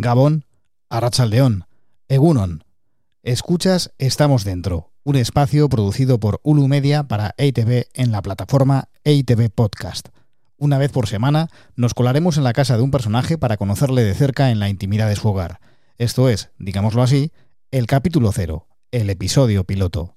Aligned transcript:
Gabón, 0.00 0.46
Arrachaldeón, 0.88 1.66
Egunon. 2.08 2.64
Escuchas 3.22 3.92
Estamos 3.98 4.44
Dentro, 4.44 4.92
un 5.04 5.16
espacio 5.16 5.68
producido 5.68 6.18
por 6.18 6.40
Ulu 6.42 6.68
Media 6.68 7.02
para 7.02 7.34
EITV 7.36 7.88
en 7.92 8.10
la 8.10 8.22
plataforma 8.22 8.88
EITV 9.04 9.50
Podcast. 9.50 10.08
Una 10.56 10.78
vez 10.78 10.90
por 10.90 11.06
semana 11.06 11.48
nos 11.76 11.92
colaremos 11.92 12.38
en 12.38 12.44
la 12.44 12.54
casa 12.54 12.78
de 12.78 12.82
un 12.82 12.90
personaje 12.90 13.36
para 13.36 13.58
conocerle 13.58 14.02
de 14.02 14.14
cerca 14.14 14.50
en 14.50 14.58
la 14.58 14.70
intimidad 14.70 15.06
de 15.06 15.16
su 15.16 15.28
hogar. 15.28 15.60
Esto 15.98 16.30
es, 16.30 16.50
digámoslo 16.58 17.02
así, 17.02 17.30
el 17.70 17.86
capítulo 17.86 18.32
cero, 18.32 18.68
el 18.92 19.10
episodio 19.10 19.64
piloto. 19.64 20.16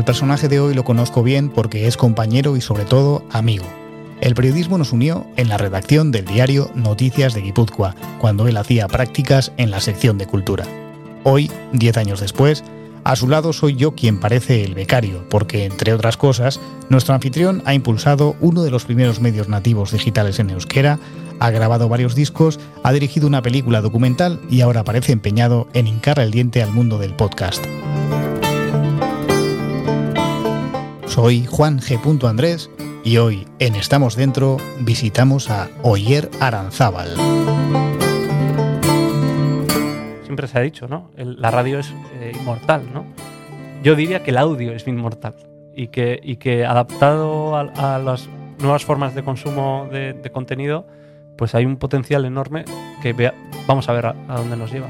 Al 0.00 0.06
personaje 0.06 0.48
de 0.48 0.60
hoy 0.60 0.72
lo 0.72 0.82
conozco 0.82 1.22
bien 1.22 1.50
porque 1.50 1.86
es 1.86 1.98
compañero 1.98 2.56
y 2.56 2.62
sobre 2.62 2.86
todo 2.86 3.22
amigo. 3.30 3.66
El 4.22 4.34
periodismo 4.34 4.78
nos 4.78 4.94
unió 4.94 5.26
en 5.36 5.50
la 5.50 5.58
redacción 5.58 6.10
del 6.10 6.24
diario 6.24 6.70
Noticias 6.74 7.34
de 7.34 7.42
Guipúzcoa, 7.42 7.94
cuando 8.18 8.48
él 8.48 8.56
hacía 8.56 8.88
prácticas 8.88 9.52
en 9.58 9.70
la 9.70 9.78
sección 9.82 10.16
de 10.16 10.24
cultura. 10.24 10.64
Hoy, 11.22 11.50
diez 11.74 11.98
años 11.98 12.20
después, 12.20 12.64
a 13.04 13.14
su 13.14 13.28
lado 13.28 13.52
soy 13.52 13.76
yo 13.76 13.94
quien 13.94 14.20
parece 14.20 14.64
el 14.64 14.74
becario, 14.74 15.28
porque, 15.28 15.66
entre 15.66 15.92
otras 15.92 16.16
cosas, 16.16 16.60
nuestro 16.88 17.12
anfitrión 17.12 17.62
ha 17.66 17.74
impulsado 17.74 18.36
uno 18.40 18.62
de 18.62 18.70
los 18.70 18.86
primeros 18.86 19.20
medios 19.20 19.50
nativos 19.50 19.92
digitales 19.92 20.38
en 20.38 20.48
euskera, 20.48 20.98
ha 21.40 21.50
grabado 21.50 21.90
varios 21.90 22.14
discos, 22.14 22.58
ha 22.82 22.92
dirigido 22.94 23.26
una 23.26 23.42
película 23.42 23.82
documental 23.82 24.40
y 24.48 24.62
ahora 24.62 24.82
parece 24.82 25.12
empeñado 25.12 25.68
en 25.74 25.88
hincar 25.88 26.20
el 26.20 26.30
diente 26.30 26.62
al 26.62 26.72
mundo 26.72 26.96
del 26.96 27.14
podcast. 27.14 27.62
Soy 31.22 31.44
Juan 31.44 31.80
G. 31.80 32.26
Andrés 32.26 32.70
y 33.04 33.18
hoy 33.18 33.46
en 33.58 33.74
Estamos 33.74 34.16
Dentro 34.16 34.56
visitamos 34.80 35.50
a 35.50 35.68
Oyer 35.82 36.30
Aranzábal. 36.40 37.14
Siempre 40.24 40.48
se 40.48 40.58
ha 40.58 40.62
dicho, 40.62 40.88
¿no? 40.88 41.10
la 41.18 41.50
radio 41.50 41.78
es 41.78 41.92
eh, 42.14 42.32
inmortal, 42.34 42.84
¿no? 42.94 43.04
Yo 43.82 43.96
diría 43.96 44.22
que 44.22 44.30
el 44.30 44.38
audio 44.38 44.72
es 44.72 44.88
inmortal 44.88 45.34
y 45.76 45.88
que, 45.88 46.18
y 46.22 46.36
que 46.36 46.64
adaptado 46.64 47.54
a, 47.54 47.98
las 47.98 48.26
nuevas 48.58 48.86
formas 48.86 49.14
de 49.14 49.22
consumo 49.22 49.90
de, 49.92 50.30
contenido, 50.32 50.86
pues 51.36 51.54
hay 51.54 51.66
un 51.66 51.76
potencial 51.76 52.24
enorme 52.24 52.64
que 53.02 53.30
vamos 53.66 53.90
a 53.90 53.92
ver 53.92 54.06
a 54.06 54.14
dónde 54.38 54.56
nos 54.56 54.72
lleva. 54.72 54.88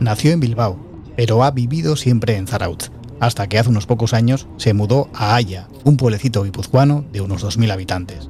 Nació 0.00 0.32
en 0.32 0.40
Bilbao, 0.40 0.78
pero 1.16 1.44
ha 1.44 1.50
vivido 1.50 1.96
siempre 1.96 2.36
en 2.36 2.46
Zarautz, 2.46 2.90
hasta 3.20 3.48
que 3.48 3.58
hace 3.58 3.70
unos 3.70 3.86
pocos 3.86 4.14
años 4.14 4.46
se 4.56 4.74
mudó 4.74 5.08
a 5.14 5.34
Haya, 5.34 5.68
un 5.84 5.96
pueblecito 5.96 6.42
guipuzcoano 6.42 7.04
de 7.12 7.20
unos 7.20 7.44
2.000 7.44 7.72
habitantes. 7.72 8.28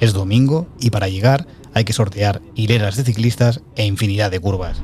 Es 0.00 0.12
domingo 0.12 0.66
y 0.80 0.90
para 0.90 1.08
llegar 1.08 1.46
hay 1.74 1.84
que 1.84 1.92
sortear 1.92 2.42
hileras 2.54 2.96
de 2.96 3.04
ciclistas 3.04 3.62
e 3.76 3.86
infinidad 3.86 4.30
de 4.30 4.40
curvas. 4.40 4.82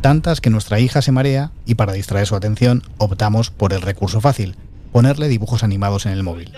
Tantas 0.00 0.40
que 0.40 0.50
nuestra 0.50 0.78
hija 0.78 1.02
se 1.02 1.12
marea 1.12 1.52
y 1.64 1.74
para 1.74 1.92
distraer 1.92 2.26
su 2.26 2.36
atención 2.36 2.82
optamos 2.98 3.50
por 3.50 3.72
el 3.72 3.82
recurso 3.82 4.20
fácil, 4.20 4.56
ponerle 4.92 5.28
dibujos 5.28 5.62
animados 5.62 6.06
en 6.06 6.12
el 6.12 6.22
móvil. 6.22 6.52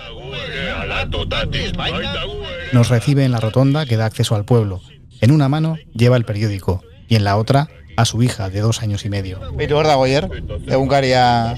Nos 2.73 2.89
recibe 2.89 3.25
en 3.25 3.33
la 3.33 3.41
rotonda 3.41 3.87
que 3.87 3.97
da 3.97 4.07
acceso 4.07 4.35
al 4.35 4.45
pueblo. 4.45 4.81
En 5.21 5.31
una 5.31 5.49
mano 5.49 5.77
lleva 5.95 6.17
el 6.17 6.25
periódico 6.25 6.83
y 7.09 7.17
en 7.17 7.25
la 7.25 7.37
otra 7.37 7.69
a 7.97 8.05
su 8.05 8.23
hija 8.23 8.49
de 8.49 8.61
dos 8.61 8.83
años 8.83 9.05
y 9.05 9.11
medio. 9.11 9.41
Beitu 9.55 9.77
hor 9.77 9.87
dago 9.87 10.07
hier, 10.07 10.29
egunkaria 10.67 11.57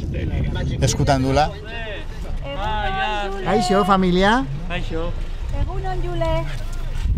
eskutandula. 0.81 1.50
Kaixo, 3.44 3.84
familia. 3.84 4.44
Kaixo. 4.69 5.12
Egunon, 5.61 6.03
Jule. 6.03 6.44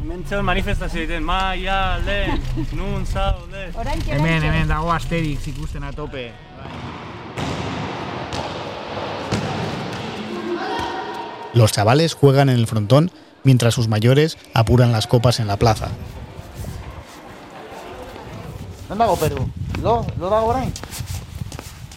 Hemen 0.05 0.45
manifestazio 0.45 1.01
egiten, 1.01 1.23
maia, 1.25 1.99
lehen, 2.05 2.41
nun 2.73 3.07
zaude. 3.07 3.71
Hemen, 4.07 4.43
hemen 4.43 4.69
dago 4.69 4.93
Asterix 4.93 5.49
ikusten 5.49 5.85
a 5.85 5.93
tope. 5.93 6.33
Los 11.55 11.73
chavales 11.73 12.15
juegan 12.15 12.49
en 12.49 12.57
el 12.57 12.67
frontón 12.67 13.11
mientras 13.45 13.75
sus 13.75 13.89
mayores 13.89 14.37
apuran 14.55 14.93
las 14.93 15.07
copas 15.07 15.39
en 15.39 15.47
la 15.47 15.57
plaza. 15.57 15.89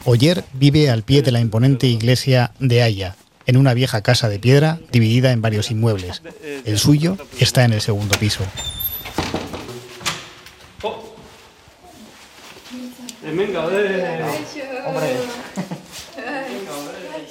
Oyer 0.06 0.44
vive 0.54 0.90
al 0.90 1.04
pie 1.04 1.22
de 1.22 1.32
la 1.32 1.40
imponente 1.40 1.88
iglesia 1.88 2.52
de 2.60 2.82
Haya, 2.82 3.16
en 3.46 3.58
una 3.58 3.74
vieja 3.74 4.02
casa 4.02 4.30
de 4.30 4.40
piedra 4.40 4.80
dividida 4.92 5.32
en 5.32 5.42
varios 5.42 5.72
inmuebles. 5.72 6.22
El 6.66 6.78
suyo 6.78 7.18
está 7.40 7.66
en 7.66 7.74
el 7.74 7.82
segundo 7.82 8.18
piso. 8.18 8.44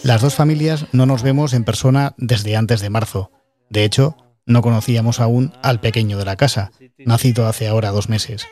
Las 0.07 0.23
dos 0.23 0.37
familias 0.37 0.87
no 0.93 1.05
nos 1.05 1.25
vemos 1.25 1.53
en 1.53 1.65
persona 1.65 2.15
desde 2.17 2.55
antes 2.55 2.81
de 2.81 2.91
marzo. 2.91 3.33
De 3.71 3.83
hecho, 3.83 4.17
no 4.47 4.63
conocíamos 4.63 5.19
aún 5.19 5.53
al 5.65 5.81
pequeño 5.81 6.17
de 6.17 6.25
la 6.25 6.37
casa, 6.37 6.71
nacido 6.99 7.49
hace 7.49 7.67
ahora 7.67 7.91
dos 7.91 8.09
meses. 8.09 8.47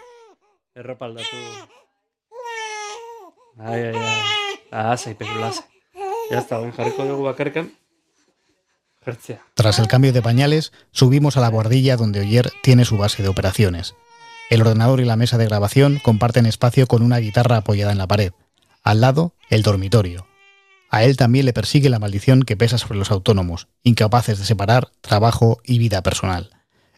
Tras 9.55 9.79
el 9.79 9.87
cambio 9.87 10.13
de 10.13 10.23
pañales, 10.23 10.73
subimos 10.91 11.37
a 11.37 11.41
la 11.41 11.51
guardilla 11.51 11.97
donde 11.97 12.19
Oyer 12.19 12.51
tiene 12.65 12.85
su 12.85 12.99
base 12.99 13.23
de 13.23 13.29
operaciones. 13.29 13.95
El 14.51 14.63
ordenador 14.63 14.99
y 14.99 15.05
la 15.05 15.15
mesa 15.15 15.39
de 15.39 15.47
grabación 15.47 16.01
comparten 16.03 16.47
espacio 16.47 16.89
con 16.89 17.05
una 17.05 17.19
guitarra 17.19 17.59
apoyada 17.59 17.93
en 17.93 17.99
la 17.99 18.09
pared. 18.09 18.33
Al 18.83 19.01
lado, 19.01 19.35
el 19.51 19.63
dormitorio, 19.63 20.27
a 20.95 21.03
él 21.03 21.17
también 21.17 21.45
le 21.45 21.53
persigue 21.53 21.89
la 21.89 21.99
maldición 21.99 22.45
que 22.45 22.57
pesa 22.57 22.79
sobre 22.79 23.01
los 23.01 23.11
autónomos, 23.11 23.67
incapaces 23.83 24.39
de 24.39 24.45
separar 24.45 24.93
trabajo 25.01 25.59
y 25.65 25.79
vida 25.79 26.05
personal. 26.05 26.51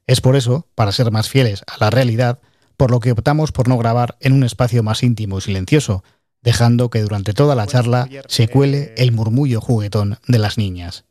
Es 0.06 0.20
por 0.20 0.36
eso, 0.36 0.68
para 0.74 0.92
ser 0.92 1.10
más 1.10 1.30
fieles 1.30 1.62
a 1.66 1.78
la 1.80 1.88
realidad, 1.88 2.40
por 2.76 2.90
lo 2.90 3.00
que 3.00 3.12
optamos 3.12 3.52
por 3.52 3.68
no 3.68 3.78
grabar 3.78 4.18
en 4.20 4.34
un 4.34 4.44
espacio 4.44 4.82
más 4.82 5.02
íntimo 5.02 5.38
y 5.38 5.40
silencioso, 5.40 6.04
dejando 6.42 6.90
que 6.90 7.00
durante 7.00 7.32
toda 7.32 7.54
la 7.54 7.66
charla 7.66 8.06
se 8.28 8.48
cuele 8.48 8.92
el 8.98 9.12
murmullo 9.12 9.62
juguetón 9.62 10.18
de 10.28 10.38
las 10.40 10.58
niñas. 10.58 11.06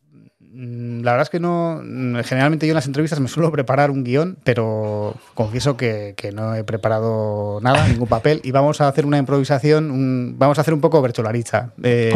Mm, 0.56 1.02
la 1.02 1.12
verdad 1.12 1.24
es 1.24 1.30
que 1.30 1.40
no. 1.40 1.82
Generalmente 2.24 2.66
yo 2.66 2.72
en 2.72 2.76
las 2.76 2.88
entrevistas 2.88 3.20
me 3.20 3.28
suelo 3.28 3.52
preparar 3.52 3.92
un 3.92 4.04
guion, 4.04 4.38
pero 4.44 5.16
confieso 5.34 5.76
que, 5.76 6.16
no 6.34 6.56
he 6.56 6.64
preparado 6.64 7.60
nada, 7.62 7.88
ningún 7.88 8.08
papel. 8.08 8.40
Y 8.44 8.52
vamos 8.52 8.80
a 8.80 8.88
hacer 8.88 9.06
una 9.06 9.18
improvisación, 9.18 10.36
vamos 10.38 10.58
a 10.58 10.62
hacer 10.62 10.74
un 10.74 10.82
poco 10.82 11.02
bercholariza. 11.02 11.72
Eh, 11.84 12.14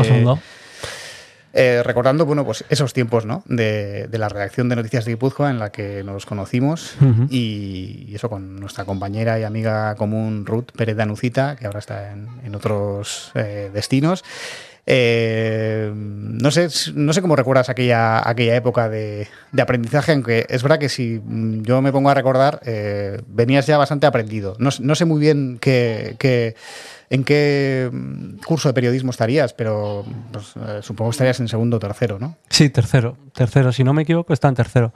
eh, 1.51 1.81
recordando, 1.83 2.25
bueno, 2.25 2.45
pues 2.45 2.63
esos 2.69 2.93
tiempos, 2.93 3.25
¿no? 3.25 3.43
De, 3.45 4.07
la 4.11 4.29
redacción 4.29 4.69
de 4.69 4.77
Noticias 4.77 5.03
de 5.03 5.11
Guipúzcoa 5.11 5.49
en 5.49 5.59
la 5.59 5.71
que 5.71 6.03
nos 6.03 6.25
conocimos 6.25 6.95
y, 7.29 8.13
eso 8.13 8.29
con 8.29 8.59
nuestra 8.59 8.85
compañera 8.85 9.39
y 9.39 9.43
amiga 9.43 9.95
común 9.95 10.45
Ruth 10.45 10.71
Pérez 10.77 10.95
de 10.95 11.03
Anucita, 11.03 11.57
que 11.57 11.65
ahora 11.65 11.79
está 11.79 12.11
en, 12.11 12.55
otros 12.55 13.31
eh, 13.35 13.69
destinos. 13.73 14.23
Eh, 14.85 15.91
no, 15.93 16.51
sé, 16.51 16.67
no 16.93 17.13
sé 17.13 17.21
cómo 17.21 17.35
recuerdas 17.35 17.69
aquella, 17.69 18.27
aquella 18.27 18.55
época 18.55 18.89
de, 18.89 19.27
aprendizaje, 19.59 20.13
aunque 20.13 20.45
es 20.49 20.63
verdad 20.63 20.79
que 20.79 20.89
si 20.89 21.21
yo 21.61 21.81
me 21.81 21.91
pongo 21.91 22.09
a 22.09 22.13
recordar, 22.13 22.61
venías 23.27 23.67
ya 23.67 23.77
bastante 23.77 24.07
aprendido. 24.07 24.55
No, 24.59 24.71
sé 24.71 25.05
muy 25.05 25.19
bien 25.19 25.57
qué 25.59 26.55
en 27.09 27.23
qué 27.23 27.89
mm, 27.91 28.37
curso 28.45 28.69
de 28.69 28.73
periodismo 28.73 29.11
estarías, 29.11 29.53
pero 29.53 30.05
pues, 30.31 30.53
eh, 30.55 30.79
supongo 30.81 31.09
que 31.09 31.15
estarías 31.15 31.39
en 31.39 31.47
segundo 31.47 31.77
o 31.77 31.79
tercero, 31.79 32.19
¿no? 32.19 32.37
Sí, 32.49 32.69
tercero. 32.69 33.17
Tercero, 33.33 33.71
si 33.71 33.83
no 33.83 33.93
me 33.93 34.03
equivoco, 34.03 34.33
está 34.33 34.47
en 34.47 34.55
tercero. 34.55 34.93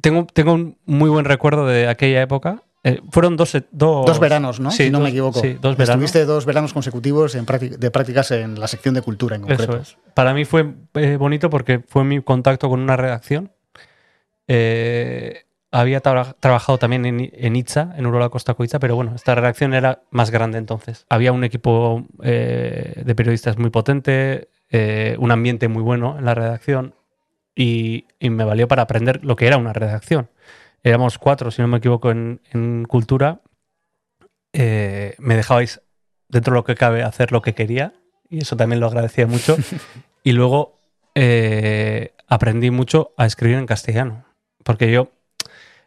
Tengo, 0.00 0.26
tengo 0.26 0.54
un 0.54 0.78
muy 0.86 1.10
buen 1.10 1.24
recuerdo 1.24 1.66
de 1.66 1.88
aquella 1.88 2.22
época. 2.22 2.62
Eh, 2.88 3.00
fueron 3.10 3.36
dos, 3.36 3.56
dos, 3.70 4.18
veranos, 4.20 4.60
¿no? 4.60 4.70
si 4.70 4.90
no 4.90 5.00
me 5.00 5.10
equivoco. 5.10 5.40
Sí, 5.40 5.54
dos 5.60 5.76
veranos. 5.76 6.04
Estuviste 6.04 6.24
dos 6.24 6.44
veranos 6.46 6.72
consecutivos 6.72 7.34
en 7.34 7.44
de 7.46 7.90
prácticas 7.90 8.30
en 8.30 8.58
la 8.58 8.68
sección 8.68 8.94
de 8.94 9.02
cultura 9.02 9.36
en 9.36 9.42
concreto. 9.42 9.62
Eso 9.78 9.82
es. 9.82 9.96
Para 10.14 10.34
mí 10.34 10.44
fue 10.44 10.74
eh, 10.94 11.16
bonito 11.16 11.50
porque 11.50 11.80
fue 11.86 12.04
mi 12.04 12.20
contacto 12.22 12.68
con 12.68 12.80
una 12.80 12.96
redacción. 12.96 13.52
había 15.70 16.02
tra- 16.02 16.34
trabajado 16.40 16.78
también 16.78 17.04
en, 17.04 17.30
en 17.32 17.56
Itza, 17.56 17.94
en 17.96 18.06
Urola 18.06 18.28
Costaco 18.30 18.64
Itza, 18.64 18.78
pero 18.78 18.96
bueno, 18.96 19.12
esta 19.14 19.34
redacción 19.34 19.74
era 19.74 20.02
más 20.10 20.30
grande 20.30 20.58
entonces. 20.58 21.06
Había 21.10 21.32
un 21.32 21.44
equipo 21.44 22.06
eh, 22.22 23.02
de 23.04 23.14
periodistas 23.14 23.58
muy 23.58 23.70
potente, 23.70 24.48
eh, 24.70 25.16
un 25.18 25.30
ambiente 25.30 25.68
muy 25.68 25.82
bueno 25.82 26.16
en 26.18 26.24
la 26.24 26.34
redacción 26.34 26.94
y, 27.54 28.06
y 28.18 28.30
me 28.30 28.44
valió 28.44 28.68
para 28.68 28.82
aprender 28.82 29.24
lo 29.24 29.36
que 29.36 29.46
era 29.46 29.56
una 29.58 29.72
redacción. 29.72 30.30
Éramos 30.88 31.18
cuatro, 31.18 31.50
si 31.50 31.60
no 31.60 31.68
me 31.68 31.76
equivoco, 31.78 32.10
en, 32.10 32.40
en 32.50 32.84
cultura. 32.84 33.42
Eh, 34.54 35.14
me 35.18 35.36
dejabais, 35.36 35.82
dentro 36.28 36.52
de 36.54 36.58
lo 36.60 36.64
que 36.64 36.74
cabe, 36.74 37.02
hacer 37.02 37.30
lo 37.30 37.42
que 37.42 37.54
quería 37.54 37.92
y 38.30 38.38
eso 38.40 38.56
también 38.56 38.80
lo 38.80 38.86
agradecía 38.86 39.26
mucho. 39.26 39.56
y 40.22 40.32
luego 40.32 40.80
eh, 41.14 42.14
aprendí 42.26 42.70
mucho 42.70 43.12
a 43.18 43.26
escribir 43.26 43.58
en 43.58 43.66
castellano, 43.66 44.24
porque 44.64 44.90
yo, 44.90 45.12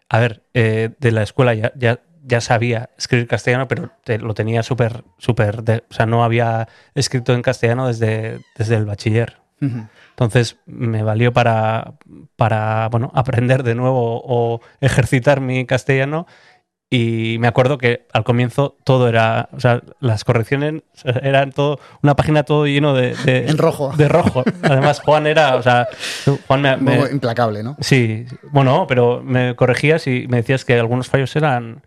a 0.09 0.19
ver, 0.19 0.43
eh, 0.53 0.89
de 0.99 1.11
la 1.11 1.23
escuela 1.23 1.55
ya, 1.55 1.71
ya, 1.75 2.01
ya 2.23 2.39
sabía 2.39 2.91
escribir 2.97 3.27
castellano, 3.27 3.67
pero 3.67 3.91
te- 4.03 4.19
lo 4.19 4.35
tenía 4.35 4.61
súper, 4.61 5.03
súper, 5.17 5.61
o 5.89 5.93
sea, 5.93 6.05
no 6.05 6.23
había 6.23 6.67
escrito 6.93 7.33
en 7.33 7.41
castellano 7.41 7.87
desde, 7.87 8.39
desde 8.55 8.75
el 8.75 8.85
bachiller. 8.85 9.37
Entonces 9.61 10.57
me 10.65 11.03
valió 11.03 11.31
para, 11.33 11.93
para 12.35 12.89
bueno, 12.89 13.11
aprender 13.15 13.63
de 13.63 13.75
nuevo 13.75 14.21
o 14.25 14.61
ejercitar 14.81 15.39
mi 15.41 15.65
castellano. 15.65 16.27
Y 16.93 17.37
me 17.39 17.47
acuerdo 17.47 17.77
que 17.77 18.05
al 18.11 18.25
comienzo 18.25 18.75
todo 18.83 19.07
era, 19.07 19.47
o 19.53 19.61
sea, 19.61 19.81
las 20.01 20.25
correcciones 20.25 20.81
eran 21.05 21.53
todo, 21.53 21.79
una 22.03 22.17
página 22.17 22.43
todo 22.43 22.65
lleno 22.67 22.93
de, 22.93 23.15
de- 23.23 23.47
En 23.49 23.57
rojo. 23.57 23.93
de 23.95 24.09
rojo. 24.09 24.43
Además, 24.61 24.99
Juan 24.99 25.25
era, 25.25 25.55
o 25.55 25.63
sea, 25.63 25.87
Juan 26.47 26.83
me, 26.83 27.09
implacable, 27.09 27.63
¿no? 27.63 27.77
sí, 27.79 28.25
bueno, 28.51 28.87
pero 28.89 29.21
me 29.23 29.55
corregías 29.55 30.05
y 30.07 30.27
me 30.27 30.37
decías 30.37 30.65
que 30.65 30.77
algunos 30.77 31.07
fallos 31.07 31.33
eran 31.37 31.81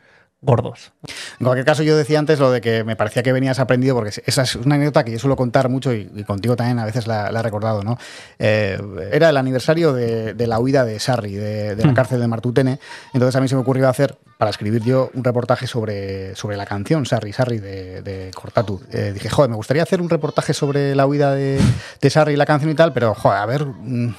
gordos. 0.45 0.93
En 1.41 1.45
cualquier 1.47 1.65
caso, 1.65 1.83
yo 1.83 1.97
decía 1.97 2.19
antes 2.19 2.39
lo 2.39 2.51
de 2.51 2.61
que 2.61 2.85
me 2.85 2.97
parecía 2.97 3.23
que 3.23 3.33
venías 3.33 3.59
aprendido, 3.59 3.95
porque 3.97 4.11
esa 4.27 4.43
es 4.43 4.55
una 4.57 4.75
anécdota 4.77 5.05
que 5.05 5.13
yo 5.13 5.19
suelo 5.19 5.37
contar 5.37 5.69
mucho 5.69 5.93
y, 5.93 6.11
y 6.15 6.25
contigo 6.25 6.55
también 6.55 6.79
a 6.79 6.85
veces 6.85 7.07
la, 7.07 7.33
la 7.33 7.41
he 7.41 7.43
recordado, 7.43 7.83
¿no? 7.83 7.99
Eh, 8.39 8.79
era 9.13 9.31
el 9.31 9.37
aniversario 9.37 9.93
de, 9.93 10.35
de 10.35 10.47
la 10.47 10.59
huida 10.61 10.85
de 10.85 11.01
Sarri, 11.01 11.35
de, 11.35 11.75
de 11.75 11.85
la 11.85 11.93
Mm. 11.93 11.95
cárcel 11.95 12.21
de 12.21 12.29
Martutene. 12.29 12.79
Entonces 13.13 13.37
a 13.37 13.41
mí 13.41 13.49
se 13.49 13.55
me 13.55 13.61
ocurrió 13.63 13.89
hacer, 13.89 14.17
para 14.39 14.51
escribir 14.51 14.83
yo, 14.83 15.11
un 15.15 15.25
reportaje 15.25 15.67
sobre, 15.67 16.35
sobre 16.37 16.57
la 16.57 16.67
canción 16.67 17.07
Sarri, 17.07 17.33
Sarri 17.33 17.59
de, 17.59 18.03
de 18.03 18.31
Cortatu. 18.35 18.81
Eh, 18.93 19.13
dije, 19.15 19.29
joder, 19.31 19.49
me 19.51 19.57
gustaría 19.57 19.83
hacer 19.83 20.01
un 20.01 20.11
reportaje 20.11 20.53
sobre 20.55 20.95
la 20.95 21.07
huida 21.07 21.35
de, 21.35 21.61
de 22.01 22.11
Sarri 22.11 22.35
y 22.35 22.37
la 22.37 22.47
canción 22.47 22.71
y 22.71 22.75
tal, 22.75 22.93
pero, 22.93 23.15
joder, 23.15 23.39
a 23.39 23.47
ver, 23.47 23.65
mm, 23.65 24.15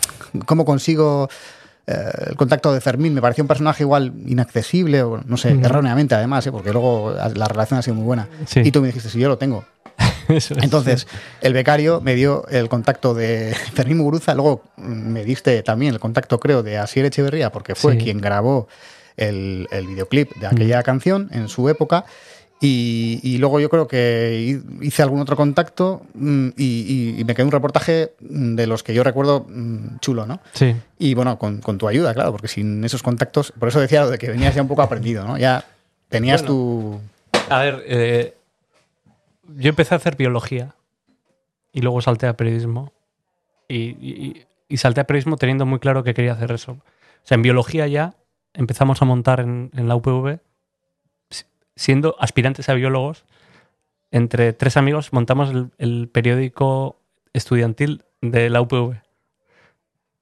¿cómo 0.46 0.66
consigo 0.66 1.30
eh, 1.88 1.94
el 2.28 2.36
contacto 2.36 2.74
de 2.74 2.82
Fermín 2.82 3.14
me 3.14 3.22
pareció 3.22 3.44
un 3.44 3.48
personaje 3.48 3.84
igual 3.84 4.14
inaccesible, 4.26 5.04
o 5.04 5.22
no 5.26 5.38
sé, 5.38 5.52
erróneamente 5.52 6.16
además, 6.16 6.46
¿eh? 6.48 6.52
porque 6.52 6.72
luego 6.72 7.14
la 7.36 7.48
relación 7.48 7.80
ha 7.80 7.82
sido 7.82 7.96
muy 7.96 8.06
buena. 8.06 8.28
Sí. 8.48 8.62
Y 8.64 8.72
tú 8.72 8.82
me 8.82 8.88
dijiste, 8.88 9.10
si 9.10 9.20
yo 9.20 9.28
lo 9.30 9.38
tengo. 9.38 9.64
Eso 10.28 10.56
Entonces, 10.60 11.06
sí. 11.10 11.18
el 11.42 11.54
becario 11.54 12.02
me 12.02 12.16
dio 12.16 12.48
el 12.50 12.68
contacto 12.70 13.14
de 13.14 13.56
Fermín 13.74 13.98
Muguruza, 13.98 14.34
luego 14.34 14.64
me 14.78 15.24
diste 15.24 15.62
también 15.64 15.94
el 15.94 16.00
contacto, 16.00 16.40
creo, 16.40 16.64
de 16.64 16.78
Asier 16.78 17.06
Echeverría, 17.06 17.52
porque 17.52 17.76
fue 17.76 17.94
Sí. 17.94 18.00
quien 18.00 18.20
grabó 18.20 18.68
el, 19.18 19.68
el 19.72 19.88
videoclip 19.88 20.36
de 20.36 20.48
aquella 20.48 20.84
canción 20.84 21.30
en 21.32 21.48
su 21.48 21.70
época. 21.70 22.06
Y, 22.62 23.20
y 23.22 23.38
luego 23.38 23.60
yo 23.60 23.70
creo 23.70 23.88
que 23.88 24.62
hi- 24.82 24.86
hice 24.88 25.04
algún 25.04 25.20
otro 25.20 25.36
contacto 25.36 26.04
mm, 26.14 26.50
y, 26.58 26.64
y- 26.64 27.20
y 27.20 27.24
me 27.26 27.36
quedó 27.36 27.46
un 27.46 27.52
reportaje 27.52 28.14
de 28.20 28.66
los 28.68 28.82
que 28.82 28.94
yo 28.94 29.04
recuerdo 29.04 29.46
mm, 29.50 29.98
chulo, 30.00 30.26
¿no? 30.26 30.40
Sí. 30.54 30.74
Y 30.98 31.14
bueno, 31.16 31.38
con, 31.38 31.60
con 31.60 31.78
tu 31.78 31.88
ayuda, 31.88 32.14
claro, 32.14 32.32
porque 32.32 32.48
sin 32.48 32.84
esos 32.86 33.04
contactos, 33.04 33.52
por 33.60 33.68
eso 33.68 33.80
decía 33.82 34.02
lo 34.04 34.10
de 34.10 34.18
que 34.18 34.30
venías 34.30 34.56
ya 34.56 34.62
un 34.62 34.68
poco 34.70 34.82
aprendido, 34.82 35.26
¿no? 35.26 35.38
Ya 35.38 35.66
tenías 36.10 36.44
tu... 36.46 37.00
A 37.50 37.60
ver, 37.60 37.84
eh, 37.88 38.34
yo 39.58 39.70
empecé 39.70 39.94
a 39.94 39.98
hacer 39.98 40.16
biología 40.16 40.76
y 41.74 41.82
luego 41.82 42.02
salté 42.02 42.26
a 42.28 42.38
periodismo. 42.38 42.92
Y, 43.68 44.46
salté 44.78 45.02
a 45.02 45.04
periodismo 45.08 45.36
teniendo 45.38 45.66
muy 45.66 45.80
claro 45.80 46.04
que 46.04 46.14
quería 46.14 46.34
hacer 46.34 46.52
eso. 46.52 46.72
O 46.74 46.82
sea, 47.24 47.36
en 47.36 47.42
biología 47.42 47.86
ya 47.88 48.16
empezamos 48.54 49.02
a 49.02 49.06
montar 49.06 49.40
en, 49.42 49.72
en 49.76 49.88
la 49.88 49.96
UPV, 49.96 50.40
siendo 51.76 52.16
aspirantes 52.20 52.70
a 52.70 52.74
biólogos, 52.74 53.26
entre 54.12 54.54
tres 54.54 54.78
amigos 54.78 55.12
montamos 55.14 55.50
el, 55.50 55.72
el 55.78 56.10
periódico 56.12 56.98
estudiantil 57.34 58.04
de 58.22 58.50
la 58.50 58.62
UPV. 58.62 58.96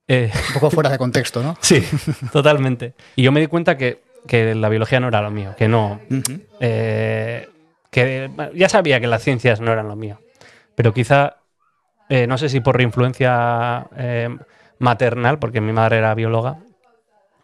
Eh, 0.07 0.31
Un 0.49 0.53
poco 0.55 0.71
fuera 0.71 0.89
de 0.89 0.97
contexto, 0.97 1.43
¿no? 1.43 1.55
sí, 1.61 1.83
totalmente. 2.31 2.93
Y 3.15 3.23
yo 3.23 3.31
me 3.31 3.39
di 3.39 3.47
cuenta 3.47 3.77
que, 3.77 4.01
que 4.27 4.55
la 4.55 4.69
biología 4.69 4.99
no 4.99 5.07
era 5.07 5.21
lo 5.21 5.31
mío, 5.31 5.55
que 5.57 5.67
no, 5.67 5.99
eh, 6.59 7.47
que 7.89 8.29
bueno, 8.33 8.51
ya 8.53 8.67
sabía 8.67 8.99
que 8.99 9.07
las 9.07 9.23
ciencias 9.23 9.61
no 9.61 9.71
eran 9.71 9.87
lo 9.87 9.95
mío, 9.95 10.19
pero 10.75 10.93
quizá, 10.93 11.37
eh, 12.09 12.27
no 12.27 12.37
sé 12.37 12.49
si 12.49 12.59
por 12.59 12.81
influencia 12.81 13.87
maternal, 14.79 15.39
porque 15.39 15.61
mi 15.61 15.71
madre 15.71 15.99
era 15.99 16.13
bióloga, 16.15 16.57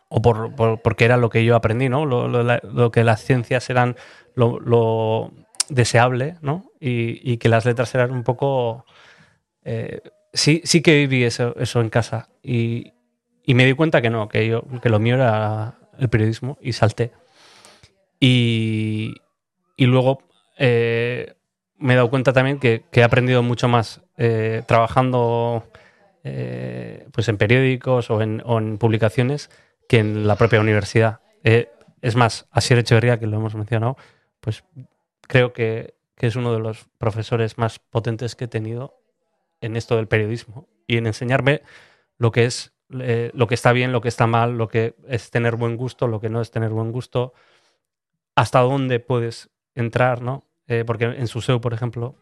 o 0.10 0.22
por, 0.22 0.54
por- 0.56 0.82
porque 0.82 1.06
era 1.06 1.18
lo 1.18 1.30
que 1.30 1.46
yo 1.46 1.56
aprendí, 1.56 1.88
¿no? 1.90 2.06
Lo, 2.06 2.28
lo- 2.28 2.44
lo 2.44 2.92
que 2.92 3.04
las 3.04 3.24
ciencias 3.24 3.70
eran 3.70 3.96
lo, 4.36 4.60
lo 4.60 5.32
deseable, 5.70 6.36
¿no? 6.42 6.72
Y, 6.80 7.22
y 7.32 7.38
que 7.38 7.50
las 7.50 7.66
letras 7.66 7.94
eran 7.96 8.12
un 8.12 8.24
poco... 8.24 8.86
eh, 9.64 10.02
sí, 10.34 10.62
sí 10.66 10.82
que 10.82 10.96
viví 10.96 11.24
eso, 11.24 11.56
eso 11.58 11.82
en 11.82 11.90
casa 11.90 12.30
y, 12.44 12.94
y 13.46 13.54
me 13.54 13.66
di 13.66 13.74
cuenta 13.74 14.02
que 14.02 14.10
no, 14.10 14.30
que, 14.30 14.48
yo, 14.48 14.64
que 14.82 14.90
lo 14.90 15.00
mío 15.00 15.16
era 15.16 15.76
el 16.00 16.10
periodismo 16.10 16.58
y 16.62 16.74
salté. 16.74 17.12
Y, 18.20 19.16
y 19.78 19.86
luego 19.86 20.24
eh, 20.58 21.34
me 21.78 21.94
he 21.94 21.96
dado 21.96 22.10
cuenta 22.10 22.34
también 22.34 22.60
que, 22.60 22.84
que 22.92 23.00
he 23.02 23.04
aprendido 23.04 23.44
mucho 23.44 23.68
más 23.68 24.02
eh, 24.18 24.64
trabajando 24.68 25.64
eh, 26.24 27.08
pues 27.14 27.30
en 27.30 27.38
periódicos 27.38 28.10
o 28.12 28.22
en, 28.22 28.42
o 28.46 28.58
en 28.60 28.78
publicaciones 28.78 29.50
que 29.90 29.98
en 29.98 30.28
la 30.28 30.36
propia 30.36 30.62
universidad. 30.62 31.20
Eh, 31.44 31.70
es 32.02 32.16
más, 32.16 32.48
Asier 32.52 32.80
Echeverría, 32.80 33.20
que 33.20 33.26
lo 33.26 33.38
hemos 33.38 33.56
mencionado, 33.56 33.98
pues 34.40 34.64
creo 35.28 35.52
que, 35.52 35.96
es 36.18 36.36
uno 36.36 36.54
de 36.54 36.60
los 36.60 36.86
profesores 36.98 37.58
más 37.58 37.80
potentes 37.80 38.36
que 38.36 38.46
he 38.46 38.48
tenido 38.48 39.02
en 39.62 39.78
esto 39.78 39.96
del 39.96 40.10
periodismo 40.10 40.68
y 40.86 40.98
en 40.98 41.08
enseñarme 41.08 41.62
lo 42.18 42.32
que 42.32 42.44
es 42.44 42.74
eh, 42.92 43.32
lo 43.34 43.48
que 43.48 43.56
está 43.56 43.72
bien, 43.72 43.94
lo 43.94 44.02
que 44.02 44.10
está 44.10 44.28
mal, 44.28 44.58
lo 44.58 44.68
que 44.68 44.96
es 45.08 45.32
tener 45.32 45.56
buen 45.56 45.78
gusto, 45.78 46.08
lo 46.08 46.20
que 46.20 46.30
no 46.30 46.42
es 46.42 46.52
tener 46.52 46.72
buen 46.72 46.92
gusto, 46.92 47.34
hasta 48.36 48.60
dónde 48.60 49.00
puedes 49.00 49.50
entrar, 49.76 50.22
¿no? 50.22 50.46
Eh, 50.68 50.84
porque 50.86 51.06
en 51.06 51.28
Suseu, 51.28 51.62
por 51.62 51.74
ejemplo, 51.74 52.18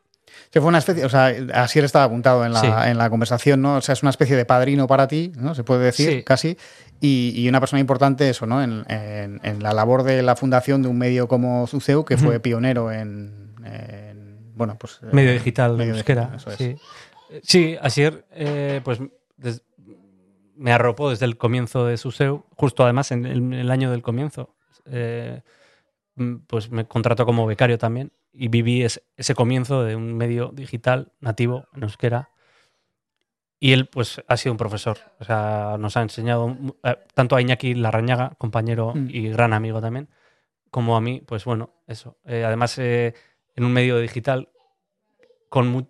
Que 0.52 0.60
fue 0.62 0.70
una 0.70 0.78
especie, 0.78 1.06
o 1.06 1.10
sea, 1.10 1.34
Asier 1.54 1.86
estaba 1.86 2.06
apuntado 2.06 2.46
en 2.46 2.54
la, 2.54 2.60
Sí. 2.62 2.68
en 2.90 2.98
la 2.98 3.10
conversación, 3.10 3.62
¿no? 3.62 3.78
O 3.78 3.82
sea, 3.82 3.94
es 3.94 4.02
una 4.04 4.10
especie 4.12 4.36
de 4.36 4.46
padrino 4.46 4.88
para 4.88 5.08
ti, 5.08 5.32
¿no? 5.38 5.56
Se 5.56 5.64
puede 5.64 5.86
decir, 5.86 6.10
Sí. 6.10 6.24
casi. 6.24 6.58
Y, 7.00 7.34
y 7.36 7.48
una 7.50 7.60
persona 7.60 7.80
importante, 7.80 8.30
eso, 8.30 8.46
¿no? 8.46 8.62
En, 8.64 8.84
en- 8.90 9.40
en 9.44 9.64
la 9.64 9.74
labor 9.74 10.04
de 10.04 10.22
la 10.24 10.36
fundación 10.36 10.82
de 10.82 10.88
un 10.90 10.98
medio 10.98 11.28
como 11.28 11.68
Suceu, 11.68 12.04
que 12.06 12.18
fue 12.18 12.40
pionero 12.40 12.92
en, 12.92 13.54
en, 13.66 14.52
bueno, 14.56 14.78
pues... 14.80 15.00
eh, 15.04 15.08
medio 15.12 15.32
digital 15.34 15.72
de 15.74 15.78
medio 15.78 15.94
digital, 15.96 16.32
eso 16.36 16.50
es. 16.52 16.58
sí. 16.58 16.76
Sí, 17.44 17.78
Asier, 17.82 18.26
eh, 18.32 18.80
pues 18.86 19.00
des- 19.36 19.62
me 20.56 20.72
arropó 20.72 21.10
desde 21.10 21.26
el 21.26 21.38
comienzo 21.38 21.86
de 21.86 21.98
Suseu, 21.98 22.46
justo 22.56 22.84
además 22.84 23.12
en 23.12 23.26
el, 23.26 23.38
en 23.38 23.54
el 23.54 23.70
año 23.70 23.92
del 23.92 24.02
comienzo. 24.02 24.56
Eh, 24.86 25.42
mm, 26.16 26.36
pues 26.48 26.72
me 26.72 26.86
contrató 26.88 27.26
como 27.26 27.46
becario 27.46 27.78
también 27.78 28.12
y 28.38 28.48
viví 28.50 28.84
ese, 28.84 29.04
ese 29.16 29.34
comienzo 29.36 29.84
de 29.84 29.96
un 29.96 30.16
medio 30.16 30.52
digital 30.54 31.12
nativo 31.20 31.66
en 31.76 31.84
euskera. 31.84 32.30
Y 33.60 33.74
él, 33.74 33.88
pues, 33.88 34.22
ha 34.28 34.38
sido 34.38 34.54
un 34.54 34.58
profesor. 34.58 34.98
O 35.20 35.24
sea, 35.24 35.78
nos 35.80 35.98
ha 35.98 36.04
enseñado 36.04 36.56
eh, 36.84 36.96
tanto 37.16 37.36
a 37.36 37.42
Iñaki 37.42 37.74
Larrañaga, 37.74 38.34
compañero 38.38 38.94
Mm. 38.96 39.08
y 39.10 39.30
gran 39.30 39.54
amigo 39.54 39.82
también, 39.82 40.10
como 40.70 40.96
a 40.96 41.02
mí, 41.02 41.22
pues 41.26 41.44
bueno, 41.46 41.72
eso. 41.88 42.18
Eh, 42.26 42.44
además, 42.46 42.78
eh, 42.78 43.14
en 43.56 43.64
un 43.66 43.74
medio 43.74 43.98
digital 44.00 44.50
con 45.50 45.88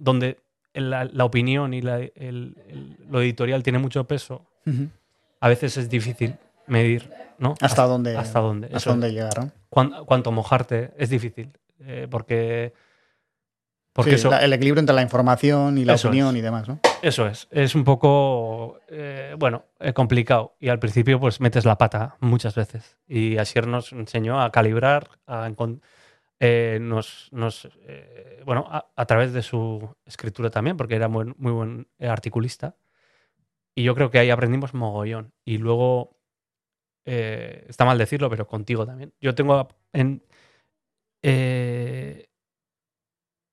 donde 0.00 0.40
la, 0.74 1.04
la 1.04 1.24
opinión 1.24 1.74
y 1.74 1.82
la- 1.82 2.00
el- 2.00 2.10
el- 2.16 2.96
lo 3.08 3.20
editorial 3.22 3.62
tiene 3.62 3.78
mucho 3.78 4.04
peso, 4.06 4.46
a 5.40 5.48
veces 5.48 5.76
es 5.76 5.88
difícil 5.88 6.34
medir, 6.66 7.08
¿no? 7.38 7.54
¿Hasta 7.60 7.84
dónde? 7.84 8.16
Hasta 8.16 8.40
dónde. 8.40 8.66
¿Hasta 8.66 8.78
eso 8.78 8.90
dónde 8.90 9.12
llegar, 9.12 9.38
no? 9.38 9.52
Cuánto 10.06 10.32
mojarte 10.32 10.92
es 10.98 11.10
difícil, 11.10 11.52
eh, 11.80 12.06
porque... 12.10 12.72
Porque 13.92 14.10
Sí, 14.10 14.16
eso, 14.16 14.30
la- 14.30 14.44
el 14.44 14.52
equilibrio 14.52 14.80
entre 14.80 14.94
la 14.94 15.00
información 15.00 15.78
y 15.78 15.84
la 15.86 15.94
opinión 15.94 16.34
es. 16.36 16.40
y 16.40 16.42
demás, 16.42 16.68
¿no? 16.68 16.80
eso 17.00 17.26
es, 17.26 17.48
es 17.50 17.74
un 17.74 17.82
poco, 17.84 18.78
eh, 18.88 19.34
bueno, 19.38 19.64
eh, 19.80 19.94
complicado. 19.94 20.54
Y 20.60 20.68
al 20.68 20.78
principio 20.78 21.18
pues 21.18 21.40
metes 21.40 21.64
la 21.64 21.78
pata 21.78 22.16
muchas 22.20 22.54
veces. 22.54 22.98
Y 23.08 23.38
Asier 23.38 23.66
nos 23.66 23.92
enseñó 23.92 24.42
a 24.42 24.52
calibrar, 24.52 25.08
a 25.26 25.46
eh, 26.40 26.78
nos, 26.80 27.28
nos, 27.32 27.70
eh, 27.86 28.42
bueno, 28.44 28.66
a, 28.68 28.86
a 28.96 29.06
través 29.06 29.32
de 29.32 29.40
su 29.40 29.88
escritura 30.04 30.50
también, 30.50 30.76
porque 30.76 30.96
era 30.96 31.08
muy, 31.08 31.32
muy 31.38 31.52
buen 31.52 31.88
articulista. 31.98 32.76
Y 33.74 33.82
yo 33.82 33.94
creo 33.94 34.10
que 34.10 34.18
ahí 34.18 34.28
aprendimos 34.28 34.74
mogollón. 34.74 35.32
Y 35.44 35.56
luego 35.56 36.18
eh, 37.06 37.64
está 37.68 37.86
mal 37.86 37.96
decirlo, 37.96 38.28
pero 38.28 38.46
contigo 38.46 38.84
también. 38.86 39.14
Yo 39.22 39.34
tengo 39.34 39.68
en... 39.94 40.22
eh, 41.28 42.28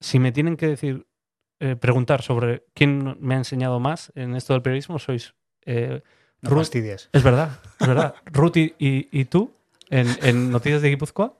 si 0.00 0.18
me 0.18 0.32
tienen 0.32 0.56
que 0.56 0.66
decir, 0.68 1.06
eh, 1.60 1.76
preguntar 1.76 2.22
sobre 2.22 2.64
quién 2.74 3.16
me 3.20 3.34
ha 3.34 3.38
enseñado 3.38 3.80
más 3.80 4.12
en 4.14 4.34
esto 4.36 4.52
del 4.52 4.62
periodismo, 4.62 4.98
sois... 4.98 5.34
eh, 5.66 6.02
No 6.42 6.50
Ruth- 6.50 6.58
fastidies. 6.58 7.08
es 7.12 7.22
verdad, 7.22 7.58
es 7.80 7.86
verdad. 7.88 8.14
Ruth 8.26 8.56
y, 8.56 8.74
y- 8.78 9.08
y 9.10 9.24
tú 9.24 9.52
en, 9.90 10.06
en 10.22 10.50
Noticias 10.50 10.82
de 10.82 10.90
Guipúzcoa. 10.90 11.38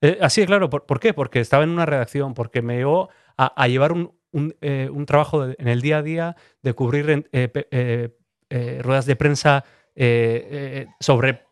Eh, 0.00 0.18
así 0.20 0.40
de 0.42 0.46
claro, 0.46 0.70
¿por, 0.70 0.86
por 0.86 1.00
qué? 1.00 1.12
Porque 1.12 1.40
estaba 1.40 1.64
en 1.64 1.70
una 1.70 1.86
redacción, 1.86 2.34
porque 2.34 2.62
me 2.62 2.76
llevó 2.76 3.10
a, 3.36 3.46
a 3.60 3.66
llevar 3.68 3.90
un, 3.92 4.12
un, 4.30 4.54
un 4.92 5.06
trabajo 5.06 5.44
de- 5.46 5.56
en 5.58 5.66
el 5.68 5.80
día 5.82 5.98
a 5.98 6.02
día 6.02 6.36
de 6.62 6.72
cubrir 6.74 7.10
en- 7.10 7.22
pe- 7.32 8.12
ruedas 8.82 9.06
de 9.06 9.16
prensa 9.16 9.64
sobre 11.00 11.42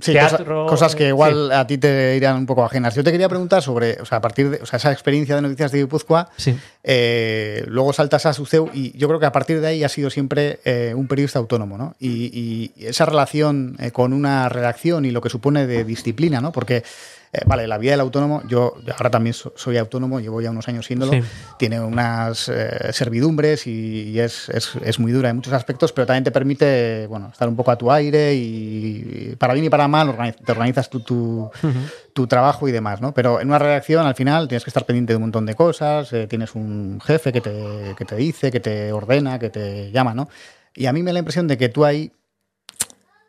Sí, 0.00 0.12
teatro, 0.12 0.64
cosa- 0.66 0.70
cosas 0.70 0.94
que 0.94 1.08
igual 1.08 1.50
a 1.52 1.66
ti 1.66 1.76
te 1.78 2.16
irán 2.16 2.36
un 2.36 2.46
poco 2.46 2.64
ajenas. 2.64 2.94
Yo 2.94 3.02
te 3.02 3.10
quería 3.12 3.28
preguntar 3.28 3.62
sobre, 3.62 4.00
o 4.00 4.04
sea, 4.04 4.18
a 4.18 4.20
partir 4.20 4.50
de 4.50 4.58
o 4.62 4.66
sea, 4.66 4.76
esa 4.76 4.92
experiencia 4.92 5.34
de 5.36 5.42
Noticias 5.42 5.72
de 5.72 5.78
Guipúzcoa, 5.78 6.28
Sí, 6.36 6.56
eh, 6.84 7.64
luego 7.66 7.92
saltas 7.92 8.24
a 8.26 8.32
Suceu 8.32 8.70
y 8.72 8.96
yo 8.96 9.08
creo 9.08 9.20
que 9.20 9.26
a 9.26 9.32
partir 9.32 9.60
de 9.60 9.66
ahí 9.66 9.84
has 9.84 9.92
sido 9.92 10.10
siempre 10.10 10.60
eh, 10.64 10.92
un 10.96 11.06
periodista 11.08 11.38
autónomo, 11.38 11.76
¿no? 11.76 11.94
Y, 11.98 12.72
y 12.78 12.86
esa 12.86 13.04
relación 13.06 13.76
eh, 13.80 13.90
con 13.90 14.12
una 14.12 14.48
redacción 14.48 15.04
y 15.04 15.10
lo 15.10 15.20
que 15.20 15.28
supone 15.30 15.66
de 15.66 15.84
disciplina, 15.84 16.40
¿no? 16.40 16.52
Porque, 16.52 16.82
eh, 17.32 17.40
vale, 17.46 17.66
la 17.66 17.78
vida 17.78 17.92
del 17.92 18.00
autónomo, 18.00 18.42
yo 18.48 18.74
ahora 18.96 19.10
también 19.10 19.34
so- 19.34 19.52
soy 19.56 19.76
autónomo, 19.76 20.20
llevo 20.20 20.40
ya 20.40 20.50
unos 20.50 20.66
años 20.68 20.86
siéndolo, 20.86 21.12
Sí. 21.12 21.22
tiene 21.58 21.80
unas 21.80 22.48
eh, 22.48 22.92
servidumbres 22.92 23.66
y, 23.66 24.10
y 24.10 24.20
es, 24.20 24.48
es- 24.48 24.72
es 24.84 24.98
muy 24.98 25.12
dura 25.12 25.28
en 25.30 25.36
muchos 25.36 25.52
aspectos, 25.52 25.92
pero 25.92 26.06
también 26.06 26.24
te 26.24 26.30
permite, 26.30 27.06
bueno, 27.06 27.28
estar 27.32 27.48
un 27.48 27.56
poco 27.56 27.70
a 27.70 27.76
tu 27.76 27.90
aire 27.92 28.34
y, 28.34 29.30
y 29.32 29.36
para 29.36 29.52
bien 29.54 29.66
y 29.66 29.70
para 29.70 29.88
mal 29.88 30.08
organiz- 30.08 30.36
te 30.44 30.52
organizas 30.52 30.88
tu, 30.90 31.00
tu, 31.00 31.50
tu 32.12 32.26
trabajo 32.26 32.66
y 32.68 32.72
demás, 32.72 33.00
¿no? 33.00 33.12
Pero 33.14 33.40
en 33.40 33.48
una 33.48 33.58
redacción 33.58 34.06
al 34.06 34.14
final 34.14 34.48
tienes 34.48 34.64
que 34.64 34.70
estar 34.70 34.84
pendiente 34.86 35.12
de 35.12 35.16
un 35.16 35.22
montón 35.22 35.46
de 35.46 35.54
cosas, 35.54 36.12
eh, 36.12 36.26
tienes 36.26 36.54
un 36.54 37.00
jefe 37.04 37.32
que 37.32 37.40
te, 37.40 37.94
que 37.96 38.04
te 38.04 38.16
dice, 38.16 38.50
que 38.50 38.60
te 38.60 38.92
ordena, 38.92 39.38
que 39.38 39.50
te 39.50 39.90
llama, 39.92 40.14
¿no? 40.14 40.28
Y 40.74 40.86
a 40.86 40.92
mí 40.92 41.02
me 41.02 41.10
da 41.10 41.14
la 41.14 41.18
impresión 41.20 41.46
de 41.48 41.58
que 41.58 41.68
tú 41.68 41.84
ahí 41.84 42.12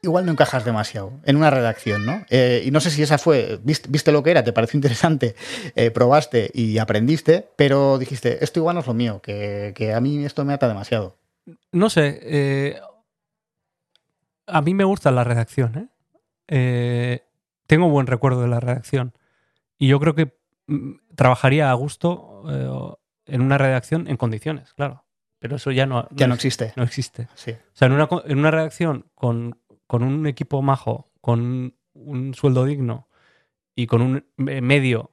igual 0.01 0.25
no 0.25 0.31
encajas 0.31 0.65
demasiado 0.65 1.11
en 1.25 1.35
una 1.37 1.49
redacción, 1.49 2.05
¿no? 2.05 2.25
Eh, 2.29 2.63
y 2.65 2.71
no 2.71 2.79
sé 2.79 2.89
si 2.91 3.03
esa 3.03 3.17
fue, 3.17 3.59
viste, 3.63 3.87
viste 3.91 4.11
lo 4.11 4.23
que 4.23 4.31
era, 4.31 4.43
te 4.43 4.53
pareció 4.53 4.77
interesante, 4.77 5.35
eh, 5.75 5.91
probaste 5.91 6.49
y 6.53 6.77
aprendiste, 6.77 7.49
pero 7.55 7.97
dijiste, 7.97 8.43
esto 8.43 8.59
igual 8.59 8.75
no 8.75 8.81
es 8.81 8.87
lo 8.87 8.93
mío, 8.93 9.21
que, 9.21 9.73
que 9.75 9.93
a 9.93 9.99
mí 10.01 10.23
esto 10.25 10.45
me 10.45 10.53
ata 10.53 10.67
demasiado. 10.67 11.15
No 11.71 11.89
sé. 11.89 12.19
eh, 12.23 12.79
a 14.47 14.61
mí 14.61 14.73
me 14.73 14.83
gusta 14.83 15.11
la 15.11 15.23
redacción. 15.23 15.91
tengo 16.47 17.89
buen 17.89 18.07
recuerdo 18.07 18.41
de 18.41 18.47
la 18.47 18.59
redacción. 18.59 19.13
Y 19.77 19.87
yo 19.87 19.99
creo 19.99 20.15
que 20.15 20.33
mm, 20.67 20.93
trabajaría 21.15 21.69
a 21.69 21.73
gusto 21.73 22.43
en 23.25 23.41
una 23.41 23.57
redacción 23.57 24.07
en 24.07 24.17
condiciones, 24.17 24.73
claro. 24.73 25.03
Pero 25.39 25.55
eso 25.55 25.71
ya 25.71 25.85
no, 25.85 26.07
Ya 26.11 26.27
no 26.27 26.33
ex- 26.33 26.45
existe. 26.45 26.73
no 26.75 26.83
existe. 26.83 27.27
Sí. 27.35 27.51
O 27.51 27.57
sea, 27.77 27.85
en 27.87 27.93
una, 27.93 28.09
en 28.25 28.39
una 28.39 28.51
redacción 28.51 29.05
con, 29.15 29.57
con 29.89 30.03
un 30.03 30.27
equipo 30.27 30.61
majo, 30.61 31.09
con 31.19 31.73
un, 31.95 32.33
sueldo 32.35 32.63
digno 32.63 33.07
y 33.73 33.87
con 33.87 34.03
un 34.03 34.23
medio 34.37 35.09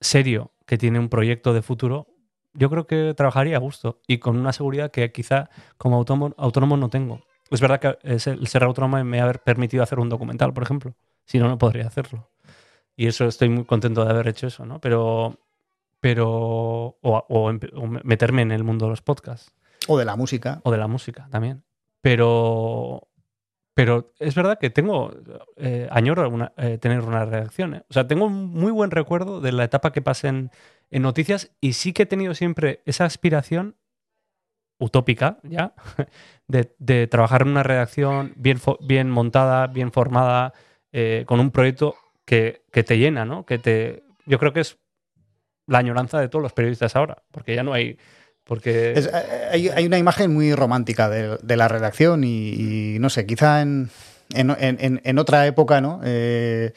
serio 0.00 0.52
que 0.64 0.78
tiene 0.78 1.00
un 1.00 1.08
proyecto 1.08 1.52
de 1.52 1.60
futuro, 1.60 2.06
yo 2.54 2.70
creo 2.70 2.86
que 2.86 3.14
trabajaría 3.16 3.56
a 3.56 3.58
gusto 3.58 4.00
y 4.06 4.18
con 4.18 4.38
una 4.38 4.52
seguridad 4.52 4.92
que 4.92 5.10
quizá 5.10 5.50
como 5.76 5.96
autónomo, 5.96 6.36
autónomo 6.38 6.76
no 6.76 6.88
tengo. 6.88 7.26
Es 7.50 7.60
verdad 7.60 7.80
que 7.80 7.98
el 8.04 8.46
ser 8.46 8.62
autónomo 8.62 9.02
me 9.02 9.20
ha 9.20 9.32
permitido 9.32 9.82
hacer 9.82 9.98
un 9.98 10.08
documental, 10.08 10.54
por 10.54 10.62
ejemplo. 10.62 10.94
Si 11.24 11.40
no, 11.40 11.48
no 11.48 11.58
podría 11.58 11.88
hacerlo. 11.88 12.30
Y 12.94 13.08
eso 13.08 13.24
estoy 13.24 13.48
muy 13.48 13.64
contento 13.64 14.04
de 14.04 14.10
haber 14.12 14.28
hecho 14.28 14.46
eso, 14.46 14.64
¿no? 14.66 14.80
Pero. 14.80 15.36
Pero. 15.98 16.28
O, 16.30 17.26
o 17.28 17.52
meterme 18.04 18.42
en 18.42 18.52
el 18.52 18.62
mundo 18.62 18.86
de 18.86 18.90
los 18.90 19.02
podcasts 19.02 19.52
O 19.88 19.98
de 19.98 20.04
la 20.04 20.14
música. 20.14 20.60
o 20.62 20.70
de 20.70 20.78
la 20.78 20.86
música 20.86 21.26
también. 21.28 21.64
Pero, 22.00 23.09
pero 23.80 24.12
es 24.18 24.34
verdad 24.34 24.58
que 24.58 24.68
tengo, 24.68 25.10
eh, 25.56 25.88
añoro 25.90 26.52
eh, 26.58 26.76
tener 26.76 27.00
una 27.00 27.24
redacción. 27.24 27.76
¿eh? 27.76 27.82
O 27.88 27.94
sea, 27.94 28.06
tengo 28.06 28.26
un 28.26 28.50
muy 28.52 28.70
buen 28.70 28.90
recuerdo 28.90 29.40
de 29.40 29.52
la 29.52 29.64
etapa 29.64 29.90
que 29.90 30.02
pasé 30.02 30.28
en, 30.28 30.50
noticias 30.90 31.50
y 31.62 31.72
sí 31.72 31.94
que 31.94 32.02
he 32.02 32.06
tenido 32.06 32.34
siempre 32.34 32.82
esa 32.84 33.06
aspiración 33.06 33.76
utópica 34.78 35.38
ya 35.44 35.72
de, 36.46 37.06
trabajar 37.06 37.40
en 37.40 37.48
una 37.48 37.62
redacción 37.62 38.34
bien, 38.36 38.58
bien 38.80 39.08
montada, 39.08 39.66
bien 39.66 39.92
formada, 39.92 40.52
eh, 40.92 41.24
con 41.26 41.40
un 41.40 41.50
proyecto 41.50 41.94
que, 42.26 42.66
que 42.70 42.82
te 42.82 42.98
llena, 42.98 43.24
¿no? 43.24 43.46
Que 43.46 43.58
te, 43.58 44.04
yo 44.26 44.38
creo 44.38 44.52
que 44.52 44.60
es 44.60 44.78
la 45.66 45.78
añoranza 45.78 46.20
de 46.20 46.28
todos 46.28 46.42
los 46.42 46.52
periodistas 46.52 46.96
ahora, 46.96 47.22
porque 47.30 47.54
ya 47.54 47.62
no 47.62 47.72
hay... 47.72 47.96
Porque 48.50 48.94
eh, 48.96 49.08
hay, 49.52 49.68
hay 49.68 49.86
una 49.86 49.96
imagen 49.96 50.34
muy 50.34 50.52
romántica 50.56 51.08
de, 51.08 51.56
la 51.56 51.68
redacción 51.68 52.24
y, 52.24 52.96
no 52.98 53.08
sé, 53.08 53.24
quizá 53.24 53.62
en, 53.62 53.90
en, 54.34 54.50
en- 54.58 55.00
en 55.04 55.18
otra 55.20 55.46
época, 55.46 55.80
¿no? 55.80 56.00
Eh, 56.02 56.72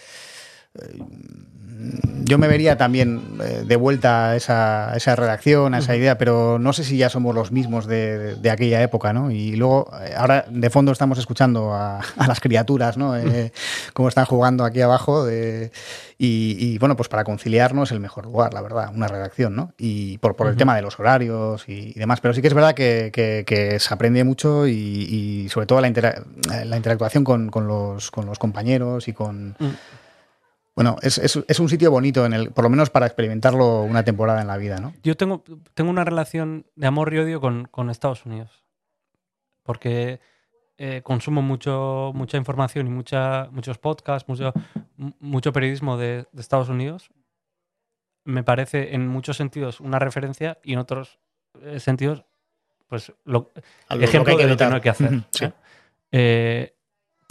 yo 2.23 2.37
me 2.37 2.47
vería 2.47 2.77
también 2.77 3.21
eh, 3.41 3.63
de 3.65 3.75
vuelta 3.75 4.29
a 4.29 4.35
esa, 4.35 4.91
a 4.93 4.95
esa 4.97 5.15
redacción, 5.15 5.73
a 5.73 5.79
esa 5.79 5.95
idea, 5.95 6.17
pero 6.17 6.57
no 6.59 6.71
sé 6.73 6.83
si 6.83 6.97
ya 6.97 7.09
somos 7.09 7.35
los 7.35 7.51
mismos 7.51 7.85
de, 7.85 8.35
de 8.35 8.49
aquella 8.49 8.81
época, 8.81 9.11
¿no? 9.13 9.29
Y 9.31 9.55
luego, 9.55 9.91
eh, 10.01 10.13
ahora 10.15 10.45
de 10.49 10.69
fondo 10.69 10.91
estamos 10.91 11.17
escuchando 11.19 11.73
a, 11.73 11.99
a 12.17 12.27
las 12.27 12.39
criaturas, 12.39 12.97
¿no? 12.97 13.17
Eh, 13.17 13.51
cómo 13.93 14.07
están 14.07 14.25
jugando 14.25 14.63
aquí 14.63 14.81
abajo. 14.81 15.27
eh, 15.29 15.71
y, 16.17 16.55
y, 16.59 16.77
bueno, 16.77 16.95
pues 16.95 17.09
para 17.09 17.25
conciliarnos 17.25 17.91
el 17.91 17.99
mejor 17.99 18.25
lugar, 18.25 18.53
la 18.53 18.61
verdad, 18.61 18.91
una 18.95 19.07
redacción, 19.07 19.55
¿no? 19.55 19.73
Y 19.77 20.19
por, 20.19 20.35
por 20.37 20.47
el 20.47 20.55
tema 20.55 20.75
de 20.75 20.81
los 20.81 20.97
horarios 20.99 21.67
y, 21.67 21.91
y 21.95 21.99
demás. 21.99 22.21
Pero 22.21 22.33
sí 22.33 22.41
que 22.41 22.47
es 22.47 22.53
verdad 22.53 22.73
que, 22.73 23.09
que- 23.11 23.43
que 23.45 23.77
se 23.79 23.93
aprende 23.93 24.23
mucho 24.23 24.65
y, 24.67 24.71
y 24.73 25.49
sobre 25.49 25.65
todo 25.67 25.81
la, 25.81 25.87
intera- 25.89 26.23
la 26.65 26.77
interactuación 26.77 27.25
con, 27.25 27.49
con 27.49 27.67
los, 27.67 28.09
con 28.11 28.25
los 28.25 28.39
compañeros 28.39 29.07
y 29.09 29.13
con... 29.13 29.55
Mm. 29.59 29.65
Bueno, 30.75 30.95
es, 31.01 31.17
es- 31.19 31.43
es 31.47 31.59
un 31.59 31.69
sitio 31.69 31.91
bonito, 31.91 32.25
en 32.25 32.33
el, 32.33 32.51
por 32.51 32.63
lo 32.63 32.69
menos 32.69 32.89
para 32.89 33.05
experimentarlo 33.05 33.81
una 33.83 34.03
temporada 34.03 34.41
en 34.41 34.47
la 34.47 34.57
vida, 34.57 34.79
¿no? 34.79 34.93
Yo 35.03 35.15
tengo, 35.15 35.43
tengo 35.73 35.89
una 35.91 36.03
relación 36.03 36.65
de 36.75 36.87
amor 36.87 37.13
y 37.13 37.19
odio 37.19 37.39
con, 37.39 37.65
con 37.65 37.89
Estados 37.89 38.25
Unidos. 38.25 38.63
Porque 39.63 40.19
eh, 40.77 41.01
consumo 41.03 41.41
mucho, 41.41 42.11
mucha 42.15 42.37
información 42.37 42.87
y 42.87 42.89
mucha, 42.89 43.47
muchos 43.51 43.77
podcasts, 43.77 44.27
mucho, 44.27 45.53
periodismo 45.53 45.95
de, 45.97 46.25
de 46.31 46.41
Estados 46.41 46.69
Unidos. 46.69 47.09
Me 48.25 48.43
parece 48.43 48.95
en 48.95 49.07
muchos 49.07 49.37
sentidos 49.37 49.79
una 49.79 49.99
referencia 49.99 50.57
y 50.63 50.73
en 50.73 50.79
otros 50.79 51.19
eh, 51.61 51.79
sentidos, 51.79 52.25
pues, 52.87 53.13
lo, 53.25 53.51
ejemplo 53.89 54.19
lo 54.19 54.25
que 54.25 54.31
hay 54.31 54.37
que 54.37 54.43
de 54.43 54.49
lo 54.49 54.57
que 54.57 54.65
no 54.65 54.75
hay 54.75 54.81
que 54.81 54.89
hacer. 54.89 55.11
Sí. 55.31 55.45
¿eh? 55.45 55.53
Eh, 56.11 56.72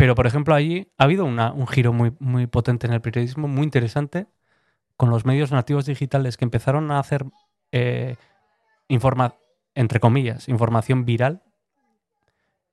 pero, 0.03 0.17
por 0.17 0.27
ejemplo, 0.27 0.57
allí 0.57 0.89
ha 0.99 1.05
habido 1.05 1.25
una- 1.25 1.53
un 1.53 1.69
giro 1.69 1.93
muy, 1.93 2.13
muy 2.19 2.49
potente 2.49 2.89
en 2.89 2.93
el 2.93 3.01
periodismo, 3.01 3.47
muy 3.47 3.63
interesante, 3.63 4.27
con 4.97 5.11
los 5.11 5.25
medios 5.25 5.53
nativos 5.53 5.87
digitales 5.87 6.37
que 6.37 6.45
empezaron 6.45 6.91
a 6.91 6.99
hacer, 6.99 7.25
eh, 7.71 8.17
informa 8.89 9.37
entre 9.77 10.01
comillas, 10.01 10.49
información 10.49 11.05
viral 11.05 11.45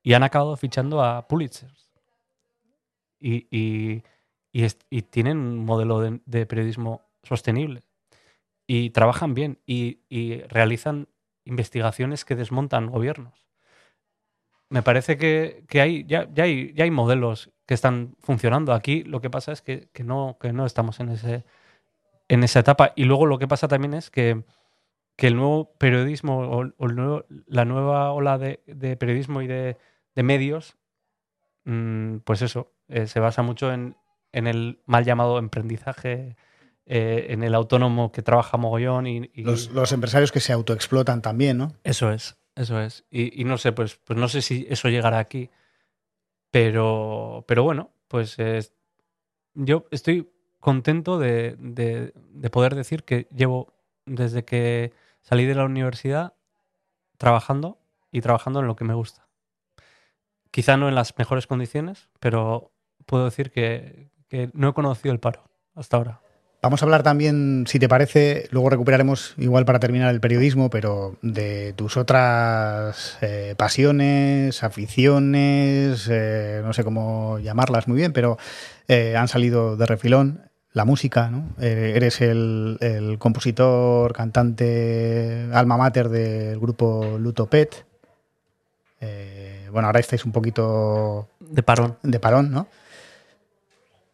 y 0.02 0.14
han 0.14 0.24
acabado 0.24 0.58
fichando 0.58 1.04
a 1.04 1.28
Pulitzer. 1.28 1.70
Y, 3.20 3.48
y- 3.52 4.04
tienen 5.12 5.38
un 5.38 5.66
modelo 5.66 6.00
de, 6.26 6.46
periodismo 6.48 7.04
sostenible. 7.22 7.84
Y 8.66 8.90
trabajan 8.90 9.36
bien 9.36 9.60
y 9.68 10.42
realizan 10.50 11.10
investigaciones 11.46 12.26
que 12.26 12.36
desmontan 12.36 12.88
gobiernos. 12.88 13.49
Me 14.70 14.84
parece 14.84 15.18
que, 15.18 15.64
que 15.68 15.82
hay, 15.82 16.06
ya, 16.06 16.28
ya 16.34 16.44
hay, 16.44 16.74
ya 16.74 16.84
hay 16.84 16.92
modelos 16.92 17.52
que 17.66 17.74
están 17.74 18.16
funcionando. 18.20 18.74
Aquí 18.74 19.04
lo 19.04 19.20
que 19.22 19.30
pasa 19.30 19.52
es 19.52 19.62
que, 19.62 19.90
que 19.94 20.04
no, 20.04 20.38
que 20.40 20.54
no 20.54 20.66
estamos 20.66 21.00
en, 21.00 21.10
ese, 21.10 21.44
en 22.28 22.44
esa 22.44 22.60
etapa. 22.60 22.94
Y 22.96 23.06
luego 23.06 23.26
lo 23.26 23.40
que 23.40 23.48
pasa 23.48 23.68
también 23.68 23.94
es 23.96 24.12
que, 24.12 24.44
que 25.16 25.28
el 25.28 25.36
nuevo 25.36 25.74
periodismo 25.78 26.40
o, 26.40 26.66
o 26.78 26.86
el 26.88 26.96
nuevo- 26.96 27.26
la 27.48 27.66
nueva 27.66 28.12
ola 28.12 28.38
de, 28.38 28.62
de 28.68 28.96
periodismo 28.96 29.42
y 29.42 29.48
de, 29.48 29.78
de 30.16 30.24
medios, 30.24 30.78
mm, 31.66 32.18
pues 32.20 32.42
eso, 32.42 32.72
eh, 32.88 33.08
se 33.08 33.20
basa 33.20 33.42
mucho 33.42 33.72
en, 33.74 33.96
en 34.32 34.48
el 34.48 34.82
mal 34.86 35.06
llamado 35.06 35.40
emprendizaje, 35.40 36.36
eh, 36.86 37.28
en 37.30 37.44
el 37.44 37.54
autónomo 37.56 38.12
que 38.12 38.22
trabaja 38.22 38.58
mogollón 38.58 39.08
y, 39.08 39.30
y- 39.34 39.44
Los, 39.44 39.70
los 39.72 39.92
empresarios 39.92 40.32
que 40.32 40.40
se 40.40 40.54
autoexplotan 40.54 41.22
también, 41.22 41.58
¿no? 41.58 41.74
eso 41.84 42.12
es, 42.12 42.38
eso 42.60 42.80
es. 42.82 43.06
Y, 43.10 43.44
no 43.46 43.58
sé, 43.58 43.72
pues, 43.72 43.96
pues 44.06 44.18
no 44.20 44.28
sé 44.28 44.42
si 44.42 44.66
eso 44.70 44.90
llegará 44.90 45.20
aquí. 45.20 45.50
Pero, 46.52 47.46
pero 47.48 47.64
bueno, 47.64 47.92
pues 48.08 48.40
es- 48.40 48.74
yo 49.54 49.86
estoy 49.92 50.32
contento 50.60 51.20
de, 51.20 51.56
de- 51.60 52.14
de 52.16 52.50
poder 52.50 52.76
decir 52.76 53.04
que 53.04 53.28
llevo 53.36 53.74
desde 54.06 54.46
que 54.46 54.94
salí 55.22 55.46
de 55.46 55.56
la 55.56 55.66
universidad 55.66 56.34
trabajando 57.18 57.80
y 58.12 58.22
trabajando 58.22 58.62
en 58.62 58.68
lo 58.68 58.76
que 58.76 58.86
me 58.86 58.96
gusta. 58.96 59.28
quizá 60.52 60.78
no 60.78 60.90
en 60.90 60.96
las 60.96 61.18
mejores 61.18 61.48
condiciones, 61.48 62.10
pero 62.20 62.72
puedo 63.06 63.26
decir 63.26 63.52
que, 63.52 64.10
que 64.28 64.50
no 64.54 64.70
he 64.70 64.74
conocido 64.74 65.14
el 65.14 65.20
paro 65.20 65.44
hasta 65.76 65.98
ahora. 65.98 66.22
Vamos 66.62 66.82
a 66.82 66.86
hablar 66.86 67.04
también, 67.04 67.64
si 67.68 67.80
te 67.80 67.88
parece, 67.88 68.50
luego 68.52 68.70
recuperaremos 68.70 69.34
igual 69.38 69.64
para 69.64 69.80
terminar 69.80 70.14
el 70.14 70.20
periodismo, 70.20 70.70
pero 70.70 71.16
de 71.22 71.72
tus 71.78 71.96
otras 71.96 73.18
eh, 73.22 73.56
pasiones, 73.58 74.62
aficiones, 74.62 76.10
eh, 76.12 76.62
no 76.62 76.74
sé 76.74 76.84
cómo 76.84 77.40
llamarlas 77.40 77.88
muy 77.88 77.96
bien, 77.96 78.12
pero 78.12 78.38
eh, 78.90 79.16
han 79.16 79.30
salido 79.30 79.78
de 79.78 79.86
refilón. 79.86 80.42
La 80.72 80.86
música, 80.86 81.32
¿no? 81.32 81.50
Eres 81.60 82.22
el, 82.22 82.78
el 82.80 83.18
compositor, 83.18 84.14
cantante, 84.14 85.48
alma 85.52 85.78
mater 85.78 86.10
del 86.10 86.60
grupo 86.60 87.18
Lutopet. 87.18 87.86
Eh, 89.02 89.68
bueno, 89.72 89.88
ahora 89.88 90.00
estáis 90.00 90.26
un 90.26 90.32
poquito 90.32 91.28
De 91.40 91.64
parón. 91.64 91.98
de 92.04 92.20
parón, 92.20 92.52
¿no? 92.52 92.68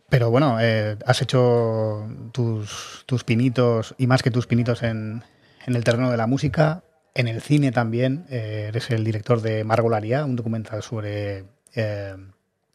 Pero 0.09 0.29
bueno, 0.29 0.57
eh, 0.62 0.97
has 1.05 1.21
hecho 1.21 2.07
tus, 2.31 3.03
tus 3.05 3.24
pinitos 3.24 3.95
y 3.97 4.07
más 4.07 4.21
que 4.24 4.31
tus 4.31 4.45
pinitos 4.47 4.83
en, 4.83 5.24
en 5.65 5.75
el 5.75 5.83
terreno 5.83 6.12
de 6.12 6.17
la 6.17 6.27
música, 6.27 6.83
en 7.15 7.27
el 7.27 7.41
cine 7.41 7.71
también. 7.71 8.25
eh, 8.29 8.65
eres 8.69 8.91
el 8.91 9.03
director 9.03 9.41
de 9.41 9.63
Margolaria, 9.63 10.24
un 10.25 10.35
documental 10.35 10.83
sobre 10.83 11.45
eh, 11.74 12.15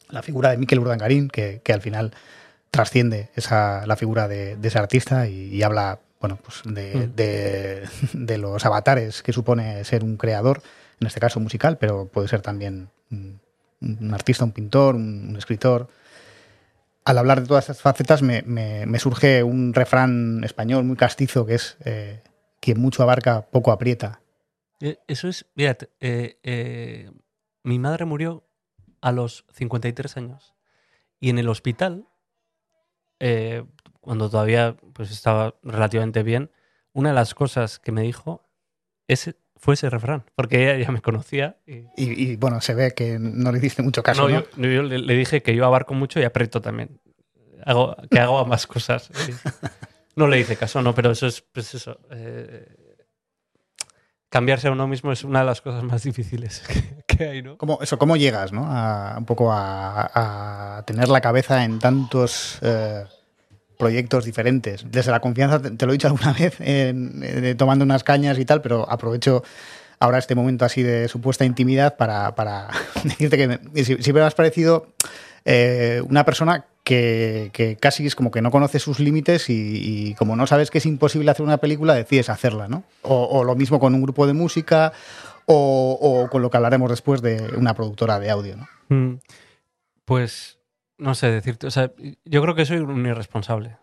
la 0.09 0.21
figura 0.21 0.49
de 0.51 0.57
Miquel 0.57 0.79
Urdangarín, 0.79 1.29
que, 1.29 1.61
que 1.63 1.71
al 1.73 1.81
final 1.81 2.11
trasciende 2.69 3.29
esa, 3.35 3.85
la 3.87 3.95
figura 3.95 4.27
de, 4.27 4.55
de 4.57 4.67
ese 4.67 4.79
artista 4.79 5.27
y, 5.27 5.55
y 5.55 5.63
habla 5.63 5.99
bueno, 6.19 6.37
pues 6.43 6.61
de, 6.65 7.07
Mm. 7.07 7.15
de- 7.15 7.83
de 8.13 8.37
los 8.37 8.63
avatares 8.65 9.23
que 9.23 9.33
supone 9.33 9.83
ser 9.85 10.03
un 10.03 10.17
creador, 10.17 10.61
en 10.99 11.07
este 11.07 11.19
caso 11.19 11.39
musical, 11.39 11.77
pero 11.79 12.05
puede 12.07 12.27
ser 12.27 12.41
también 12.41 12.89
un, 13.09 13.39
un 13.81 14.13
artista, 14.13 14.43
un 14.45 14.51
pintor, 14.51 14.95
un, 14.95 15.29
un 15.29 15.35
escritor. 15.37 15.87
Al 17.03 17.17
hablar 17.17 17.41
de 17.41 17.47
todas 17.47 17.63
estas 17.63 17.81
facetas 17.81 18.21
me, 18.21 18.43
surge 18.99 19.43
un 19.43 19.73
refrán 19.73 20.43
español 20.43 20.83
muy 20.83 20.95
castizo 20.95 21.45
que 21.45 21.55
es 21.55 21.77
eh, 21.83 22.21
quien 22.59 22.79
mucho 22.79 23.01
abarca, 23.03 23.47
poco 23.49 23.71
aprieta. 23.71 24.21
Eh, 24.79 24.99
Eso 25.07 25.27
es, 25.27 25.45
mira, 25.55 25.73
te- 25.75 25.89
eh, 25.99 27.11
mi 27.63 27.79
madre 27.79 28.05
murió 28.05 28.43
a 29.01 29.11
los 29.11 29.45
53 29.53 30.15
años 30.17 30.53
y 31.19 31.29
en 31.31 31.39
el 31.39 31.49
hospital, 31.49 32.07
cuando 33.99 34.29
todavía 34.29 34.75
pues, 34.93 35.11
estaba 35.11 35.55
relativamente 35.63 36.23
bien, 36.23 36.51
una 36.93 37.09
de 37.09 37.15
las 37.15 37.33
cosas 37.35 37.79
que 37.79 37.91
me 37.91 38.01
dijo 38.01 38.43
ese, 39.07 39.35
fue 39.61 39.75
ese 39.75 39.89
refrán, 39.89 40.23
porque 40.35 40.63
ella 40.63 40.83
ya 40.85 40.91
me 40.91 41.01
conocía. 41.01 41.57
Y, 41.67 41.85
Y, 41.95 42.31
y, 42.31 42.35
bueno, 42.35 42.59
se 42.61 42.73
ve 42.73 42.91
que 42.95 43.17
no 43.19 43.51
le 43.51 43.59
hiciste 43.59 43.81
mucho 43.83 44.01
caso. 44.03 44.27
no, 44.27 44.39
¿no? 44.39 44.45
Yo, 44.57 44.69
yo 44.69 44.83
le, 44.83 44.97
le 44.99 45.13
dije 45.15 45.41
que 45.41 45.55
yo 45.55 45.65
abarco 45.65 45.93
mucho 45.93 46.19
y 46.19 46.23
aprieto 46.23 46.61
también. 46.61 46.99
Hago, 47.65 47.95
que 48.09 48.19
hago 48.19 48.45
más 48.45 48.67
cosas. 48.67 49.09
No 50.13 50.27
le 50.27 50.37
hice 50.41 50.57
caso, 50.57 50.81
no, 50.81 50.93
pero 50.93 51.09
eso 51.11 51.25
es 51.25 51.39
pues 51.41 51.73
eso. 51.73 51.97
eh, 52.11 52.67
cambiarse 54.27 54.67
a 54.67 54.71
uno 54.71 54.85
mismo 54.85 55.11
es 55.13 55.23
una 55.23 55.39
de 55.39 55.45
las 55.45 55.61
cosas 55.61 55.83
más 55.83 56.03
difíciles 56.03 56.63
que, 57.07 57.17
que 57.17 57.23
hay, 57.29 57.41
¿no? 57.41 57.57
¿Cómo, 57.57 57.79
eso, 57.81 57.97
¿Cómo 57.97 58.17
llegas 58.17 58.51
¿no? 58.51 58.65
a, 58.67 59.15
un 59.17 59.25
poco 59.25 59.51
a, 59.53 60.77
a 60.77 60.83
tener 60.85 61.07
la 61.07 61.21
cabeza 61.21 61.63
en 61.63 61.79
tantos 61.79 62.59
eh, 62.61 63.05
proyectos 63.81 64.23
diferentes? 64.25 64.85
Desde 64.89 65.11
la 65.11 65.19
confianza, 65.19 65.59
te, 65.61 65.85
lo 65.85 65.91
he 65.91 65.95
dicho 65.95 66.07
alguna 66.07 66.33
vez, 66.39 66.55
eh, 66.59 67.55
tomando 67.57 67.83
unas 67.83 68.03
cañas 68.03 68.37
y 68.39 68.45
tal, 68.45 68.61
pero 68.61 68.89
aprovecho 68.89 69.43
ahora 69.99 70.17
este 70.19 70.35
momento 70.35 70.63
así 70.65 70.83
de 70.83 71.07
supuesta 71.07 71.43
intimidad 71.45 71.97
para, 71.97 72.33
para 72.35 72.69
decirte 73.03 73.37
que 73.37 73.47
me- 73.47 73.83
si, 73.83 73.97
si 74.01 74.13
me 74.13 74.21
has 74.21 74.35
parecido 74.35 74.87
eh, 75.45 76.01
una 76.07 76.23
persona 76.25 76.65
que, 76.83 77.49
que 77.53 77.75
casi 77.75 78.05
es 78.07 78.15
como 78.15 78.31
que 78.31 78.41
no 78.41 78.49
conoce 78.51 78.79
sus 78.79 78.99
límites 78.99 79.49
y, 79.49 80.15
como 80.17 80.35
no 80.35 80.45
sabes 80.47 80.69
que 80.71 80.77
es 80.79 80.85
imposible 80.85 81.29
hacer 81.31 81.45
una 81.45 81.57
película, 81.57 81.93
decides 81.93 82.29
hacerla, 82.29 82.67
¿no? 82.67 82.83
O, 83.03 83.25
o 83.25 83.43
lo 83.43 83.55
mismo 83.55 83.79
con 83.79 83.93
un 83.95 84.01
grupo 84.01 84.25
de 84.27 84.33
música 84.33 84.91
o, 85.45 85.97
o 86.01 86.29
con 86.29 86.41
lo 86.41 86.49
que 86.49 86.57
hablaremos 86.57 86.89
después 86.89 87.21
de 87.21 87.53
una 87.57 87.73
productora 87.75 88.19
de 88.19 88.29
audio, 88.31 88.57
¿no? 88.57 88.67
Mm, 88.89 89.19
Pues 90.05 90.57
no 91.01 91.15
sé 91.15 91.31
decirte. 91.31 91.67
O 91.67 91.71
sea, 91.71 91.91
yo 92.25 92.41
creo 92.41 92.55
que 92.55 92.65
soy 92.65 92.77
un 92.77 93.05
irresponsable. 93.05 93.77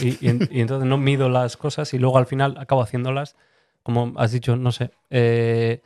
Y, 0.00 0.24
y 0.24 0.28
en- 0.30 0.48
y 0.50 0.60
entonces 0.60 0.88
no 0.88 0.98
mido 0.98 1.28
las 1.28 1.56
cosas 1.56 1.94
y 1.94 1.98
luego 1.98 2.18
al 2.18 2.26
final 2.26 2.56
acabo 2.58 2.82
haciéndolas. 2.82 3.36
Como 3.82 4.12
has 4.16 4.32
dicho, 4.32 4.56
no 4.56 4.72
sé. 4.72 4.90
Eh, 5.10 5.80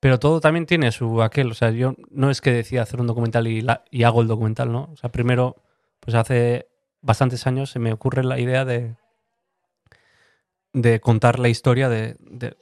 pero 0.00 0.18
todo 0.18 0.40
también 0.40 0.64
tiene 0.66 0.90
su 0.92 1.22
aquel. 1.22 1.50
O 1.50 1.54
sea, 1.54 1.70
yo 1.70 1.94
no 2.10 2.30
es 2.30 2.40
que 2.40 2.52
decida 2.52 2.82
hacer 2.82 3.00
un 3.00 3.06
documental 3.06 3.46
y, 3.46 3.66
hago 4.04 4.22
el 4.22 4.28
documental, 4.28 4.72
¿no? 4.72 4.88
O 4.92 4.96
sea, 4.96 5.10
primero, 5.10 5.56
pues 6.00 6.14
hace 6.14 6.68
bastantes 7.02 7.46
años 7.46 7.70
se 7.70 7.78
me 7.78 7.92
ocurre 7.92 8.24
la 8.24 8.38
idea 8.40 8.64
de, 8.64 8.94
de 10.72 11.00
contar 11.00 11.38
la 11.38 11.48
historia 11.48 11.88
de, 11.88 12.16
de- 12.20 12.56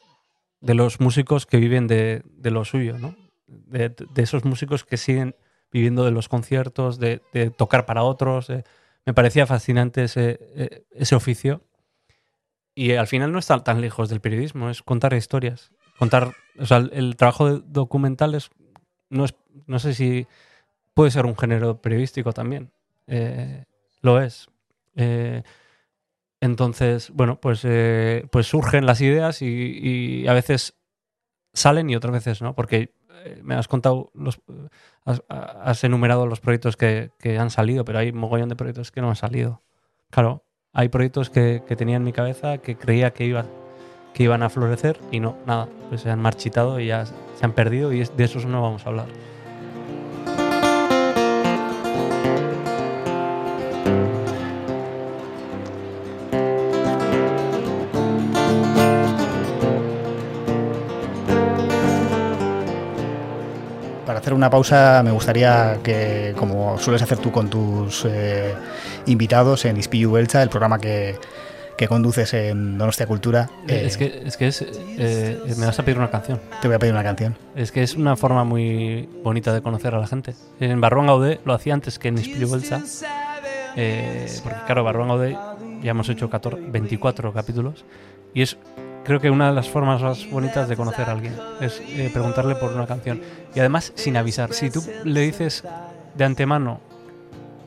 los 0.75 1.01
músicos 1.01 1.47
que 1.47 1.59
viven 1.59 1.87
de, 1.87 2.23
de 2.25 2.51
lo 2.51 2.65
suyo, 2.65 2.99
¿no? 2.99 3.15
De 3.47 3.95
esos 4.17 4.45
músicos 4.45 4.85
que 4.85 4.97
siguen 4.97 5.37
viviendo 5.73 6.05
de 6.05 6.11
los 6.11 6.29
conciertos, 6.29 6.99
de, 6.99 7.21
tocar 7.57 7.87
para 7.87 8.03
otros. 8.03 8.49
de- 8.49 8.65
me 9.07 9.15
parecía 9.15 9.47
fascinante 9.47 10.05
ese, 10.05 10.39
eh, 10.55 10.85
ese 10.91 11.15
oficio. 11.15 11.63
Y 12.75 12.93
al 12.93 13.07
final 13.07 13.33
no 13.33 13.39
está 13.39 13.59
tan 13.65 13.81
lejos 13.81 14.09
del 14.09 14.21
periodismo, 14.21 14.71
es 14.71 14.83
contar 14.83 15.15
historias. 15.15 15.73
Contar, 15.99 16.33
o 16.59 16.67
sea, 16.67 16.79
el, 16.79 17.17
trabajo 17.17 17.51
de 17.51 17.63
documental 17.67 18.39
no 19.11 19.25
es, 19.25 19.35
no 19.67 19.79
sé 19.79 19.95
si 19.95 20.27
puede 20.95 21.11
ser 21.11 21.27
un 21.27 21.37
género 21.37 21.81
periodístico 21.81 22.33
también. 22.33 22.71
Eh, 23.07 23.65
lo 24.01 24.21
es. 24.21 24.49
Eh, 24.95 25.43
entonces, 26.41 27.11
bueno, 27.11 27.41
pues, 27.41 27.63
eh, 27.65 28.27
pues 28.31 28.47
surgen 28.47 28.87
las 28.87 29.01
ideas 29.01 29.43
y, 29.43 29.47
y 29.47 30.29
a 30.29 30.33
veces 30.35 30.75
salen 31.53 31.91
y 31.91 31.97
otras 31.97 32.13
veces 32.13 32.43
no, 32.43 32.55
porque 32.55 32.77
eh, 32.77 32.91
me 33.43 33.55
has 33.55 33.69
contado, 33.69 34.11
los, 34.15 34.41
has, 35.05 35.23
has 35.29 35.85
enumerado 35.85 36.27
los 36.27 36.41
proyectos 36.41 36.77
que, 36.77 37.11
que 37.19 37.39
han 37.39 37.51
salido, 37.51 37.85
pero 37.85 37.99
hay 37.99 38.13
mogollón 38.13 38.49
de 38.49 38.57
proyectos 38.57 38.91
que 38.91 39.01
no 39.01 39.09
han 39.09 39.17
salido. 39.17 39.63
Claro, 40.11 40.45
hay 40.73 40.89
proyectos 40.89 41.31
que, 41.31 41.63
que 41.67 41.77
tenía 41.77 41.97
en 41.97 42.05
mi 42.05 42.13
cabeza 42.13 42.59
que 42.59 42.77
creía 42.77 43.13
que, 43.13 43.25
iba, 43.25 43.45
que 44.15 44.25
iban 44.25 44.43
a 44.43 44.51
florecer 44.51 45.01
y 45.11 45.21
no, 45.21 45.37
nada, 45.47 45.69
pues 45.89 46.03
se 46.03 46.11
han 46.11 46.21
marchitado 46.21 46.81
y 46.81 46.87
ya 46.87 47.07
se 47.07 47.15
han 47.45 47.53
perdido 47.53 47.93
y 47.93 48.05
de 48.05 48.25
esos 48.25 48.47
no 48.47 48.63
vamos 48.63 48.87
a 48.87 48.91
hablar. 48.91 49.07
Hacer 64.29 64.35
una 64.35 64.51
pausa, 64.51 65.03
me 65.03 65.11
gustaría 65.11 65.79
que, 65.83 66.35
como 66.37 66.79
sueles 66.79 67.01
hacer 67.01 67.17
tú 67.17 67.33
con 67.33 67.49
tus 67.49 68.05
eh, 68.05 68.55
invitados 69.07 69.65
en 69.65 69.79
Ispiu 69.79 70.13
Belcha, 70.13 70.43
el 70.43 70.51
programa 70.51 70.79
que, 70.79 71.19
que 71.79 71.89
conduces 71.89 72.35
en 72.35 72.77
Donostia 72.77 73.07
Cultura, 73.07 73.49
eh, 73.67 73.85
es 73.87 73.97
que, 73.97 74.23
es, 74.27 74.37
que 74.37 74.49
es, 74.49 74.67
eh, 74.99 75.41
me 75.57 75.65
vas 75.65 75.79
a 75.79 75.83
pedir 75.83 75.97
una 75.97 76.11
canción. 76.11 76.39
te 76.61 76.69
voy 76.69 76.75
a 76.75 76.79
pedir 76.79 76.93
una 76.93 77.03
canción. 77.03 77.39
Es 77.57 77.73
que 77.73 77.83
es 77.83 77.95
una 77.95 78.17
forma 78.17 78.45
muy 78.45 79.09
bonita 79.25 79.55
de 79.55 79.63
conocer 79.63 79.95
a 79.95 79.99
la 79.99 80.07
gente. 80.07 80.35
En 80.61 80.79
Barruan 80.79 81.07
Gaudé 81.07 81.41
lo 81.47 81.55
hacía 81.55 81.73
antes 81.73 81.99
que 81.99 82.09
en 82.09 82.19
Ispilubelsa. 82.19 82.83
Eh, 83.77 84.27
porque 84.43 84.59
claro, 84.67 84.85
Barruan 84.85 85.09
Gaudé 85.09 85.39
ya 85.83 85.93
hemos 85.93 86.11
hecho 86.11 86.29
14 86.29 86.67
24 86.69 87.33
capítulos. 87.33 87.87
Y 88.35 88.43
es 88.43 88.59
creo 89.09 89.21
que 89.21 89.31
una 89.31 89.49
de 89.49 89.55
las 89.55 89.69
formas 89.69 90.01
más 90.03 90.31
bonitas 90.31 90.69
de 90.69 90.77
conocer 90.77 91.09
a 91.09 91.13
alguien. 91.13 91.35
Es 91.61 91.81
eh, 91.81 92.11
preguntarle 92.13 92.55
por 92.55 92.71
una 92.73 92.87
canción. 92.87 93.21
Y 93.55 93.59
además 93.59 93.93
sin 93.97 94.17
avisar. 94.17 94.53
Si 94.53 94.71
tú 94.71 94.85
le 95.05 95.23
dices 95.23 95.65
de 96.15 96.25
antemano 96.25 96.79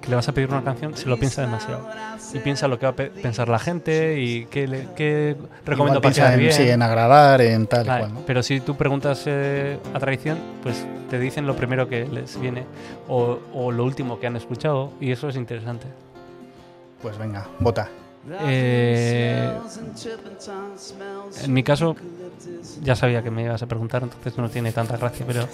que 0.02 0.10
le 0.10 0.16
vas 0.16 0.28
a 0.30 0.32
pedir 0.32 0.50
una 0.50 0.64
canción, 0.64 0.96
se 0.96 1.08
lo 1.10 1.18
piensa 1.18 1.42
demasiado. 1.42 1.86
Y 2.34 2.40
piensa 2.40 2.68
lo 2.68 2.80
que 2.80 2.86
va 2.86 2.92
a 2.92 2.96
pe- 2.96 3.10
pensar 3.10 3.50
la 3.50 3.60
gente 3.60 4.20
y 4.20 4.46
qué, 4.46 4.68
le, 4.68 4.88
qué 4.96 5.36
recomiendo 5.66 6.00
quedar 6.02 6.34
en, 6.34 6.40
bien. 6.40 6.54
sí, 6.54 6.70
en 6.70 6.82
agradar, 6.82 7.42
en 7.42 7.68
tal 7.68 7.86
Vale, 7.88 8.00
cual. 8.02 8.14
¿no? 8.14 8.20
Pero 8.26 8.42
si 8.42 8.62
tú 8.62 8.76
preguntas 8.78 9.24
eh, 9.26 9.78
a 9.94 10.00
traición, 10.00 10.40
pues 10.64 10.86
te 11.10 11.20
dicen 11.20 11.46
lo 11.46 11.56
primero 11.56 11.88
que 11.90 12.06
les 12.08 12.40
viene 12.40 12.64
o, 13.10 13.40
o 13.54 13.72
lo 13.72 13.84
último 13.84 14.20
que 14.20 14.28
han 14.28 14.36
escuchado 14.38 14.92
y 15.02 15.12
eso 15.12 15.28
es 15.28 15.36
interesante. 15.36 15.86
Pues 17.02 17.18
venga, 17.18 17.48
vota. 17.60 17.90
Eh, 18.30 19.58
en 21.44 21.54
mi 21.54 21.64
caso, 21.64 21.96
ya 22.84 22.96
sabía 22.96 23.24
que 23.24 23.32
me 23.32 23.44
ibas 23.44 23.62
a 23.64 23.66
preguntar, 23.68 24.04
entonces 24.04 24.38
no 24.38 24.50
tiene 24.50 24.72
tanta 24.72 24.96
gracia, 24.98 25.26
pero 25.26 25.48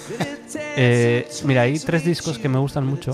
eh, 0.75 1.27
mira, 1.45 1.61
hay 1.61 1.79
tres 1.79 2.03
discos 2.03 2.37
que 2.37 2.49
me 2.49 2.59
gustan 2.59 2.85
mucho. 2.85 3.13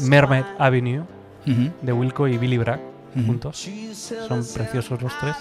Mermaid 0.00 0.44
Avenue 0.58 1.04
de 1.44 1.92
Wilco 1.92 2.26
y 2.26 2.38
Billy 2.38 2.58
Bragg 2.58 2.80
juntos. 3.26 3.68
Son 3.92 4.44
preciosos 4.52 5.00
los 5.00 5.12
tres. 5.20 5.36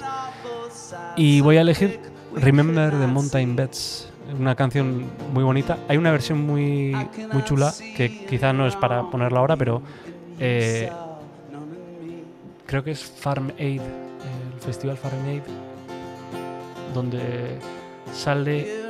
Y 1.16 1.42
voy 1.42 1.58
a 1.58 1.62
elegir 1.62 2.00
Remember 2.36 2.92
the 2.92 3.08
Mountain 3.08 3.56
Beds 3.56 4.12
una 4.40 4.56
canción 4.56 5.06
muy 5.34 5.44
bonita. 5.44 5.78
Hay 5.88 5.98
una 5.98 6.12
versión 6.12 6.46
muy, 6.46 6.96
muy 7.32 7.44
chula 7.44 7.74
que 7.96 8.26
quizás 8.28 8.54
no 8.54 8.68
es 8.68 8.76
para 8.76 9.10
ponerla 9.10 9.40
ahora, 9.40 9.58
pero 9.58 9.82
eh, 10.40 10.92
creo 12.72 12.86
que 12.86 12.92
es 12.92 13.04
Farm 13.04 13.52
Aid, 13.60 13.82
el 13.82 14.62
festival 14.62 14.96
Farm 14.96 15.26
Aid, 15.28 15.42
donde 16.94 17.58
sale 18.14 18.82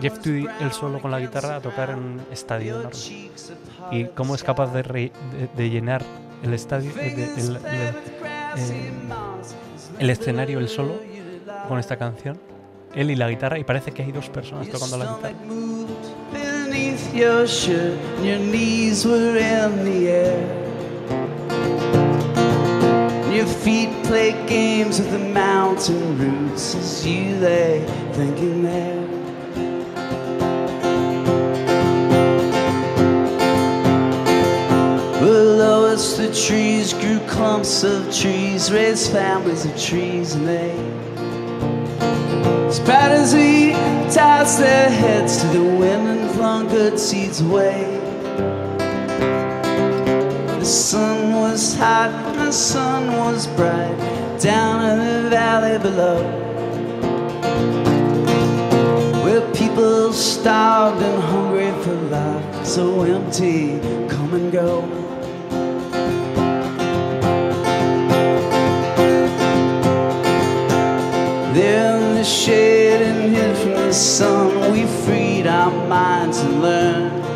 Jeff 0.00 0.18
Tweedy 0.20 0.46
él 0.62 0.72
solo 0.72 0.98
con 0.98 1.10
la 1.10 1.20
guitarra 1.20 1.56
a 1.56 1.60
tocar 1.60 1.90
en 1.90 1.98
un 1.98 2.20
estadio 2.32 2.80
enorme. 2.80 2.90
Y 3.92 4.04
cómo 4.14 4.34
es 4.34 4.42
capaz 4.42 4.72
de, 4.72 5.12
llenar 5.68 6.02
el 6.42 6.54
estadio, 6.54 6.90
el, 6.98 7.58
el- 9.98 10.10
el 10.58 10.68
solo 10.70 10.94
con 11.68 11.78
esta 11.78 11.96
canción, 11.98 12.38
él 12.94 13.10
y 13.10 13.14
la 13.16 13.28
guitarra, 13.28 13.58
y 13.58 13.64
parece 13.64 13.90
que 13.92 14.04
hay 14.04 14.10
dos 14.12 14.30
personas 14.30 14.70
tocando 14.70 14.96
la 14.96 15.04
guitarra. 15.04 15.34
Your 23.30 23.46
feet 23.46 23.90
play 24.04 24.32
games 24.46 24.98
with 24.98 25.10
the 25.10 25.18
mountain 25.18 26.18
roots 26.18 26.74
as 26.74 27.06
you 27.06 27.36
lay 27.36 27.84
thinking 28.12 28.62
there. 28.62 29.06
Below 35.20 35.86
us, 35.86 36.16
the 36.16 36.32
trees 36.34 36.94
grew 36.94 37.20
clumps 37.28 37.84
of 37.84 38.12
trees, 38.14 38.72
raised 38.72 39.12
families 39.12 39.66
of 39.66 39.78
trees, 39.78 40.34
and 40.34 40.48
they 40.48 40.98
Spread 42.70 43.12
as 43.12 43.34
we 43.34 43.72
tossed 44.12 44.58
their 44.58 44.90
heads 44.90 45.42
to 45.42 45.46
the 45.48 45.62
wind 45.62 46.06
and 46.06 46.30
flung 46.30 46.68
good 46.68 46.98
seeds 46.98 47.40
away. 47.40 47.97
The 50.68 50.74
sun 50.74 51.32
was 51.32 51.74
hot 51.76 52.10
and 52.10 52.40
the 52.40 52.52
sun 52.52 53.06
was 53.16 53.46
bright 53.46 53.96
down 54.38 54.84
in 54.90 54.98
the 54.98 55.30
valley 55.30 55.78
below. 55.78 56.20
Where 59.24 59.40
people 59.54 60.12
starved 60.12 61.00
and 61.00 61.22
hungry 61.22 61.72
for 61.82 61.94
life, 62.12 62.66
so 62.66 63.00
empty, 63.00 63.80
come 64.10 64.34
and 64.34 64.52
go. 64.52 64.82
There 71.54 71.96
in 71.96 72.14
the 72.14 72.24
shade 72.24 73.00
and 73.00 73.34
hid 73.34 73.56
from 73.56 73.70
the 73.70 73.94
sun, 73.94 74.70
we 74.70 74.84
freed 74.84 75.46
our 75.46 75.70
minds 75.88 76.36
and 76.40 76.60
learned 76.60 77.27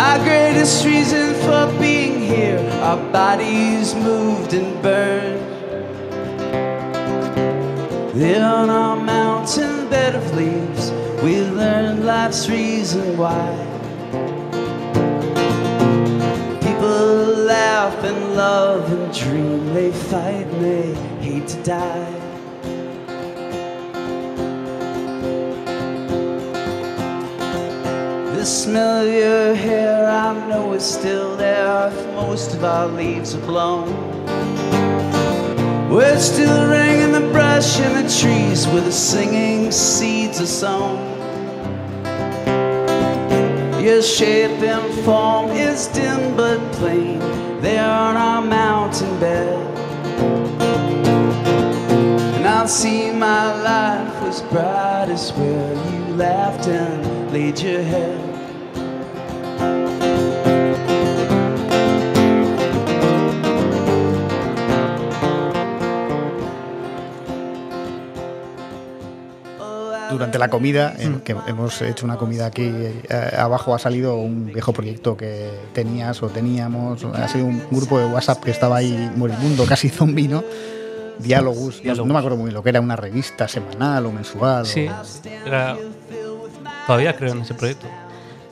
our 0.00 0.18
greatest 0.24 0.86
reason 0.86 1.34
for 1.44 1.78
being 1.78 2.20
here. 2.20 2.58
Our 2.80 2.96
bodies 3.12 3.94
moved 3.94 4.54
and 4.54 4.82
burned. 4.82 5.40
There 8.14 8.42
on 8.42 8.70
our 8.70 8.96
mountain 8.96 9.90
bed 9.90 10.14
of 10.14 10.34
leaves, 10.34 10.90
we 11.22 11.42
learned 11.42 12.06
life's 12.06 12.48
reason 12.48 13.18
why. 13.18 13.50
People 16.62 17.44
laugh 17.52 18.02
and 18.02 18.34
love 18.34 18.90
and 18.90 19.12
dream, 19.14 19.74
they 19.74 19.92
fight 19.92 20.46
and 20.46 20.64
they 20.64 20.94
hate 21.20 21.46
to 21.48 21.62
die. 21.62 22.19
Smell 28.50 29.06
your 29.06 29.54
hair, 29.54 30.10
I 30.10 30.48
know 30.48 30.72
it's 30.72 30.84
still 30.84 31.36
there 31.36 31.86
if 31.86 32.06
most 32.14 32.52
of 32.52 32.64
our 32.64 32.88
leaves 32.88 33.32
are 33.36 33.46
blown. 33.46 33.88
Words 35.88 36.24
still 36.24 36.68
ring 36.68 37.00
in 37.00 37.12
the 37.12 37.30
brush 37.30 37.78
and 37.78 38.04
the 38.04 38.20
trees 38.20 38.66
where 38.66 38.80
the 38.80 38.90
singing 38.90 39.70
seeds 39.70 40.40
are 40.40 40.46
sown. 40.46 40.98
Your 43.80 44.02
shape 44.02 44.60
and 44.62 45.04
form 45.04 45.50
is 45.50 45.86
dim 45.86 46.36
but 46.36 46.58
plain 46.72 47.20
there 47.60 47.88
on 47.88 48.16
our 48.16 48.42
mountain 48.42 49.20
bed. 49.20 49.78
And 52.34 52.46
I'll 52.48 52.66
see 52.66 53.12
my 53.12 53.62
life 53.62 54.22
was 54.22 54.42
brightest 54.42 55.36
where 55.36 55.72
you 55.72 56.14
laughed 56.16 56.66
and 56.66 57.30
laid 57.32 57.60
your 57.60 57.82
head. 57.82 58.29
Durante 70.20 70.38
la 70.38 70.48
comida, 70.50 70.94
eh, 70.98 71.10
que 71.24 71.34
hemos 71.46 71.80
hecho 71.80 72.04
una 72.04 72.18
comida 72.18 72.44
aquí, 72.44 72.64
eh, 72.70 73.02
abajo 73.38 73.74
ha 73.74 73.78
salido 73.78 74.16
un 74.16 74.44
viejo 74.52 74.70
proyecto 74.74 75.16
que 75.16 75.48
tenías 75.72 76.22
o 76.22 76.28
teníamos, 76.28 77.02
ha 77.06 77.26
sido 77.26 77.46
un 77.46 77.62
grupo 77.70 77.98
de 77.98 78.04
WhatsApp 78.04 78.44
que 78.44 78.50
estaba 78.50 78.76
ahí 78.76 79.10
moribundo, 79.16 79.64
casi 79.64 79.88
zombie, 79.88 80.28
¿no? 80.28 80.44
Diálogos, 81.18 81.76
no- 81.76 81.82
Diálogos. 81.82 82.06
No, 82.06 82.12
me 82.12 82.18
acuerdo 82.18 82.36
muy 82.36 82.44
bien 82.48 82.54
lo 82.54 82.62
que 82.62 82.68
era, 82.68 82.82
una 82.82 82.96
revista 82.96 83.48
semanal 83.48 84.04
o 84.04 84.12
mensual. 84.12 84.62
o- 84.62 84.66
Sí, 84.66 84.88
era- 85.46 85.78
todavía 86.86 87.16
creo 87.16 87.32
en 87.32 87.40
ese 87.40 87.54
proyecto. 87.54 87.86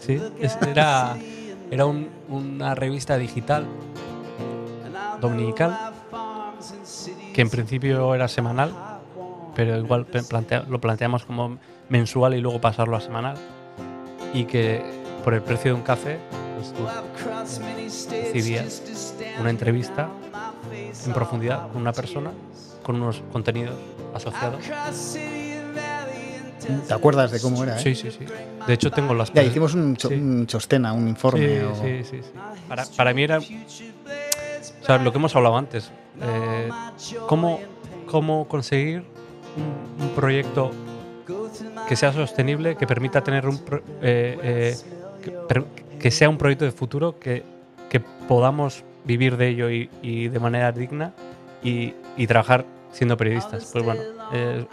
Sí, 0.00 0.18
era, 0.66 1.16
era 1.70 1.84
un- 1.84 2.08
una 2.30 2.74
revista 2.74 3.18
digital 3.18 3.66
dominical 5.20 5.76
que 7.34 7.42
en 7.42 7.50
principio 7.50 8.14
era 8.14 8.26
semanal, 8.26 8.72
pero 9.58 9.76
igual 9.76 10.06
plantea- 10.06 10.64
lo 10.68 10.80
planteamos 10.80 11.24
como 11.24 11.58
mensual 11.88 12.32
y 12.34 12.40
luego 12.40 12.60
pasarlo 12.60 12.96
a 12.96 13.00
semanal. 13.00 13.36
Y 14.32 14.44
que 14.44 14.80
por 15.24 15.34
el 15.34 15.42
precio 15.42 15.72
de 15.72 15.78
un 15.78 15.82
café, 15.82 16.20
pues 16.56 16.72
tú 16.72 16.86
recibías 18.32 18.82
una 19.40 19.50
entrevista 19.50 20.08
en 21.04 21.12
profundidad 21.12 21.66
con 21.72 21.80
una 21.82 21.92
persona 21.92 22.30
con 22.84 23.02
unos 23.02 23.20
contenidos 23.32 23.74
asociados. 24.14 24.62
¿Te 26.86 26.94
acuerdas 26.94 27.32
de 27.32 27.40
cómo 27.40 27.64
era? 27.64 27.80
eh? 27.80 27.82
Sí, 27.82 27.96
sí, 27.96 28.12
sí. 28.12 28.24
De 28.64 28.74
hecho, 28.74 28.92
tengo 28.92 29.12
las 29.12 29.32
Ya 29.32 29.42
hicimos 29.42 29.74
un, 29.74 29.96
cho- 29.96 30.08
Sí. 30.08 30.14
un 30.14 30.46
chostena, 30.46 30.92
un 30.92 31.08
informe. 31.08 31.58
Sí, 31.58 31.64
o- 31.64 31.74
sí, 31.74 32.04
sí, 32.04 32.22
sí. 32.22 32.30
Para, 32.68 32.84
para 32.96 33.12
mí 33.12 33.24
era. 33.24 33.38
O 33.38 34.84
sea, 34.84 34.98
lo 34.98 35.10
que 35.10 35.18
hemos 35.18 35.34
hablado 35.34 35.56
antes. 35.56 35.90
eh, 36.20 36.68
cómo, 37.26 37.58
cómo 38.06 38.46
conseguir 38.48 39.04
un, 39.58 40.08
proyecto 40.14 40.70
que 41.88 41.96
sea 41.96 42.12
sostenible, 42.12 42.76
que 42.76 42.86
permita 42.86 43.22
tener 43.22 43.46
un. 43.46 43.58
pro- 43.58 43.82
eh, 44.02 44.38
eh, 44.42 44.76
que, 45.98 46.10
sea 46.10 46.28
un 46.28 46.38
proyecto 46.38 46.64
de 46.64 46.72
futuro, 46.72 47.18
que, 47.18 47.42
que 47.88 48.00
podamos 48.00 48.84
vivir 49.04 49.36
de 49.36 49.48
ello 49.48 49.70
y, 49.70 50.28
de 50.28 50.38
manera 50.40 50.72
digna 50.72 51.12
y, 51.62 51.94
trabajar 52.26 52.64
siendo 52.92 53.16
periodistas. 53.16 53.70
Pues 53.72 53.84
bueno, 53.84 54.00
eh, 54.32 54.64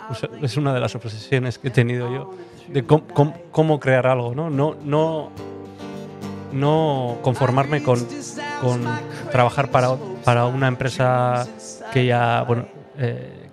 es 0.42 0.58
una 0.58 0.74
de 0.74 0.80
las 0.80 0.96
obsesiones 0.96 1.58
que 1.58 1.70
he 1.70 1.72
tenido 1.72 2.12
yo 2.12 2.32
de 2.68 2.84
cómo, 2.84 3.34
cómo- 3.52 3.80
crear 3.80 4.08
algo, 4.08 4.34
¿no? 4.36 4.50
No, 4.50 4.76
no, 4.84 5.32
no 6.52 7.18
conformarme 7.22 7.84
con, 7.84 8.00
con 8.62 8.82
trabajar 9.32 9.70
para, 9.70 9.96
para 10.24 10.46
una 10.46 10.68
empresa 10.68 11.46
que 11.92 12.06
ya, 12.06 12.44
bueno, 12.44 12.66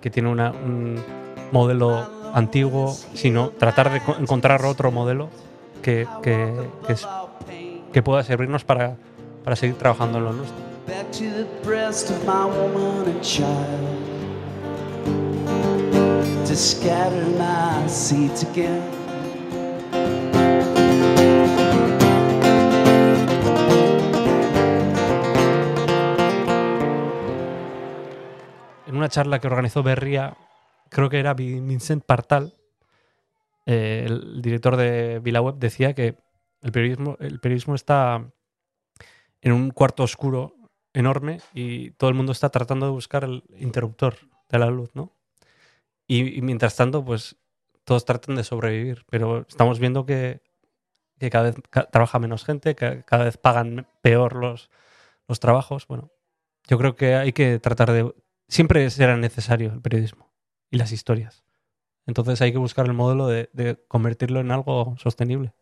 que 0.01 0.09
tiene 0.09 0.29
una- 0.29 0.51
un 0.51 0.95
modelo 1.53 2.09
antiguo, 2.33 2.93
sino 3.13 3.49
tratar 3.51 3.91
de 3.93 4.01
co- 4.01 4.15
encontrar 4.19 4.65
otro 4.65 4.91
modelo 4.91 5.29
que, 5.83 6.07
que, 6.23 6.51
que 6.87 6.93
es- 6.93 7.07
que 7.93 8.01
pueda 8.01 8.23
servirnos 8.23 8.63
para, 8.63 8.95
para 9.43 9.55
seguir 9.55 9.75
trabajando 9.77 10.17
en 10.17 10.23
lo 10.25 10.33
nuestro. 10.33 10.57
En 28.87 28.95
una 28.97 29.09
charla 29.09 29.39
que 29.39 29.47
organizó 29.47 29.81
Berría, 29.83 30.33
creo 30.93 31.09
que 31.09 31.19
era 31.19 31.33
Vi- 31.33 31.59
Vincent 31.59 32.05
Partal, 32.05 32.55
eh, 33.65 34.05
el 34.07 34.41
director 34.41 34.77
de 34.77 35.19
VilaWeb, 35.19 35.55
decía 35.55 35.93
que 35.93 36.15
el 36.61 36.71
periodismo, 36.71 37.17
el 37.19 37.39
periodismo 37.39 37.75
está 37.75 38.31
en 39.41 39.51
un 39.51 39.71
cuarto 39.71 40.03
oscuro 40.03 40.55
enorme 40.93 41.41
y 41.53 41.91
todo 41.91 42.09
el 42.09 42.15
mundo 42.15 42.31
está 42.31 42.49
tratando 42.49 42.85
de 42.85 42.91
buscar 42.93 43.23
el 43.23 43.43
interruptor 43.57 44.15
de 44.49 44.59
la 44.59 44.67
luz, 44.67 44.91
¿no? 44.93 45.11
Y, 46.07 46.41
mientras 46.41 46.75
tanto, 46.75 47.03
pues 47.03 47.37
todos 47.83 48.05
tratan 48.05 48.35
de 48.35 48.43
sobrevivir, 48.43 49.05
pero 49.09 49.45
estamos 49.47 49.79
viendo 49.79 50.05
que, 50.05 50.41
que 51.19 51.29
cada 51.29 51.45
vez 51.45 51.55
trabaja 51.91 52.19
menos 52.19 52.45
gente, 52.45 52.75
que 52.75 53.03
cada 53.05 53.25
vez 53.25 53.37
pagan 53.37 53.87
peor 54.01 54.35
los, 54.35 54.69
los 55.27 55.39
trabajos. 55.39 55.87
Bueno, 55.87 56.11
yo 56.67 56.77
creo 56.77 56.95
que 56.95 57.15
hay 57.15 57.33
que 57.33 57.59
tratar 57.59 57.91
de... 57.91 58.13
Siempre 58.47 58.89
será 58.89 59.17
necesario 59.17 59.73
el 59.73 59.81
periodismo 59.81 60.22
y 60.73 60.77
las 60.77 60.91
historias. 60.91 61.43
Entonces 62.07 62.41
hay 62.41 62.51
que 62.51 62.57
buscar 62.57 62.87
el 62.87 62.93
modelo 62.93 63.27
de, 63.27 63.77
convertirlo 63.87 64.39
en 64.39 64.51
algo 64.51 64.95
sostenible. 64.97 65.53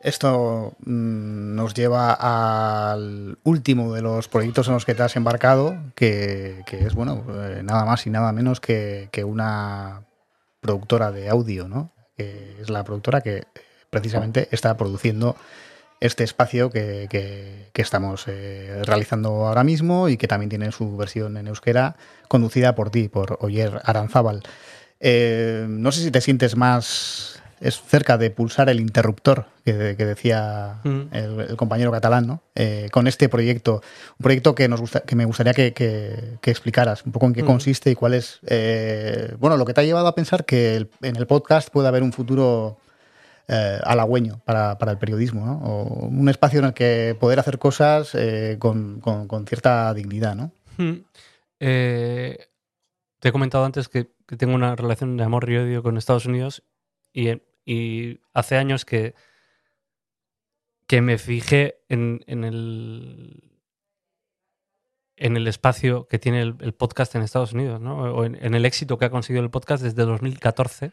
Esto 0.00 0.76
mm, 0.78 1.56
nos 1.56 1.74
lleva 1.74 2.14
al 2.14 3.38
último 3.42 3.92
de 3.92 4.02
los 4.02 4.28
proyectos 4.28 4.68
en 4.68 4.74
los 4.74 4.86
que 4.86 4.94
te 4.94 5.02
has 5.02 5.16
embarcado, 5.16 5.76
que, 5.96 6.62
que 6.64 6.86
es, 6.86 6.94
bueno, 6.94 7.24
eh, 7.28 7.62
nada 7.64 7.84
más 7.84 8.06
y 8.06 8.10
nada 8.10 8.32
menos 8.32 8.60
que, 8.60 9.08
que 9.12 9.24
una 9.24 10.04
productora 10.60 11.10
de 11.10 11.28
audio, 11.28 11.68
¿no? 11.68 11.90
Que 12.16 12.56
es 12.60 12.70
la 12.70 12.84
productora 12.84 13.20
que 13.20 13.48
precisamente 13.90 14.48
está 14.52 14.76
produciendo 14.76 15.36
este 16.00 16.24
espacio 16.24 16.70
que, 16.70 17.06
que- 17.10 17.68
que 17.72 17.82
estamos 17.82 18.24
eh, 18.26 18.82
realizando 18.84 19.46
ahora 19.46 19.62
mismo 19.64 20.08
y 20.08 20.16
que 20.16 20.26
también 20.28 20.48
tiene 20.50 20.72
su 20.72 20.96
versión 20.96 21.36
en 21.36 21.46
euskera, 21.48 21.96
conducida 22.28 22.74
por 22.74 22.90
ti, 22.90 23.08
por 23.08 23.36
Oyer 23.40 23.80
Aranzábal. 23.84 24.42
Eh, 24.98 25.66
no 25.68 25.92
sé 25.92 26.02
si 26.02 26.10
te 26.10 26.20
sientes 26.20 26.56
más 26.56 27.36
es 27.60 27.78
cerca 27.82 28.16
de 28.16 28.30
pulsar 28.30 28.70
el 28.70 28.80
interruptor 28.80 29.44
que, 29.66 29.94
que 29.96 30.06
decía 30.06 30.80
Mm. 30.82 31.00
el, 31.12 31.40
el 31.50 31.56
compañero 31.58 31.90
catalán, 31.92 32.26
¿no? 32.26 32.42
Eh, 32.54 32.88
con 32.90 33.06
este 33.06 33.28
proyecto, 33.28 33.82
un 34.18 34.22
proyecto 34.24 34.54
que 34.54 34.66
nos 34.66 34.80
gusta, 34.80 35.00
que 35.00 35.14
me 35.14 35.26
gustaría 35.26 35.52
que, 35.52 35.74
que- 35.74 36.38
que 36.40 36.50
explicaras 36.50 37.04
un 37.04 37.12
poco 37.12 37.26
en 37.26 37.34
qué 37.34 37.42
Mm. 37.42 37.46
consiste 37.46 37.90
y 37.90 37.94
cuál 37.94 38.14
es, 38.14 38.40
bueno, 39.38 39.58
lo 39.58 39.66
que 39.66 39.74
te 39.74 39.82
ha 39.82 39.84
llevado 39.84 40.06
a 40.06 40.14
pensar 40.14 40.46
que 40.46 40.74
el- 40.76 40.90
en 41.02 41.16
el 41.16 41.26
podcast 41.26 41.68
puede 41.68 41.88
haber 41.88 42.02
un 42.02 42.14
futuro 42.14 42.78
eh, 43.52 43.80
halagüeño 43.82 44.40
para, 44.44 44.78
para 44.78 44.92
el 44.92 44.98
periodismo, 44.98 45.44
¿no? 45.44 45.58
O 45.64 46.06
un 46.06 46.28
espacio 46.28 46.60
en 46.60 46.66
el 46.66 46.72
que 46.74 47.16
poder 47.18 47.40
hacer 47.40 47.58
cosas 47.58 48.14
eh, 48.14 48.56
con, 48.60 49.00
con- 49.00 49.46
cierta 49.46 49.92
dignidad, 49.92 50.36
¿no? 50.36 50.52
Mm. 50.78 51.00
Eh, 51.58 52.38
te 53.18 53.28
he 53.28 53.32
comentado 53.32 53.64
antes 53.64 53.88
que, 53.88 54.12
que 54.26 54.36
tengo 54.36 54.54
una 54.54 54.76
relación 54.76 55.16
de 55.16 55.24
amor 55.24 55.50
y 55.50 55.56
odio 55.56 55.82
con 55.82 55.98
Estados 55.98 56.26
Unidos 56.26 56.62
y, 57.12 57.28
y 57.64 58.20
hace 58.32 58.56
años 58.56 58.84
que, 58.84 59.14
que 60.86 61.00
me 61.00 61.18
fijé 61.18 61.80
en, 61.88 62.22
en 62.26 62.44
el 62.44 63.46
en 65.16 65.36
el 65.36 65.46
espacio 65.48 66.06
que 66.08 66.18
tiene 66.18 66.40
el, 66.40 66.54
el 66.60 66.72
podcast 66.72 67.14
en 67.14 67.22
Estados 67.22 67.52
Unidos, 67.52 67.78
¿no? 67.80 67.98
O 68.14 68.24
en, 68.24 68.38
en 68.42 68.54
el 68.54 68.64
éxito 68.64 68.96
que 68.96 69.04
ha 69.04 69.10
conseguido 69.10 69.44
el 69.44 69.50
podcast 69.50 69.82
desde 69.82 70.04
2014, 70.04 70.92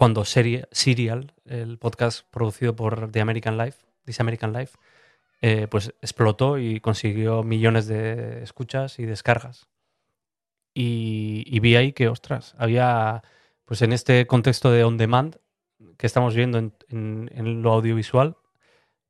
cuando 0.00 0.24
Serie- 0.24 0.66
Serial, 0.72 1.34
el 1.44 1.76
podcast 1.76 2.26
producido 2.30 2.74
por 2.74 3.12
The 3.12 3.20
American 3.20 3.58
Life, 3.58 3.80
This 4.06 4.18
American 4.18 4.54
Life, 4.54 4.78
eh, 5.42 5.66
pues 5.70 5.92
explotó 6.00 6.56
y 6.56 6.80
consiguió 6.80 7.42
millones 7.42 7.86
de 7.86 8.42
escuchas 8.42 8.98
y 8.98 9.04
descargas. 9.04 9.68
Y, 10.72 11.44
y 11.46 11.60
vi 11.60 11.76
ahí 11.76 11.92
que, 11.92 12.08
ostras, 12.08 12.54
había, 12.56 13.22
pues 13.66 13.82
en 13.82 13.92
este 13.92 14.26
contexto 14.26 14.70
de 14.70 14.84
on 14.84 14.96
demand 14.96 15.36
que 15.98 16.06
estamos 16.06 16.34
viendo 16.34 16.56
en, 16.56 16.72
en- 16.88 17.30
en 17.34 17.60
lo 17.60 17.70
audiovisual, 17.74 18.38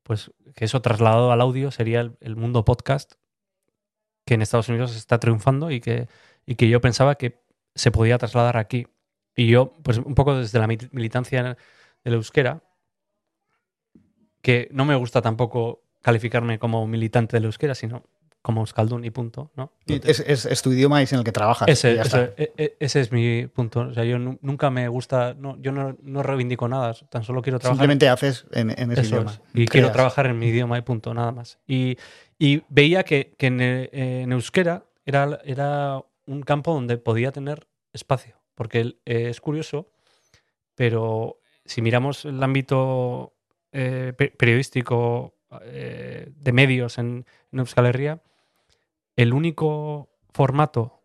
pues 0.02 0.32
que 0.56 0.64
eso 0.64 0.82
trasladado 0.82 1.30
al 1.30 1.40
audio 1.40 1.70
sería 1.70 2.00
el, 2.00 2.16
el 2.20 2.34
mundo 2.34 2.64
podcast 2.64 3.12
que 4.26 4.34
en 4.34 4.42
Estados 4.42 4.68
Unidos 4.68 4.96
está 4.96 5.20
triunfando 5.20 5.70
y 5.70 5.80
que, 5.80 6.08
y 6.46 6.56
que 6.56 6.68
yo 6.68 6.80
pensaba 6.80 7.14
que 7.14 7.40
se 7.76 7.92
podía 7.92 8.18
trasladar 8.18 8.56
aquí. 8.56 8.88
Y 9.36 9.46
yo, 9.48 9.72
pues 9.82 9.98
un 9.98 10.14
poco 10.14 10.36
desde 10.36 10.58
la 10.58 10.66
mil- 10.66 10.88
militancia 10.92 11.56
del 12.04 12.14
euskera, 12.14 12.62
que 14.42 14.68
no 14.72 14.84
me 14.84 14.94
gusta 14.94 15.20
tampoco 15.22 15.82
calificarme 16.02 16.58
como 16.58 16.86
militante 16.86 17.36
del 17.36 17.44
euskera, 17.44 17.74
sino 17.74 18.04
como 18.42 18.62
euskaldun 18.62 19.04
y 19.04 19.10
punto, 19.10 19.50
¿no? 19.54 19.70
Es, 19.86 20.20
es- 20.20 20.46
es 20.46 20.62
tu 20.62 20.72
idioma 20.72 21.00
y 21.00 21.04
es 21.04 21.12
en 21.12 21.18
el 21.18 21.24
que 21.26 21.32
trabajas. 21.32 21.68
Ese, 21.68 22.00
ese- 22.00 22.32
e- 22.38 22.52
e- 22.56 22.76
ese 22.80 23.00
es 23.00 23.12
mi 23.12 23.46
punto. 23.48 23.80
O 23.80 23.92
sea, 23.92 24.04
yo 24.04 24.18
nu- 24.18 24.38
nunca 24.40 24.70
me 24.70 24.88
gusta, 24.88 25.34
no, 25.34 25.58
yo 25.60 25.72
no, 25.72 25.94
no 26.00 26.22
reivindico 26.22 26.66
nada, 26.66 26.94
tan 27.10 27.22
solo 27.22 27.42
quiero 27.42 27.58
trabajar. 27.58 27.76
Simplemente 27.76 28.08
haces 28.08 28.46
en, 28.52 28.70
en 28.70 28.92
ese 28.92 29.02
Eso 29.02 29.16
idioma. 29.16 29.32
es. 29.32 29.40
Y 29.52 29.66
quiero 29.66 29.88
Creas. 29.88 29.92
trabajar 29.92 30.26
en 30.26 30.38
mi 30.38 30.46
idioma 30.46 30.78
y 30.78 30.80
punto, 30.80 31.12
nada 31.12 31.32
más. 31.32 31.58
Y, 31.66 31.98
y 32.38 32.62
veía 32.70 33.02
que, 33.04 33.34
que 33.36 33.48
en, 33.48 33.60
en 33.60 34.32
euskera 34.32 34.86
era, 35.04 35.38
era 35.44 36.02
un 36.24 36.40
campo 36.40 36.72
donde 36.72 36.96
podía 36.96 37.32
tener 37.32 37.68
espacio. 37.92 38.39
Porque 38.60 38.98
eh, 39.06 39.30
es 39.30 39.40
curioso, 39.40 39.90
pero 40.74 41.40
si 41.64 41.80
miramos 41.80 42.26
el 42.26 42.42
ámbito 42.42 43.32
eh, 43.72 44.12
pe- 44.14 44.32
periodístico 44.32 45.34
eh, 45.62 46.30
de 46.36 46.52
medios 46.52 46.98
en, 46.98 47.24
en 47.52 47.58
Euskal 47.58 47.86
Herria, 47.86 48.22
el 49.16 49.32
único 49.32 50.10
formato 50.34 51.02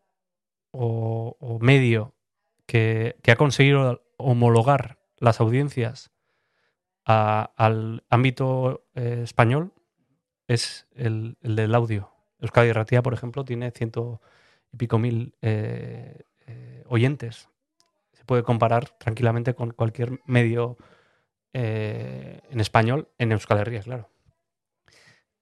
o, 0.71 1.37
medio 1.61 2.13
que, 2.65 3.15
ha 3.25 3.37
conseguido 3.37 4.03
homologar 4.17 4.99
las 5.15 5.39
audiencias 5.39 6.11
al 7.05 8.03
ámbito 8.09 8.85
español 8.95 9.71
es 10.49 10.89
el, 10.93 11.37
el 11.41 11.55
del 11.55 11.73
audio. 11.73 12.11
Euskadi 12.41 12.73
Ratia, 12.73 13.01
por 13.01 13.13
ejemplo, 13.13 13.45
tiene 13.45 13.71
ciento 13.71 14.19
y 14.73 14.75
pico 14.75 14.99
mil 14.99 15.33
oyentes. 16.87 17.49
Se 18.13 18.25
puede 18.25 18.43
comparar 18.43 18.89
tranquilamente 18.97 19.53
con 19.53 19.71
cualquier 19.71 20.19
medio 20.25 20.77
eh, 21.53 22.41
en 22.49 22.59
español 22.59 23.09
en 23.17 23.31
Euskal 23.31 23.59
Herria, 23.59 23.81
claro. 23.81 24.09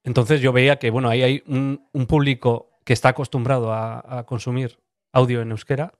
Entonces 0.04 0.42
yo 0.42 0.52
veía 0.52 0.78
que, 0.78 0.90
bueno, 0.90 1.10
ahí 1.10 1.24
hay 1.24 1.44
un, 1.48 1.88
público 2.08 2.70
que 2.84 2.94
está 2.94 3.10
acostumbrado 3.10 3.74
a, 3.74 4.26
consumir 4.26 4.80
audio 5.14 5.42
en 5.42 5.52
euskera, 5.52 5.94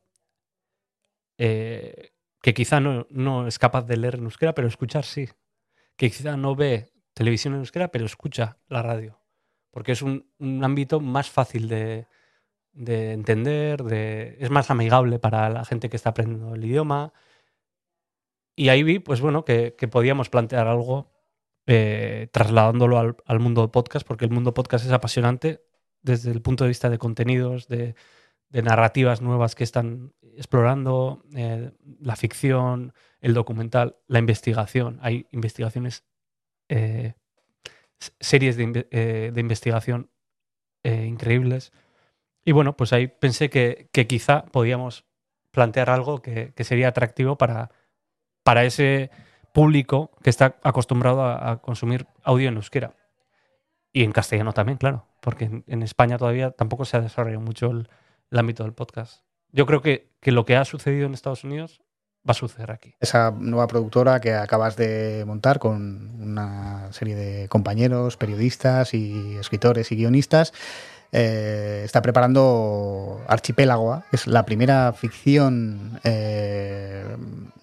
eh, 1.38 2.12
que 2.42 2.54
quizá 2.54 2.82
no, 2.82 3.48
es 3.48 3.58
capaz 3.58 3.84
de 3.84 3.98
leer 3.98 4.16
en 4.16 4.26
euskera, 4.26 4.54
pero 4.54 4.68
escuchar 4.68 5.06
sí. 5.06 5.30
Que 5.96 6.10
quizá 6.10 6.36
no 6.36 6.56
ve 6.56 6.92
televisión 7.14 7.54
en 7.54 7.62
euskera, 7.62 7.90
pero 7.90 8.06
escucha 8.06 8.58
la 8.68 8.82
radio. 8.82 9.20
Porque 9.72 9.94
es 9.94 10.02
un 10.02 10.26
ámbito 10.64 11.00
más 11.00 11.30
fácil 11.30 11.70
de, 11.70 12.08
de 12.74 13.14
entender, 13.14 13.84
de, 13.84 14.38
es 14.40 14.50
más 14.50 14.70
amigable 14.72 15.20
para 15.20 15.50
la 15.50 15.66
gente 15.66 15.90
que 15.90 15.96
está 15.98 16.10
aprendiendo 16.12 16.56
el 16.56 16.66
idioma. 16.66 17.14
Y 18.56 18.70
ahí 18.70 18.84
vi, 18.84 19.00
pues 19.00 19.22
bueno, 19.22 19.46
que, 19.46 19.76
que 19.76 19.88
podíamos 19.88 20.30
plantear 20.30 20.68
algo 20.68 21.14
eh, 21.66 22.28
trasladándolo 22.34 23.00
al, 23.00 23.16
al 23.26 23.40
mundo 23.40 23.72
podcast, 23.72 24.06
porque 24.06 24.26
el 24.26 24.32
mundo 24.32 24.54
podcast 24.54 24.86
es 24.86 24.92
apasionante 24.92 25.64
desde 26.02 26.32
el 26.32 26.42
punto 26.42 26.66
de 26.66 26.68
vista 26.70 26.90
de 26.90 26.98
contenidos, 26.98 27.68
de, 27.70 27.96
narrativas 28.52 29.22
nuevas 29.22 29.56
que 29.56 29.64
están 29.64 30.14
explorando, 30.36 31.24
eh, 31.36 31.72
la 32.02 32.16
ficción, 32.16 32.94
el 33.22 33.34
documental, 33.34 33.98
la 34.08 34.20
investigación. 34.20 35.00
Hay 35.02 35.26
investigaciones, 35.32 36.04
eh, 36.70 37.14
series 38.20 38.58
de, 38.58 38.66
de 39.34 39.42
investigación 39.42 40.12
increíbles. 40.84 41.72
Y 42.46 42.52
bueno, 42.52 42.76
pues 42.76 42.94
ahí 42.94 43.08
pensé 43.08 43.50
que, 43.50 43.90
quizá 44.08 44.46
podíamos 44.46 45.06
plantear 45.52 45.90
algo 45.90 46.22
que, 46.22 46.54
sería 46.60 46.90
atractivo 46.90 47.38
para, 47.38 47.72
para 48.44 48.66
ese 48.66 49.12
público 49.54 50.12
que 50.24 50.30
está 50.30 50.58
acostumbrado 50.64 51.24
a, 51.26 51.62
consumir 51.62 52.08
audio 52.24 52.50
en 52.50 52.56
euskera. 52.56 52.96
Y 53.92 54.04
en 54.04 54.12
castellano 54.12 54.54
también, 54.54 54.78
claro, 54.78 55.08
porque 55.22 55.64
en, 55.68 55.84
España 55.84 56.18
todavía 56.18 56.52
tampoco 56.52 56.86
se 56.86 56.98
ha 56.98 57.02
desarrollado 57.02 57.42
mucho 57.42 57.70
el, 57.70 57.90
el 58.32 58.40
ámbito 58.40 58.64
del 58.64 58.74
podcast. 58.74 59.24
Yo 59.52 59.66
creo 59.68 59.82
que, 59.82 60.10
que 60.20 60.32
lo 60.32 60.46
que 60.46 60.56
ha 60.56 60.66
sucedido 60.66 61.06
en 61.06 61.14
Estados 61.14 61.44
Unidos 61.44 61.82
va 62.28 62.32
a 62.32 62.34
suceder 62.34 62.72
aquí. 62.72 62.96
Esa 63.00 63.32
nueva 63.32 63.68
productora 63.68 64.20
que 64.22 64.34
acabas 64.34 64.76
de 64.78 65.24
montar 65.28 65.60
con 65.60 66.22
una 66.22 66.92
serie 66.94 67.16
de 67.16 67.48
compañeros, 67.50 68.18
periodistas 68.18 68.94
y 68.94 69.36
escritores 69.36 69.92
y 69.92 69.98
guionistas, 69.98 70.54
eh, 71.16 71.84
está 71.86 72.02
preparando 72.02 73.22
Archipélago, 73.28 73.96
¿eh? 73.96 74.00
es 74.12 74.26
la 74.26 74.46
primera 74.46 74.94
ficción 74.94 76.00
eh, 76.04 77.06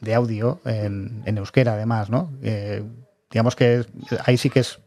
de 0.00 0.14
audio 0.14 0.60
en, 0.64 1.22
en 1.26 1.36
euskera, 1.36 1.72
además, 1.72 2.10
¿no? 2.10 2.30
Eh, 2.42 2.84
digamos 3.28 3.56
que 3.56 3.84
ahí 4.24 4.36
sí 4.36 4.50
que 4.50 4.60
es 4.60 4.78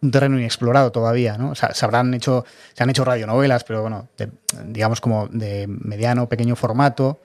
un 0.00 0.12
terreno 0.12 0.38
inexplorado 0.38 0.92
todavía, 0.92 1.36
¿no? 1.36 1.50
O 1.50 1.54
sea, 1.56 1.74
se 1.74 1.84
habrán 1.84 2.14
hecho, 2.14 2.44
se 2.74 2.84
han 2.84 2.90
hecho 2.90 3.04
radionovelas, 3.04 3.64
pero 3.64 3.82
bueno, 3.82 4.08
digamos 4.66 5.00
como 5.00 5.26
de 5.26 5.66
mediano, 5.66 6.28
pequeño 6.28 6.54
formato, 6.54 7.20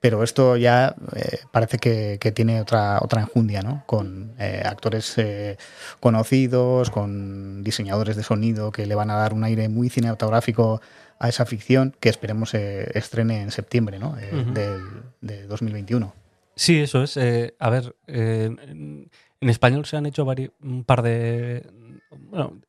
pero 0.00 0.22
esto 0.22 0.56
ya 0.56 0.96
eh, 1.14 1.40
parece 1.52 1.78
que, 1.78 2.18
que 2.20 2.32
tiene 2.32 2.60
otra, 2.60 2.98
otra 3.02 3.20
enjundia, 3.20 3.60
¿no? 3.60 3.84
Con 3.86 4.32
eh, 4.38 4.62
actores 4.64 5.16
eh, 5.18 5.58
conocidos, 6.00 6.90
con 6.90 7.62
diseñadores 7.62 8.16
de 8.16 8.22
sonido 8.22 8.72
que 8.72 8.86
le 8.86 8.94
van 8.94 9.10
a 9.10 9.16
dar 9.16 9.34
un 9.34 9.44
aire 9.44 9.68
muy 9.68 9.90
cinematográfico 9.90 10.80
a 11.18 11.28
esa 11.28 11.44
ficción 11.44 11.94
que 12.00 12.08
esperemos 12.08 12.54
eh, 12.54 12.90
estrene 12.94 13.42
en 13.42 13.50
septiembre, 13.50 13.98
¿no? 13.98 14.16
Eh, 14.18 14.30
Ujú. 14.32 14.52
del, 14.54 14.82
de 15.20 15.46
2021. 15.46 16.14
Sí, 16.56 16.80
eso 16.80 17.02
es. 17.02 17.18
a 17.58 17.70
ver, 17.70 17.94
eh, 18.06 18.50
en, 18.58 19.10
español 19.40 19.84
se 19.84 19.96
han 19.98 20.06
hecho 20.06 20.26
un 20.62 20.84
par 20.84 21.02
de. 21.02 21.66
Bueno, 22.10 22.60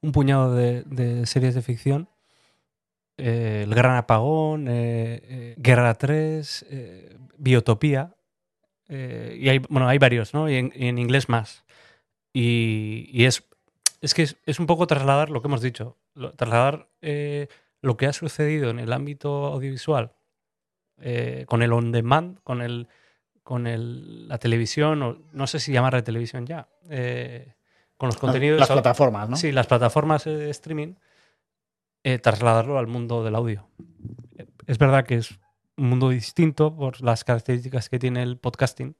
un 0.00 0.12
puñado 0.12 0.54
de, 0.54 0.82
de 0.82 1.26
series 1.26 1.54
de 1.54 1.62
ficción. 1.62 2.08
Eh, 3.18 3.62
El 3.64 3.74
Gran 3.74 3.96
Apagón, 3.96 4.68
eh, 4.68 5.20
eh, 5.24 5.54
Guerra 5.58 5.94
3, 5.94 6.66
eh, 6.70 7.16
Biotopía. 7.36 8.14
y 8.88 9.48
hay, 9.48 9.58
bueno, 9.68 9.86
hay 9.88 9.98
varios, 9.98 10.32
¿no? 10.34 10.48
Y 10.48 10.56
en, 10.56 10.72
y 10.74 10.86
en 10.88 10.98
inglés 10.98 11.28
más. 11.28 11.64
Y, 12.32 13.08
y 13.12 13.24
es, 13.24 13.44
es 14.00 14.14
que 14.14 14.22
es, 14.22 14.36
es 14.46 14.58
un 14.60 14.66
poco 14.66 14.86
trasladar 14.86 15.30
lo 15.30 15.42
que 15.42 15.48
hemos 15.48 15.60
dicho. 15.60 15.96
lo- 16.14 16.32
trasladar 16.32 16.88
eh, 17.02 17.48
lo 17.82 17.96
que 17.96 18.06
ha 18.06 18.12
sucedido 18.12 18.70
en 18.70 18.78
el 18.78 18.92
ámbito 18.92 19.46
audiovisual 19.46 20.12
eh, 21.00 21.44
con 21.48 21.62
el 21.62 21.72
on 21.72 21.92
demand, 21.92 22.38
con 22.44 22.62
el 22.62 22.88
con 23.42 23.66
el, 23.66 24.28
la 24.28 24.36
televisión, 24.38 25.02
o 25.02 25.18
no 25.32 25.46
sé 25.46 25.58
si 25.58 25.72
llamarle 25.72 26.02
televisión 26.02 26.44
ya, 26.46 26.68
eh, 26.90 27.54
con 27.96 28.08
los 28.08 28.18
contenidos. 28.18 28.60
Las 28.60 28.68
plataformas, 28.70 29.28
¿no? 29.30 29.36
Sí, 29.36 29.52
las 29.52 29.66
plataformas 29.66 30.24
de 30.24 30.50
streaming, 30.50 30.94
eh, 32.04 32.18
trasladarlo 32.18 32.78
al 32.78 32.86
mundo 32.86 33.24
del 33.24 33.34
audio. 33.34 33.68
Es 34.66 34.78
verdad 34.78 35.04
que 35.04 35.16
es 35.16 35.38
un 35.76 35.88
mundo 35.88 36.10
distinto 36.10 36.74
por 36.74 37.00
las 37.02 37.24
características 37.24 37.88
que 37.88 37.98
tiene 37.98 38.22
el 38.22 38.38
podcasting, 38.38 38.96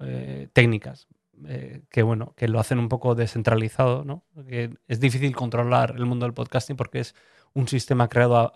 eh, 0.00 0.48
técnicas, 0.52 1.08
eh, 1.46 1.82
que 1.90 2.02
bueno, 2.02 2.34
que 2.36 2.48
lo 2.48 2.60
hacen 2.60 2.78
un 2.78 2.88
poco 2.88 3.14
descentralizado, 3.14 4.04
¿no? 4.04 4.24
Que 4.48 4.74
es 4.88 5.00
difícil 5.00 5.34
controlar 5.34 5.94
el 5.96 6.06
mundo 6.06 6.26
del 6.26 6.34
podcasting 6.34 6.76
porque 6.76 7.00
es 7.00 7.14
un 7.54 7.68
sistema 7.68 8.08
creado 8.08 8.52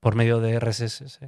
por 0.00 0.14
medio 0.14 0.40
de 0.40 0.58
RSS. 0.58 1.20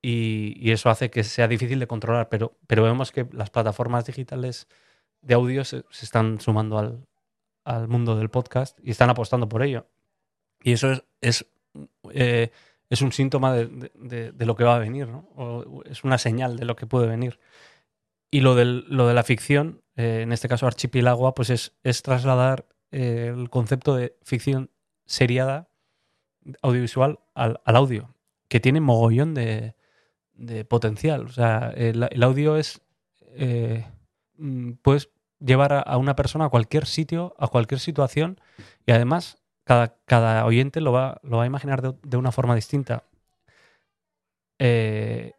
Y, 0.00 0.54
y 0.56 0.70
eso 0.70 0.90
hace 0.90 1.10
que 1.10 1.24
sea 1.24 1.48
difícil 1.48 1.80
de 1.80 1.88
controlar, 1.88 2.28
pero, 2.28 2.56
pero 2.66 2.84
vemos 2.84 3.10
que 3.10 3.26
las 3.32 3.50
plataformas 3.50 4.06
digitales 4.06 4.68
de 5.22 5.34
audio 5.34 5.64
se, 5.64 5.84
se 5.90 6.04
están 6.04 6.40
sumando 6.40 6.78
al, 6.78 7.08
al 7.64 7.86
mundo 7.86 8.16
del 8.16 8.30
podcast 8.30 8.78
y 8.82 8.90
están 8.90 9.10
apostando 9.10 9.48
por 9.48 9.62
ello. 9.62 9.86
Y 10.62 10.72
eso 10.72 10.92
es, 10.92 11.04
es, 11.20 11.46
eh, 12.12 12.50
es 12.90 13.02
un 13.02 13.12
síntoma 13.12 13.52
de, 13.54 13.90
de- 14.32 14.46
lo 14.46 14.56
que 14.56 14.64
va 14.64 14.76
a 14.76 14.80
venir, 14.80 15.08
¿no? 15.08 15.28
O 15.36 15.82
es 15.84 16.04
una 16.04 16.18
señal 16.18 16.56
de 16.56 16.64
lo 16.64 16.74
que 16.76 16.86
puede 16.86 17.06
venir. 17.06 17.38
Y 18.30 18.40
lo, 18.40 18.54
del, 18.54 18.84
lo 18.88 19.06
de 19.06 19.14
la 19.14 19.22
ficción, 19.22 19.82
eh, 19.96 20.20
en 20.22 20.32
este 20.32 20.48
caso 20.48 20.66
Archipelagua, 20.66 21.34
pues 21.34 21.50
es, 21.50 21.72
es 21.82 22.02
trasladar 22.02 22.66
eh, 22.90 23.32
el 23.34 23.48
concepto 23.50 23.94
de 23.96 24.16
ficción 24.22 24.70
seriada 25.06 25.68
audiovisual 26.62 27.20
al, 27.34 27.60
al 27.64 27.76
audio, 27.76 28.14
que 28.48 28.60
tiene 28.60 28.80
mogollón 28.80 29.34
de, 29.34 29.74
de 30.34 30.64
potencial. 30.64 31.26
O 31.26 31.28
sea, 31.30 31.72
el, 31.76 32.22
audio 32.22 32.56
es. 32.56 32.80
eh, 33.34 33.86
mm, 34.36 34.72
puedes 34.82 35.10
llevar 35.40 35.84
a 35.86 35.96
una 35.98 36.16
persona 36.16 36.46
a 36.46 36.48
cualquier 36.48 36.84
sitio, 36.86 37.34
a 37.38 37.48
cualquier 37.48 37.80
situación, 37.80 38.40
y 38.86 38.92
además 38.92 39.38
cada, 39.68 39.98
cada 40.06 40.46
oyente 40.46 40.80
lo 40.80 40.92
va, 40.92 41.20
lo 41.22 41.36
va 41.36 41.42
a 41.42 41.46
imaginar 41.46 41.82
de, 41.82 42.16
una 42.16 42.32
forma 42.32 42.54
distinta. 42.54 43.04
Eh, 44.58 45.34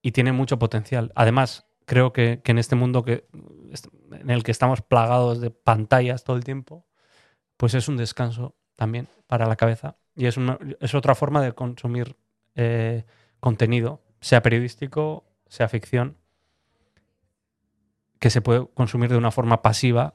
y 0.00 0.12
tiene 0.12 0.32
mucho 0.32 0.58
potencial. 0.58 1.12
Además, 1.14 1.66
creo 1.84 2.14
que, 2.14 2.40
que 2.42 2.52
en 2.52 2.58
este 2.58 2.76
mundo 2.76 3.04
que, 3.04 3.28
en 4.10 4.30
el 4.30 4.42
que 4.42 4.52
estamos 4.52 4.80
plagados 4.80 5.42
de 5.42 5.50
pantallas 5.50 6.24
todo 6.24 6.38
el 6.38 6.44
tiempo, 6.44 6.86
pues 7.58 7.74
es 7.74 7.88
un 7.88 7.98
descanso 7.98 8.56
también 8.74 9.06
para 9.26 9.44
la 9.44 9.56
cabeza. 9.56 9.98
Y 10.16 10.24
es, 10.24 10.38
es 10.80 10.94
otra 10.94 11.14
forma 11.14 11.42
de 11.42 11.52
consumir 11.52 12.16
eh, 12.54 13.04
contenido, 13.38 14.00
sea 14.22 14.40
periodístico, 14.40 15.26
sea 15.46 15.68
ficción, 15.68 16.16
que 18.18 18.30
se 18.30 18.40
puede 18.40 18.66
consumir 18.72 19.10
de 19.10 19.18
una 19.18 19.30
forma 19.30 19.60
pasiva 19.60 20.14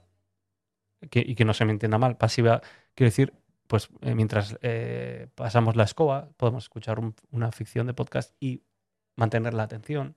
y 1.02 1.36
que 1.36 1.46
no 1.46 1.54
se 1.54 1.66
me 1.66 1.72
entienda 1.72 2.00
mal. 2.00 2.18
Pasiva, 2.18 2.62
quiero 2.96 3.10
decir, 3.10 3.43
pues 3.74 3.90
eh, 4.02 4.14
mientras 4.14 4.56
eh, 4.62 5.30
pasamos 5.34 5.76
la 5.76 5.84
escoba, 5.84 6.30
podemos 6.38 6.66
escuchar 6.66 7.00
un- 7.00 7.16
una 7.32 7.52
ficción 7.52 7.88
de 7.88 7.96
podcast 7.96 8.36
y 8.40 8.62
mantener 9.16 9.56
la 9.56 9.64
atención. 9.64 10.16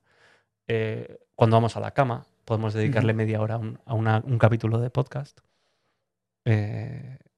Eh, 0.68 1.16
cuando 1.34 1.56
vamos 1.56 1.74
a 1.74 1.80
la 1.80 1.92
cama, 1.92 2.26
podemos 2.44 2.74
dedicarle 2.74 3.14
media 3.14 3.40
hora 3.40 3.54
a 3.54 3.56
un, 3.56 3.78
a 3.86 3.94
una- 3.94 4.22
un 4.26 4.36
capítulo 4.38 4.78
de 4.78 4.90
podcast. 4.90 5.38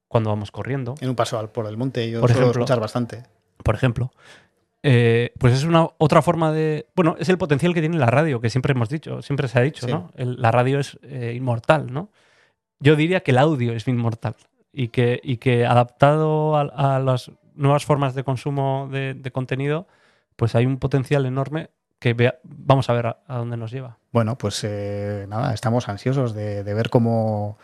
Cuando 0.08 0.30
vamos 0.30 0.50
corriendo 0.50 0.96
En 1.00 1.08
un 1.08 1.14
paso 1.14 1.38
al, 1.38 1.50
por 1.50 1.66
el 1.66 1.76
monte, 1.76 2.10
yo 2.10 2.20
Por 2.20 2.30
suelo 2.30 2.46
ejemplo. 2.46 2.62
escuchar 2.64 2.80
bastante. 2.80 3.22
por 3.62 3.76
ejemplo. 3.76 4.10
Pues 4.82 5.54
es 5.54 5.62
una 5.62 5.88
otra 5.98 6.20
forma 6.20 6.50
de. 6.50 6.88
Bueno, 6.96 7.14
es 7.20 7.28
el 7.28 7.38
potencial 7.38 7.74
que 7.74 7.80
tiene 7.80 7.96
la 7.96 8.06
radio, 8.06 8.40
que 8.40 8.50
siempre 8.50 8.72
hemos 8.72 8.88
dicho, 8.88 9.22
siempre 9.22 9.46
se 9.46 9.56
ha 9.60 9.62
dicho, 9.62 9.86
Sí. 9.86 9.92
¿no? 9.92 10.10
El- 10.16 10.42
la 10.42 10.50
radio 10.50 10.80
es 10.80 10.98
inmortal, 11.32 11.92
¿no? 11.92 12.10
Yo 12.80 12.96
diría 12.96 13.20
que 13.20 13.30
el 13.30 13.38
audio 13.38 13.72
es 13.72 13.86
inmortal 13.86 14.34
y 14.72 14.88
que, 14.88 15.66
adaptado 15.66 16.56
a, 16.56 16.98
las 17.00 17.30
nuevas 17.54 17.84
formas 17.84 18.14
de 18.14 18.24
consumo 18.24 18.88
de, 18.90 19.30
contenido, 19.32 19.86
pues 20.36 20.54
hay 20.54 20.66
un 20.66 20.78
potencial 20.78 21.26
enorme 21.26 21.70
que 21.98 22.14
vea- 22.14 22.38
vamos 22.44 22.88
a 22.88 22.92
ver 22.92 23.06
a, 23.06 23.18
dónde 23.28 23.56
nos 23.56 23.72
lleva. 23.72 23.98
Bueno, 24.12 24.38
pues 24.38 24.62
eh, 24.62 25.26
nada, 25.28 25.52
estamos 25.52 25.88
ansiosos 25.88 26.34
de, 26.34 26.62
ver 26.62 26.90
cómo, 26.90 27.58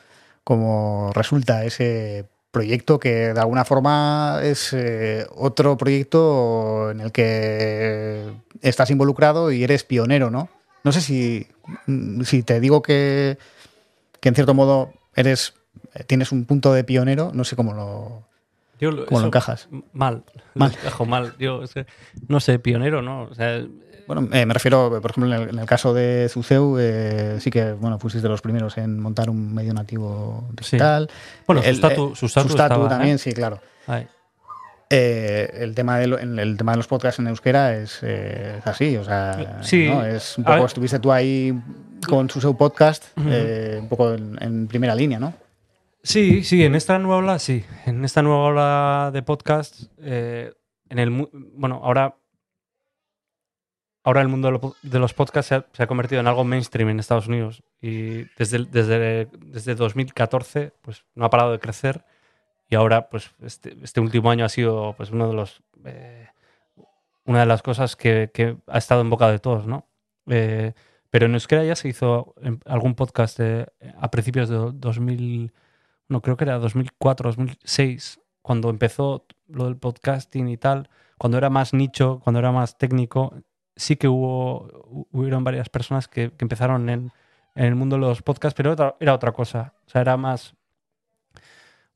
resulta 1.14 1.64
ese 1.64 2.29
proyecto 2.51 2.99
que 2.99 3.33
de 3.33 3.40
alguna 3.40 3.64
forma 3.64 4.40
es 4.43 4.73
eh, 4.73 5.27
otro 5.35 5.77
proyecto 5.77 6.90
en 6.90 7.01
el 7.01 7.12
que 7.12 8.33
estás 8.61 8.90
involucrado 8.90 9.51
y 9.51 9.64
eres 9.64 9.85
pionero, 9.85 10.31
¿no? 10.31 10.49
No 10.85 10.93
sé 10.93 11.01
si, 11.01 11.49
si 12.25 12.43
te 12.43 12.61
digo 12.61 12.83
que, 12.83 13.38
que 14.21 14.29
en 14.29 14.35
cierto 14.35 14.55
modo 14.55 14.93
eres 15.17 15.55
tienes 16.07 16.33
un 16.33 16.44
punto 16.44 16.72
de 16.72 16.83
pionero, 16.85 17.30
no 17.35 17.44
sé 17.44 17.54
cómo 17.57 17.72
lo, 17.72 18.22
Yo 18.80 18.90
lo- 18.90 19.07
cómo 19.07 19.20
lo 19.20 19.26
encajas. 19.28 19.68
Mal. 19.92 20.24
Mal. 20.54 20.72
Encajo 20.80 21.07
mal. 21.07 21.35
Yo 21.38 21.62
es 21.62 21.74
que 21.74 21.87
no 22.28 22.40
sé, 22.40 22.59
pionero, 22.59 23.00
¿no? 23.02 23.22
O 23.24 23.35
sea, 23.35 23.64
Bueno, 24.07 24.28
eh, 24.33 24.44
me 24.44 24.52
refiero, 24.52 24.90
por 25.00 25.11
ejemplo, 25.12 25.35
en 25.35 25.42
el, 25.42 25.48
en 25.50 25.59
el 25.59 25.66
caso 25.66 25.94
de 25.94 26.28
Zuceu, 26.28 26.76
eh, 26.78 27.37
sí 27.40 27.50
que, 27.50 27.72
bueno, 27.72 27.98
fuiste 27.98 28.20
de 28.20 28.28
los 28.28 28.42
primeros 28.42 28.76
en 28.76 28.98
montar 29.00 29.30
un 29.30 29.54
medio 29.54 29.72
nativo 29.72 30.48
digital. 30.52 31.09
Bueno, 31.46 31.62
El- 31.62 31.76
eh, 31.83 31.96
Sustatu 32.14 32.48
estaba, 32.48 32.88
también, 32.88 33.14
¿eh? 33.14 33.18
sí, 33.18 33.33
claro. 33.33 33.61
ahí. 33.87 34.07
Eh, 34.90 35.50
el, 35.62 35.74
tema 35.74 35.98
de 35.98 36.07
lo- 36.07 36.18
el 36.18 36.57
tema 36.59 36.72
de 36.72 36.76
los 36.76 36.87
podcasts 36.87 37.18
en 37.18 37.26
euskera 37.28 37.74
es, 37.74 38.00
eh, 38.02 38.57
es 38.59 38.66
así, 38.66 38.96
o 38.98 39.04
sea, 39.04 39.59
Sí. 39.62 39.88
¿no? 39.88 40.04
es 40.04 40.37
un 40.37 40.44
poco, 40.44 40.66
estuviste 40.66 40.98
tú 40.98 41.11
ahí 41.11 41.59
con 42.07 42.28
Suseu 42.28 42.54
Podcast, 42.57 43.04
eh, 43.26 43.78
un 43.80 43.88
poco 43.88 44.12
en, 44.12 44.37
en 44.42 44.66
primera 44.68 44.94
línea, 44.94 45.18
¿no? 45.18 45.33
Sí, 46.05 46.45
sí, 46.45 46.62
en 46.64 46.75
esta 46.75 46.99
nueva 46.99 47.17
ola, 47.17 47.38
sí. 47.38 47.64
En 47.87 48.05
esta 48.05 48.23
nueva 48.23 48.45
ola 48.45 49.11
de 49.12 49.23
podcast, 49.23 49.85
eh, 49.99 50.53
en 50.90 50.99
el 50.99 51.11
bueno, 51.55 51.81
ahora, 51.83 52.17
ahora 54.05 54.21
el 54.21 54.29
mundo 54.29 54.49
de, 54.49 54.53
lo- 54.53 54.77
de 54.83 54.99
los 54.99 55.14
podcasts 55.14 55.49
se 55.73 55.83
ha, 55.83 55.87
convertido 55.87 56.21
en 56.21 56.27
algo 56.27 56.45
mainstream 56.45 56.90
en 56.90 57.01
Estados 57.01 57.27
Unidos 57.27 57.62
y 57.81 58.25
desde, 58.37 58.67
desde, 58.67 59.29
desde 59.38 59.75
2014, 59.75 60.75
pues 60.83 61.07
no 61.14 61.25
ha 61.25 61.31
parado 61.31 61.53
de 61.53 61.59
crecer 61.59 62.05
y 62.69 62.75
ahora, 62.75 63.09
pues 63.09 63.31
este, 63.43 63.75
este 63.83 64.01
último 64.01 64.31
año 64.31 64.45
ha 64.45 64.49
sido, 64.51 64.93
pues 64.99 65.11
uno 65.11 65.29
de 65.29 65.35
los, 65.35 65.62
eh, 65.87 66.29
una 67.25 67.40
de 67.40 67.47
las 67.47 67.62
cosas 67.62 67.97
que, 67.97 68.31
que 68.33 68.59
ha 68.67 68.77
estado 68.79 69.01
en 69.01 69.09
boca 69.11 69.31
de 69.31 69.38
todos, 69.38 69.67
¿no? 69.67 69.88
Eh, 70.27 70.75
pero 71.09 71.27
en 71.27 71.33
euskera 71.35 71.64
ya 71.64 71.77
se 71.77 71.88
hizo 71.88 72.35
algún 72.67 72.95
podcast 72.95 73.40
a 73.40 74.11
principios 74.11 74.51
de 74.51 74.57
2000 74.75 75.53
no 76.09 76.23
creo 76.23 76.37
que 76.37 76.45
era 76.45 76.59
2004, 76.59 77.29
2006, 77.31 78.21
cuando 78.43 78.71
empezó 78.71 79.27
lo 79.49 79.64
del 79.67 79.77
podcasting 79.77 80.49
y 80.49 80.57
tal, 80.57 80.90
cuando 81.19 81.38
era 81.38 81.51
más 81.51 81.73
nicho, 81.75 82.21
cuando 82.23 82.40
era 82.40 82.53
más 82.53 82.77
técnico, 82.79 83.35
sí 83.77 83.97
que 83.97 84.09
hubo 84.09 84.68
hu- 84.68 85.09
hubieron 85.12 85.45
varias 85.45 85.68
personas 85.68 86.09
que, 86.09 86.31
que 86.33 86.45
empezaron 86.45 86.89
en, 86.91 87.12
en 87.55 87.64
el 87.64 87.74
mundo 87.74 87.97
de 87.97 88.01
los 88.03 88.22
podcasts, 88.22 88.57
pero 88.57 88.97
era 89.01 89.14
otra 89.14 89.33
cosa. 89.33 89.74
O 89.87 89.91
sea, 89.91 90.01
era 90.03 90.16
más. 90.16 90.55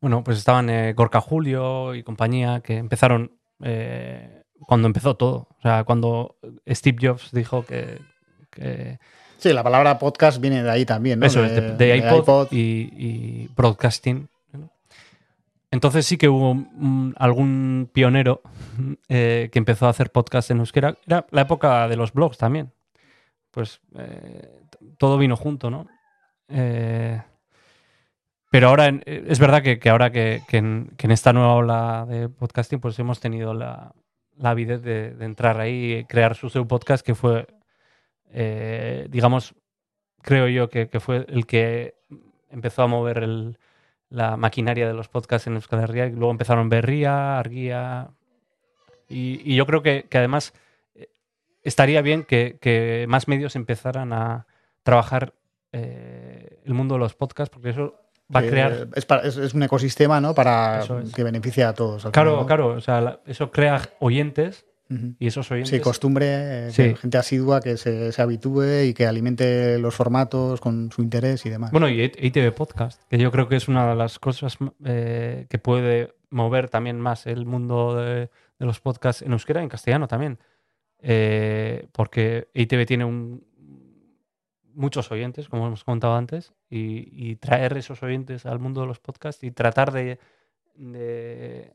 Bueno, 0.01 0.22
pues 0.22 0.39
estaban 0.39 0.70
eh, 0.70 0.93
Gorka 0.93 1.20
Julio 1.20 1.95
y 1.95 2.03
compañía 2.03 2.61
que 2.61 2.76
empezaron 2.76 3.32
eh, 3.62 4.43
cuando 4.66 4.87
empezó 4.87 5.16
todo. 5.16 5.49
O 5.59 5.62
sea, 5.62 5.85
cuando 5.85 6.37
Steve 6.68 6.99
Jobs 7.09 7.30
dijo 7.32 7.64
que 7.64 8.99
Sí, 9.39 9.53
la 9.53 9.62
palabra 9.62 9.99
podcast 9.99 10.41
viene 10.41 10.62
de 10.62 10.70
ahí 10.70 10.84
también, 10.84 11.20
¿no? 11.20 11.26
eso 11.26 11.45
es, 11.45 11.55
de, 11.55 11.61
de 11.61 11.76
de 11.76 11.97
iPod, 11.97 12.18
iPod. 12.18 12.49
Y, 12.53 12.91
y 12.97 13.49
broadcasting. 13.57 14.28
entonces 15.70 16.07
sí 16.07 16.16
que 16.16 16.28
hubo 16.28 16.55
mm, 16.55 17.14
algún 17.16 17.89
pionero 17.93 18.43
eh, 19.09 19.49
que 19.53 19.59
empezó 19.59 19.86
a 19.86 19.91
hacer 19.91 20.11
podcast 20.11 20.51
en 20.51 20.59
euskera. 20.59 20.97
Era 21.07 21.26
la 21.30 21.43
época 21.43 21.86
de 21.89 21.97
los 21.97 22.12
blogs 22.12 22.36
también. 22.39 22.72
Pues 23.51 23.80
eh, 23.97 24.61
todo 24.99 25.18
vino 25.18 25.36
junto, 25.36 25.70
¿no? 25.70 25.86
Eh, 26.49 27.20
pero 28.51 28.68
ahora 28.68 28.86
en- 28.86 29.03
es 29.07 29.39
verdad 29.39 29.62
que, 29.62 29.78
que 29.78 29.89
ahora 29.91 30.11
que, 30.11 30.43
que 30.49 30.57
en, 30.59 30.91
que 30.97 31.07
en 31.07 31.11
esta 31.12 31.32
nueva 31.32 31.55
ola 31.55 32.07
de 32.09 32.28
podcasting, 32.28 32.80
pues 32.80 32.99
hemos 32.99 33.20
tenido 33.20 33.53
la, 33.55 33.93
la 34.36 34.51
avidez 34.51 34.82
de, 34.82 35.12
de 35.14 35.24
entrar 35.24 35.61
ahí 35.61 35.93
y 35.95 36.05
crear 36.05 36.34
su 36.34 36.49
podcast, 36.66 37.05
que 37.05 37.14
fue, 37.14 37.47
eh, 38.33 39.07
digamos, 39.11 39.55
creo 40.22 40.49
yo 40.49 40.68
que, 40.68 40.89
que 40.89 41.01
fue 41.01 41.24
el 41.29 41.47
que 41.47 41.95
empezó 42.51 42.83
a 42.83 42.87
mover 42.87 43.18
el, 43.18 43.59
la 44.11 44.37
maquinaria 44.37 44.87
de 44.87 44.95
los 44.95 45.09
podcasts 45.09 45.47
en 45.47 45.55
Euskal 45.55 45.81
Herria. 45.81 46.07
Y 46.07 46.12
luego 46.12 46.31
empezaron 46.31 46.68
Berría, 46.68 47.39
Arguía. 47.39 48.09
Y, 49.09 49.41
y 49.45 49.57
yo 49.57 49.66
creo 49.66 49.83
que, 49.83 50.05
que 50.09 50.18
además 50.18 50.53
eh, 50.95 51.09
estaría 51.62 52.03
bien 52.03 52.24
que, 52.24 52.59
que 52.61 53.07
más 53.09 53.29
medios 53.29 53.57
empezaran 53.57 54.12
a 54.12 54.47
trabajar 54.83 55.35
eh, 55.72 56.61
el 56.64 56.74
mundo 56.74 56.95
de 56.95 57.01
los 57.01 57.14
podcasts, 57.14 57.53
porque 57.53 57.70
eso 57.70 57.95
va 58.35 58.41
a 58.41 58.43
crear. 58.47 58.89
Es, 58.95 59.05
para- 59.07 59.22
es- 59.22 59.37
es 59.37 59.55
un 59.55 59.62
ecosistema, 59.62 60.20
¿no? 60.20 60.35
Para 60.35 60.81
es. 61.03 61.12
que 61.14 61.22
beneficie 61.22 61.64
a 61.64 61.72
todos. 61.74 62.03
Claro, 62.11 62.31
final, 62.33 62.41
¿no? 62.43 62.47
claro, 62.47 62.66
o 62.68 62.81
sea, 62.81 63.01
la- 63.01 63.20
eso 63.26 63.51
crea 63.51 63.81
oyentes 64.01 64.66
Y 65.18 65.26
esos 65.26 65.51
oyentes. 65.51 65.70
Sí, 65.70 65.80
costumbre, 65.80 66.68
eh, 66.68 66.70
Sí. 66.70 66.82
que 66.82 66.97
gente 66.97 67.18
asidua 67.18 67.61
que 67.61 67.76
se, 67.76 68.11
se 68.11 68.22
habitúe 68.22 68.84
y 68.86 68.95
que 68.95 69.07
alimente 69.07 69.78
los 69.78 69.95
formatos 69.95 70.61
con 70.62 70.91
su 70.91 71.03
interés 71.03 71.45
y 71.45 71.51
demás. 71.51 71.72
Bueno, 71.72 71.89
y 71.91 72.03
ITV 72.03 72.53
Podcast, 72.55 73.03
que 73.11 73.18
yo 73.18 73.30
creo 73.30 73.49
que 73.49 73.57
es 73.57 73.68
una 73.68 73.89
de 73.91 73.95
las 73.95 74.18
cosas 74.18 74.57
eh, 74.84 75.47
que 75.51 75.59
puede 75.59 76.14
mover 76.30 76.70
también 76.70 76.99
más 77.01 77.26
el 77.26 77.45
mundo 77.45 77.97
de, 77.97 78.30
de 78.59 78.66
los 78.66 78.80
podcasts 78.80 79.20
en 79.22 79.32
euskera 79.32 79.61
y 79.61 79.64
en 79.64 79.68
castellano 79.68 80.09
también. 80.09 80.39
Eh, 81.01 81.86
porque 81.93 82.49
ITV 82.55 82.86
tiene 82.86 83.05
un, 83.05 83.45
muchos 84.74 85.11
oyentes, 85.12 85.49
como 85.49 85.66
hemos 85.66 85.84
comentado 85.84 86.14
antes, 86.16 86.53
y, 86.70 87.09
y 87.12 87.36
traer 87.36 87.76
esos 87.76 88.03
oyentes 88.03 88.47
al 88.47 88.59
mundo 88.59 88.80
de 88.80 88.86
los 88.86 89.01
podcasts 89.01 89.43
y 89.45 89.51
tratar 89.51 89.93
de, 89.93 90.18
de, 90.76 91.72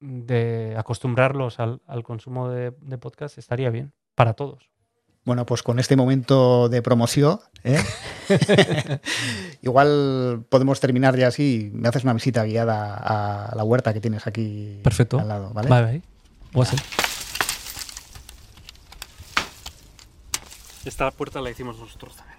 de 0.00 0.74
acostumbrarlos 0.76 1.60
al, 1.60 1.82
al 1.86 2.02
consumo 2.02 2.48
de, 2.48 2.72
de 2.80 2.98
podcast 2.98 3.38
estaría 3.38 3.70
bien 3.70 3.92
para 4.14 4.34
todos. 4.34 4.70
Bueno, 5.24 5.44
pues 5.44 5.62
con 5.62 5.78
este 5.78 5.96
momento 5.96 6.70
de 6.70 6.80
promoción, 6.80 7.40
¿eh? 7.62 7.78
igual 9.62 10.46
podemos 10.48 10.80
terminar 10.80 11.16
ya 11.16 11.28
así. 11.28 11.70
Me 11.74 11.88
haces 11.88 12.04
una 12.04 12.14
visita 12.14 12.42
guiada 12.44 12.96
a 12.96 13.54
la 13.54 13.62
huerta 13.62 13.92
que 13.92 14.00
tienes 14.00 14.26
aquí 14.26 14.80
Perfecto. 14.82 15.18
al 15.20 15.28
lado, 15.28 15.50
¿vale? 15.52 15.68
Bye. 15.68 16.02
Guase. 16.54 16.76
Esta 20.86 21.10
puerta 21.10 21.42
la 21.42 21.50
hicimos 21.50 21.78
nosotros 21.78 22.16
también. 22.16 22.38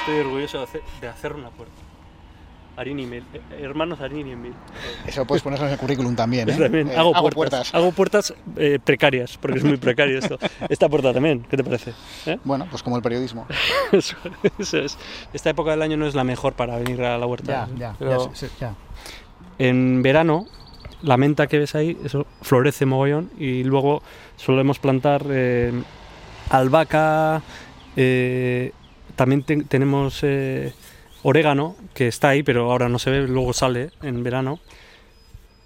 Estoy 0.00 0.20
orgulloso 0.20 0.58
de 0.58 0.64
hacer, 0.64 0.82
de 1.02 1.08
hacer 1.08 1.32
una 1.34 1.50
puerta. 1.50 1.74
Arini 2.76 3.04
y 3.04 3.06
Mil. 3.06 3.22
eh, 3.32 3.40
hermanos 3.62 4.00
Arini 4.00 4.32
y 4.32 4.36
Mil. 4.36 4.52
Eso 5.06 5.24
puedes 5.24 5.42
ponerlo 5.42 5.66
en 5.66 5.72
el 5.72 5.78
currículum 5.78 6.16
también, 6.16 6.48
¿eh? 6.50 6.56
También 6.58 6.88
Eh, 6.90 6.96
hago, 6.96 7.12
puertas. 7.30 7.74
Hago 7.74 7.92
puertas 7.92 8.34
eh, 8.56 8.78
precarias, 8.82 9.36
porque 9.40 9.58
es 9.58 9.64
muy 9.64 9.76
precario 9.76 10.18
esto. 10.18 10.38
Esta 10.68 10.88
puerta 10.88 11.12
también, 11.12 11.46
¿qué 11.48 11.56
te 11.56 11.64
parece? 11.64 11.92
Bueno, 12.44 12.66
pues 12.70 12.82
como 12.82 12.96
el 12.96 13.02
periodismo. 13.02 13.46
Eso, 13.92 14.16
eso 14.58 14.78
es. 14.78 14.98
Esta 15.32 15.50
época 15.50 15.70
del 15.70 15.82
año 15.82 15.96
no 15.96 16.06
es 16.06 16.14
la 16.14 16.24
mejor 16.24 16.54
para 16.54 16.76
venir 16.78 17.02
a 17.02 17.16
la 17.18 17.26
huerta. 17.26 17.68
Ya, 17.70 17.78
ya, 17.78 17.96
Pero- 17.98 18.28
ya, 18.30 18.34
sí, 18.34 18.46
sí, 18.46 18.52
ya. 18.60 18.74
En 19.58 20.02
verano, 20.02 20.46
la 21.02 21.16
menta 21.16 21.46
que 21.46 21.58
ves 21.60 21.74
ahí, 21.76 21.96
eso 22.04 22.26
florece 22.42 22.86
mogollón 22.86 23.30
y 23.38 23.62
luego 23.62 24.02
solemos 24.36 24.80
plantar 24.80 25.24
albahaca, 26.50 27.40
también 29.14 29.42
te- 29.44 29.62
tenemos 29.64 30.24
orégano, 31.24 31.74
que 31.94 32.06
está 32.06 32.28
ahí, 32.28 32.42
pero 32.44 32.70
ahora 32.70 32.88
no 32.88 33.00
se 33.00 33.10
ve, 33.10 33.26
luego 33.26 33.52
sale 33.52 33.90
en 34.02 34.22
verano. 34.22 34.60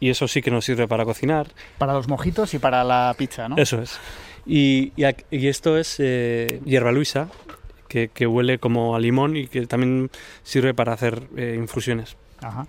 Y 0.00 0.09
eso 0.11 0.26
sí 0.28 0.40
que 0.40 0.50
nos 0.50 0.64
sirve 0.64 0.88
para 0.88 1.04
cocinar. 1.04 1.48
Para 1.76 1.92
los 1.92 2.09
mojitos 2.09 2.54
y 2.54 2.59
para 2.59 2.84
la 2.84 3.14
pizza, 3.18 3.48
¿no? 3.48 3.56
Eso 3.59 3.82
es. 3.82 3.98
Y, 4.46 4.92
y 4.96 5.04
y 5.30 5.48
esto 5.48 5.76
es 5.76 5.96
eh, 5.98 6.61
hierba 6.64 6.92
luisa, 6.92 7.28
que, 7.88 8.09
que 8.09 8.26
huele 8.26 8.59
como 8.59 8.94
a 8.96 9.00
limón 9.00 9.36
y 9.36 9.48
que 9.48 9.66
también 9.66 10.11
sirve 10.44 10.72
para 10.72 10.92
hacer 10.94 11.24
eh, 11.36 11.56
infusiones. 11.59 12.16
Ajá. 12.40 12.66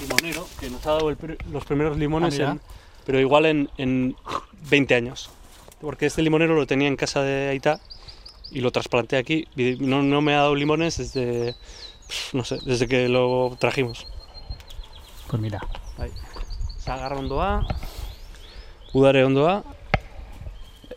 limonero 0.00 0.46
que 0.60 0.68
nos 0.70 0.86
ha 0.86 0.90
dado 0.92 1.08
el 1.08 1.16
los 1.50 1.64
primeros 1.64 1.96
limones, 1.96 2.38
Ah, 2.40 2.52
en- 2.52 2.60
pero 3.06 3.18
igual 3.20 3.46
en, 3.46 3.70
en 3.78 4.14
20 4.68 4.94
años. 4.94 5.30
Porque 5.80 6.06
este 6.06 6.22
limonero 6.22 6.54
lo 6.54 6.66
tenía 6.66 6.88
en 6.88 6.96
casa 6.96 7.22
de 7.22 7.48
Aita 7.48 7.80
y 8.50 8.60
lo 8.60 8.70
trasplanté 8.70 9.16
aquí. 9.16 9.46
y 9.56 9.76
no, 9.76 10.02
no 10.02 10.20
me 10.20 10.34
ha 10.34 10.38
dado 10.38 10.54
limones 10.54 10.96
desde, 10.98 11.54
no 12.32 12.44
sé, 12.44 12.58
desde 12.64 12.86
que 12.88 13.08
lo 13.08 13.56
trajimos. 13.58 14.06
Pues 15.28 15.40
mira. 15.42 15.60
Sagarra 16.78 17.16
ondoa, 17.16 17.66
Udare 18.92 19.24
ondoa, 19.24 19.64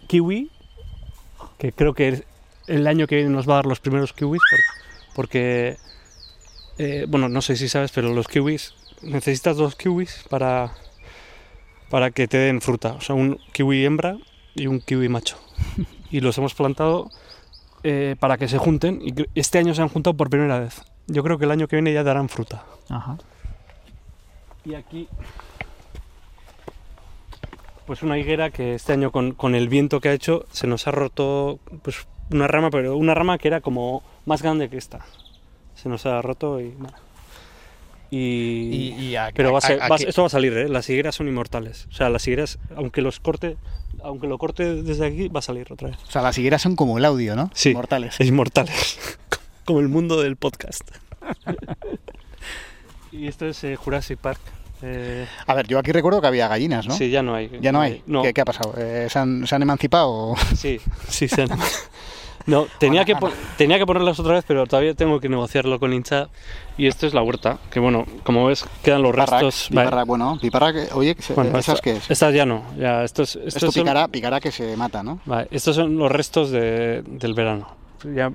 kiwi, 0.07 0.49
que 1.57 1.71
creo 1.73 1.93
que 1.93 2.23
el- 2.67 2.87
año 2.87 3.07
que 3.07 3.15
viene 3.15 3.31
nos 3.31 3.47
va 3.49 3.53
a 3.53 3.55
dar 3.57 3.65
los 3.65 3.79
primeros 3.79 4.13
kiwis, 4.13 4.41
por- 4.49 4.59
porque, 5.15 5.77
eh, 6.77 7.05
bueno, 7.09 7.27
no 7.27 7.41
sé 7.41 7.55
si 7.55 7.67
sabes, 7.67 7.91
pero 7.91 8.13
los 8.13 8.27
kiwis, 8.27 8.73
necesitas 9.01 9.57
dos 9.57 9.75
kiwis 9.75 10.23
para, 10.29 10.71
para 11.89 12.11
que 12.11 12.27
te 12.27 12.37
den 12.37 12.61
fruta, 12.61 12.93
o 12.93 13.01
sea, 13.01 13.15
un 13.15 13.39
kiwi 13.53 13.83
hembra 13.85 14.17
y 14.55 14.67
un 14.67 14.79
kiwi 14.81 15.09
macho. 15.09 15.37
Y 16.11 16.21
los 16.21 16.35
hemos 16.39 16.55
plantado 16.55 17.11
eh, 17.84 18.15
para 18.19 18.38
que 18.38 18.47
se 18.47 18.57
junten, 18.57 19.01
y 19.01 19.13
este 19.36 19.57
año 19.59 19.73
se 19.73 19.82
han 19.82 19.89
juntado 19.89 20.15
por 20.15 20.30
primera 20.30 20.59
vez. 20.59 20.82
Yo 21.07 21.23
creo 21.23 21.38
que 21.38 21.45
el 21.45 21.51
año 21.51 21.67
que 21.67 21.75
viene 21.75 21.93
ya 21.93 22.03
darán 22.03 22.30
fruta. 22.30 22.63
Ajá. 22.89 23.17
Y 24.65 24.75
aquí, 24.75 25.07
pues 27.86 28.03
una 28.03 28.17
higuera 28.17 28.51
que 28.51 28.75
este 28.75 28.93
año 28.93 29.11
con, 29.11 29.32
con 29.34 29.55
el 29.55 29.67
viento 29.69 29.99
que 29.99 30.09
ha 30.09 30.13
hecho 30.13 30.45
se 30.51 30.67
nos 30.67 30.88
ha 30.88 30.91
roto 30.91 31.59
pues 31.82 32.05
una 32.32 32.47
rama, 32.47 32.69
pero 32.69 32.95
una 32.95 33.15
rama 33.15 33.38
que 33.39 33.47
era 33.47 33.61
como 33.61 34.03
más 34.25 34.41
grande 34.43 34.69
que 34.69 34.77
esta. 34.77 34.99
Se 35.75 35.89
nos 35.89 36.05
ha 36.05 36.21
roto 36.21 36.59
y 36.59 36.69
bueno. 36.77 36.93
Y, 38.11 39.13
pero 39.36 39.51
va 39.51 39.59
a 39.59 39.61
ser- 39.61 39.82
a- 39.82 39.88
esto 39.95 40.21
va 40.23 40.27
a 40.27 40.30
salir, 40.32 40.51
¿eh? 40.57 40.67
Las 40.67 40.89
higueras 40.89 41.15
son 41.15 41.27
inmortales. 41.27 41.88
O 41.89 41.93
sea, 41.93 42.09
las 42.09 42.27
higueras, 42.27 42.57
aunque 42.75 43.01
los 43.01 43.19
corte, 43.19 43.55
aunque 44.03 44.27
lo 44.27 44.37
corte 44.37 44.81
desde 44.83 45.05
aquí, 45.05 45.27
va 45.27 45.39
a 45.39 45.41
salir 45.43 45.71
otra 45.71 45.89
vez. 45.89 45.97
O 46.07 46.11
sea, 46.11 46.21
las 46.21 46.37
higueras 46.37 46.61
son 46.61 46.75
como 46.75 46.97
el 46.97 47.05
audio, 47.05 47.35
¿no? 47.35 47.49
Sí. 47.53 47.73
Mortales. 47.73 48.15
Es 48.19 48.27
inmortales. 48.27 48.97
Como 49.65 49.81
el 49.81 49.87
mundo 49.87 50.19
del 50.21 50.35
podcast. 50.35 50.81
y 53.11 53.27
esto 53.27 53.45
es 53.47 53.63
eh, 53.63 53.75
Jurassic 53.75 54.17
Park. 54.19 54.39
Eh, 54.81 55.27
A 55.45 55.53
ver, 55.53 55.67
yo 55.67 55.77
aquí 55.77 55.91
recuerdo 55.91 56.21
que 56.21 56.27
había 56.27 56.47
gallinas, 56.47 56.87
¿no? 56.87 56.95
Sí, 56.95 57.09
ya 57.09 57.21
no 57.21 57.35
hay. 57.35 57.51
Ya 57.61 57.71
no 57.71 57.81
hay. 57.81 58.01
No, 58.07 58.21
¿Qué, 58.23 58.33
qué 58.33 58.41
ha 58.41 58.45
pasado? 58.45 58.73
Eh, 58.77 59.07
¿se, 59.09 59.19
han, 59.19 59.45
se 59.45 59.55
han 59.55 59.61
emancipado? 59.61 60.35
sí, 60.55 60.79
sí, 61.07 61.27
se 61.27 61.43
han- 61.43 61.49
No, 62.49 62.65
tenía 62.79 63.05
que, 63.05 63.15
tenía 63.57 63.77
que 63.77 63.85
ponerlas 63.85 64.19
otra 64.19 64.33
vez, 64.33 64.43
pero 64.47 64.65
todavía 64.65 64.93
tengo 64.95 65.19
que 65.19 65.29
negociarlo 65.29 65.79
con 65.79 65.93
hincha. 65.93 66.29
Y 66.77 66.87
esto 66.87 67.05
es 67.05 67.13
la 67.13 67.21
huerta, 67.21 67.59
que 67.71 67.79
bueno, 67.79 68.05
como 68.23 68.45
ves, 68.47 68.65
quedan 68.83 69.01
los 69.03 69.11
Piparrac, 69.11 69.41
restos. 69.41 69.67
piparrac, 69.69 70.07
bueno, 70.07 70.37
piparrac, 70.41 70.95
oye, 70.95 71.15
Bueno, 71.35 71.51
¿esas 71.59 71.75
esta- 71.75 71.81
qué 71.83 71.91
es? 71.97 72.09
Estas 72.09 72.33
ya 72.33 72.45
no, 72.45 72.63
ya, 72.77 73.03
estos, 73.03 73.35
estos 73.35 73.55
Esto 73.55 73.71
son- 73.71 73.83
picará, 73.83 74.07
picará 74.07 74.39
que 74.39 74.51
se 74.51 74.75
mata, 74.75 75.03
¿no? 75.03 75.19
Vale, 75.25 75.47
estos 75.51 75.75
son 75.75 75.97
los 75.97 76.11
restos 76.11 76.49
de- 76.51 77.03
del 77.03 77.33
verano. 77.33 77.67
Ya 78.15 78.31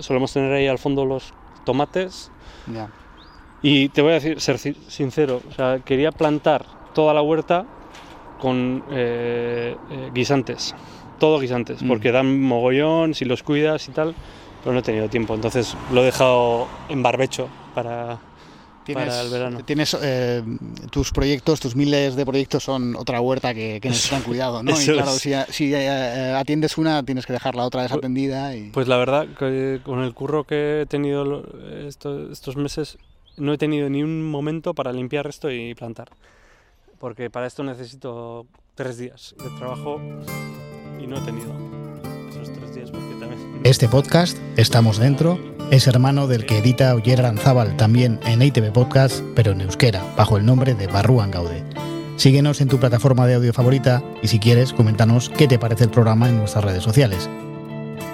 solemos 0.00 0.32
tener 0.32 0.52
ahí 0.52 0.66
al 0.66 0.78
fondo 0.78 1.04
los 1.04 1.32
tomates. 1.64 2.30
Ya. 2.72 2.88
Y 3.62 3.88
te 3.90 4.02
voy 4.02 4.10
a 4.10 4.14
decir, 4.14 4.40
ser 4.40 4.58
sincero, 4.58 5.40
o 5.48 5.54
sea, 5.54 5.78
quería 5.78 6.10
plantar 6.12 6.66
toda 6.94 7.14
la 7.14 7.22
huerta 7.22 7.64
con 8.40 8.84
eh, 8.90 9.76
eh, 9.90 10.10
guisantes, 10.12 10.74
todo 11.18 11.38
guisantes, 11.40 11.82
Mm. 11.82 11.88
porque 11.88 12.12
dan 12.12 12.40
mogollón 12.40 13.14
si 13.14 13.24
los 13.24 13.42
cuidas 13.42 13.88
y 13.88 13.92
tal, 13.92 14.14
pero 14.62 14.72
no 14.72 14.80
he 14.80 14.82
tenido 14.82 15.08
tiempo, 15.08 15.34
entonces 15.34 15.76
lo 15.92 16.02
he 16.02 16.04
dejado 16.06 16.66
en 16.88 17.02
barbecho 17.02 17.48
para, 17.74 18.18
para 18.92 19.20
el 19.22 19.30
verano. 19.30 19.60
Tienes 19.64 19.96
eh, 20.02 20.42
tus 20.90 21.10
proyectos, 21.12 21.60
tus 21.60 21.74
miles 21.76 22.16
de 22.16 22.24
proyectos 22.26 22.64
son 22.64 22.96
otra 22.96 23.20
huerta 23.20 23.54
que, 23.54 23.78
que 23.80 23.88
necesitan 23.88 24.22
cuidado, 24.22 24.62
¿no? 24.62 24.70
Y 24.72 24.74
eso 24.74 24.92
claro, 24.94 25.10
es. 25.12 25.18
si, 25.22 25.32
si, 25.50 25.74
eh, 25.74 26.34
atiendes 26.36 26.76
una, 26.78 27.02
tienes 27.02 27.26
que 27.26 27.32
dejar 27.32 27.54
la 27.54 27.64
otra 27.64 27.82
desatendida 27.82 28.54
y... 28.56 28.70
Pues 28.70 28.88
la 28.88 28.96
verdad, 28.96 29.26
que 29.38 29.80
con 29.84 30.02
el 30.02 30.12
curro 30.14 30.44
que 30.44 30.82
he 30.82 30.86
tenido 30.86 31.24
lo- 31.24 31.44
esto- 31.86 32.30
estos 32.30 32.56
meses, 32.56 32.98
no 33.36 33.52
he 33.52 33.58
tenido 33.58 33.88
ni 33.90 34.02
un 34.02 34.30
momento 34.30 34.74
para 34.74 34.92
limpiar 34.92 35.26
esto 35.26 35.50
y 35.50 35.74
plantar. 35.74 36.08
Porque 36.98 37.28
para 37.28 37.46
esto 37.46 37.62
necesito 37.64 38.46
tres 38.76 38.96
días 38.96 39.34
de 39.42 39.50
trabajo 39.58 40.00
y 41.04 41.06
no 41.06 41.18
he 41.18 41.20
tenido 41.20 41.52
esos 42.30 42.50
tres 42.52 42.74
días 42.74 42.90
porque 42.90 43.14
también... 43.20 43.60
Este 43.64 43.88
podcast, 43.88 44.38
Estamos 44.56 44.98
Dentro, 44.98 45.38
Es 45.70 45.86
hermano 45.86 46.26
del 46.26 46.46
que 46.46 46.58
edita 46.58 46.94
Oyer 46.94 47.20
Aranzábal 47.20 47.76
también 47.76 48.20
en 48.26 48.40
ITV 48.40 48.72
Podcast, 48.72 49.22
pero 49.34 49.52
en 49.52 49.60
euskera, 49.60 50.02
bajo 50.16 50.38
el 50.38 50.46
nombre 50.46 50.74
de 50.74 50.86
Barruan 50.86 51.30
Gaude. 51.30 51.62
Síguenos 52.16 52.60
en 52.60 52.68
tu 52.68 52.78
plataforma 52.78 53.26
de 53.26 53.34
audio 53.34 53.52
favorita 53.52 54.02
y 54.22 54.28
si 54.28 54.38
quieres, 54.38 54.72
coméntanos 54.72 55.28
qué 55.28 55.46
te 55.46 55.58
parece 55.58 55.84
el 55.84 55.90
programa 55.90 56.28
en 56.28 56.38
nuestras 56.38 56.64
redes 56.64 56.82
sociales. 56.82 57.28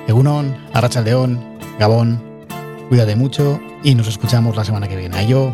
Egunon, 0.09 0.57
León, 1.05 1.39
Gabón, 1.79 2.21
cuídate 2.89 3.15
mucho 3.15 3.61
y 3.85 3.95
nos 3.95 4.09
escuchamos 4.09 4.57
la 4.57 4.65
semana 4.65 4.89
que 4.89 4.97
viene. 4.97 5.27
Yo, 5.29 5.53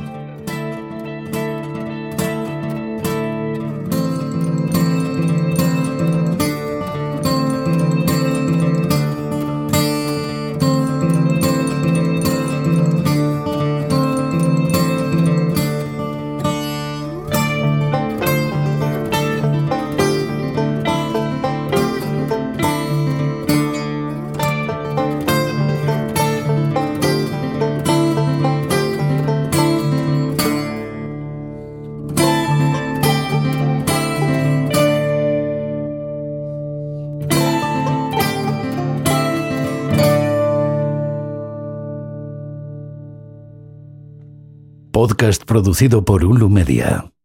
producido 45.56 46.04
por 46.04 46.22
Ulu 46.22 46.50
Media. 46.50 47.15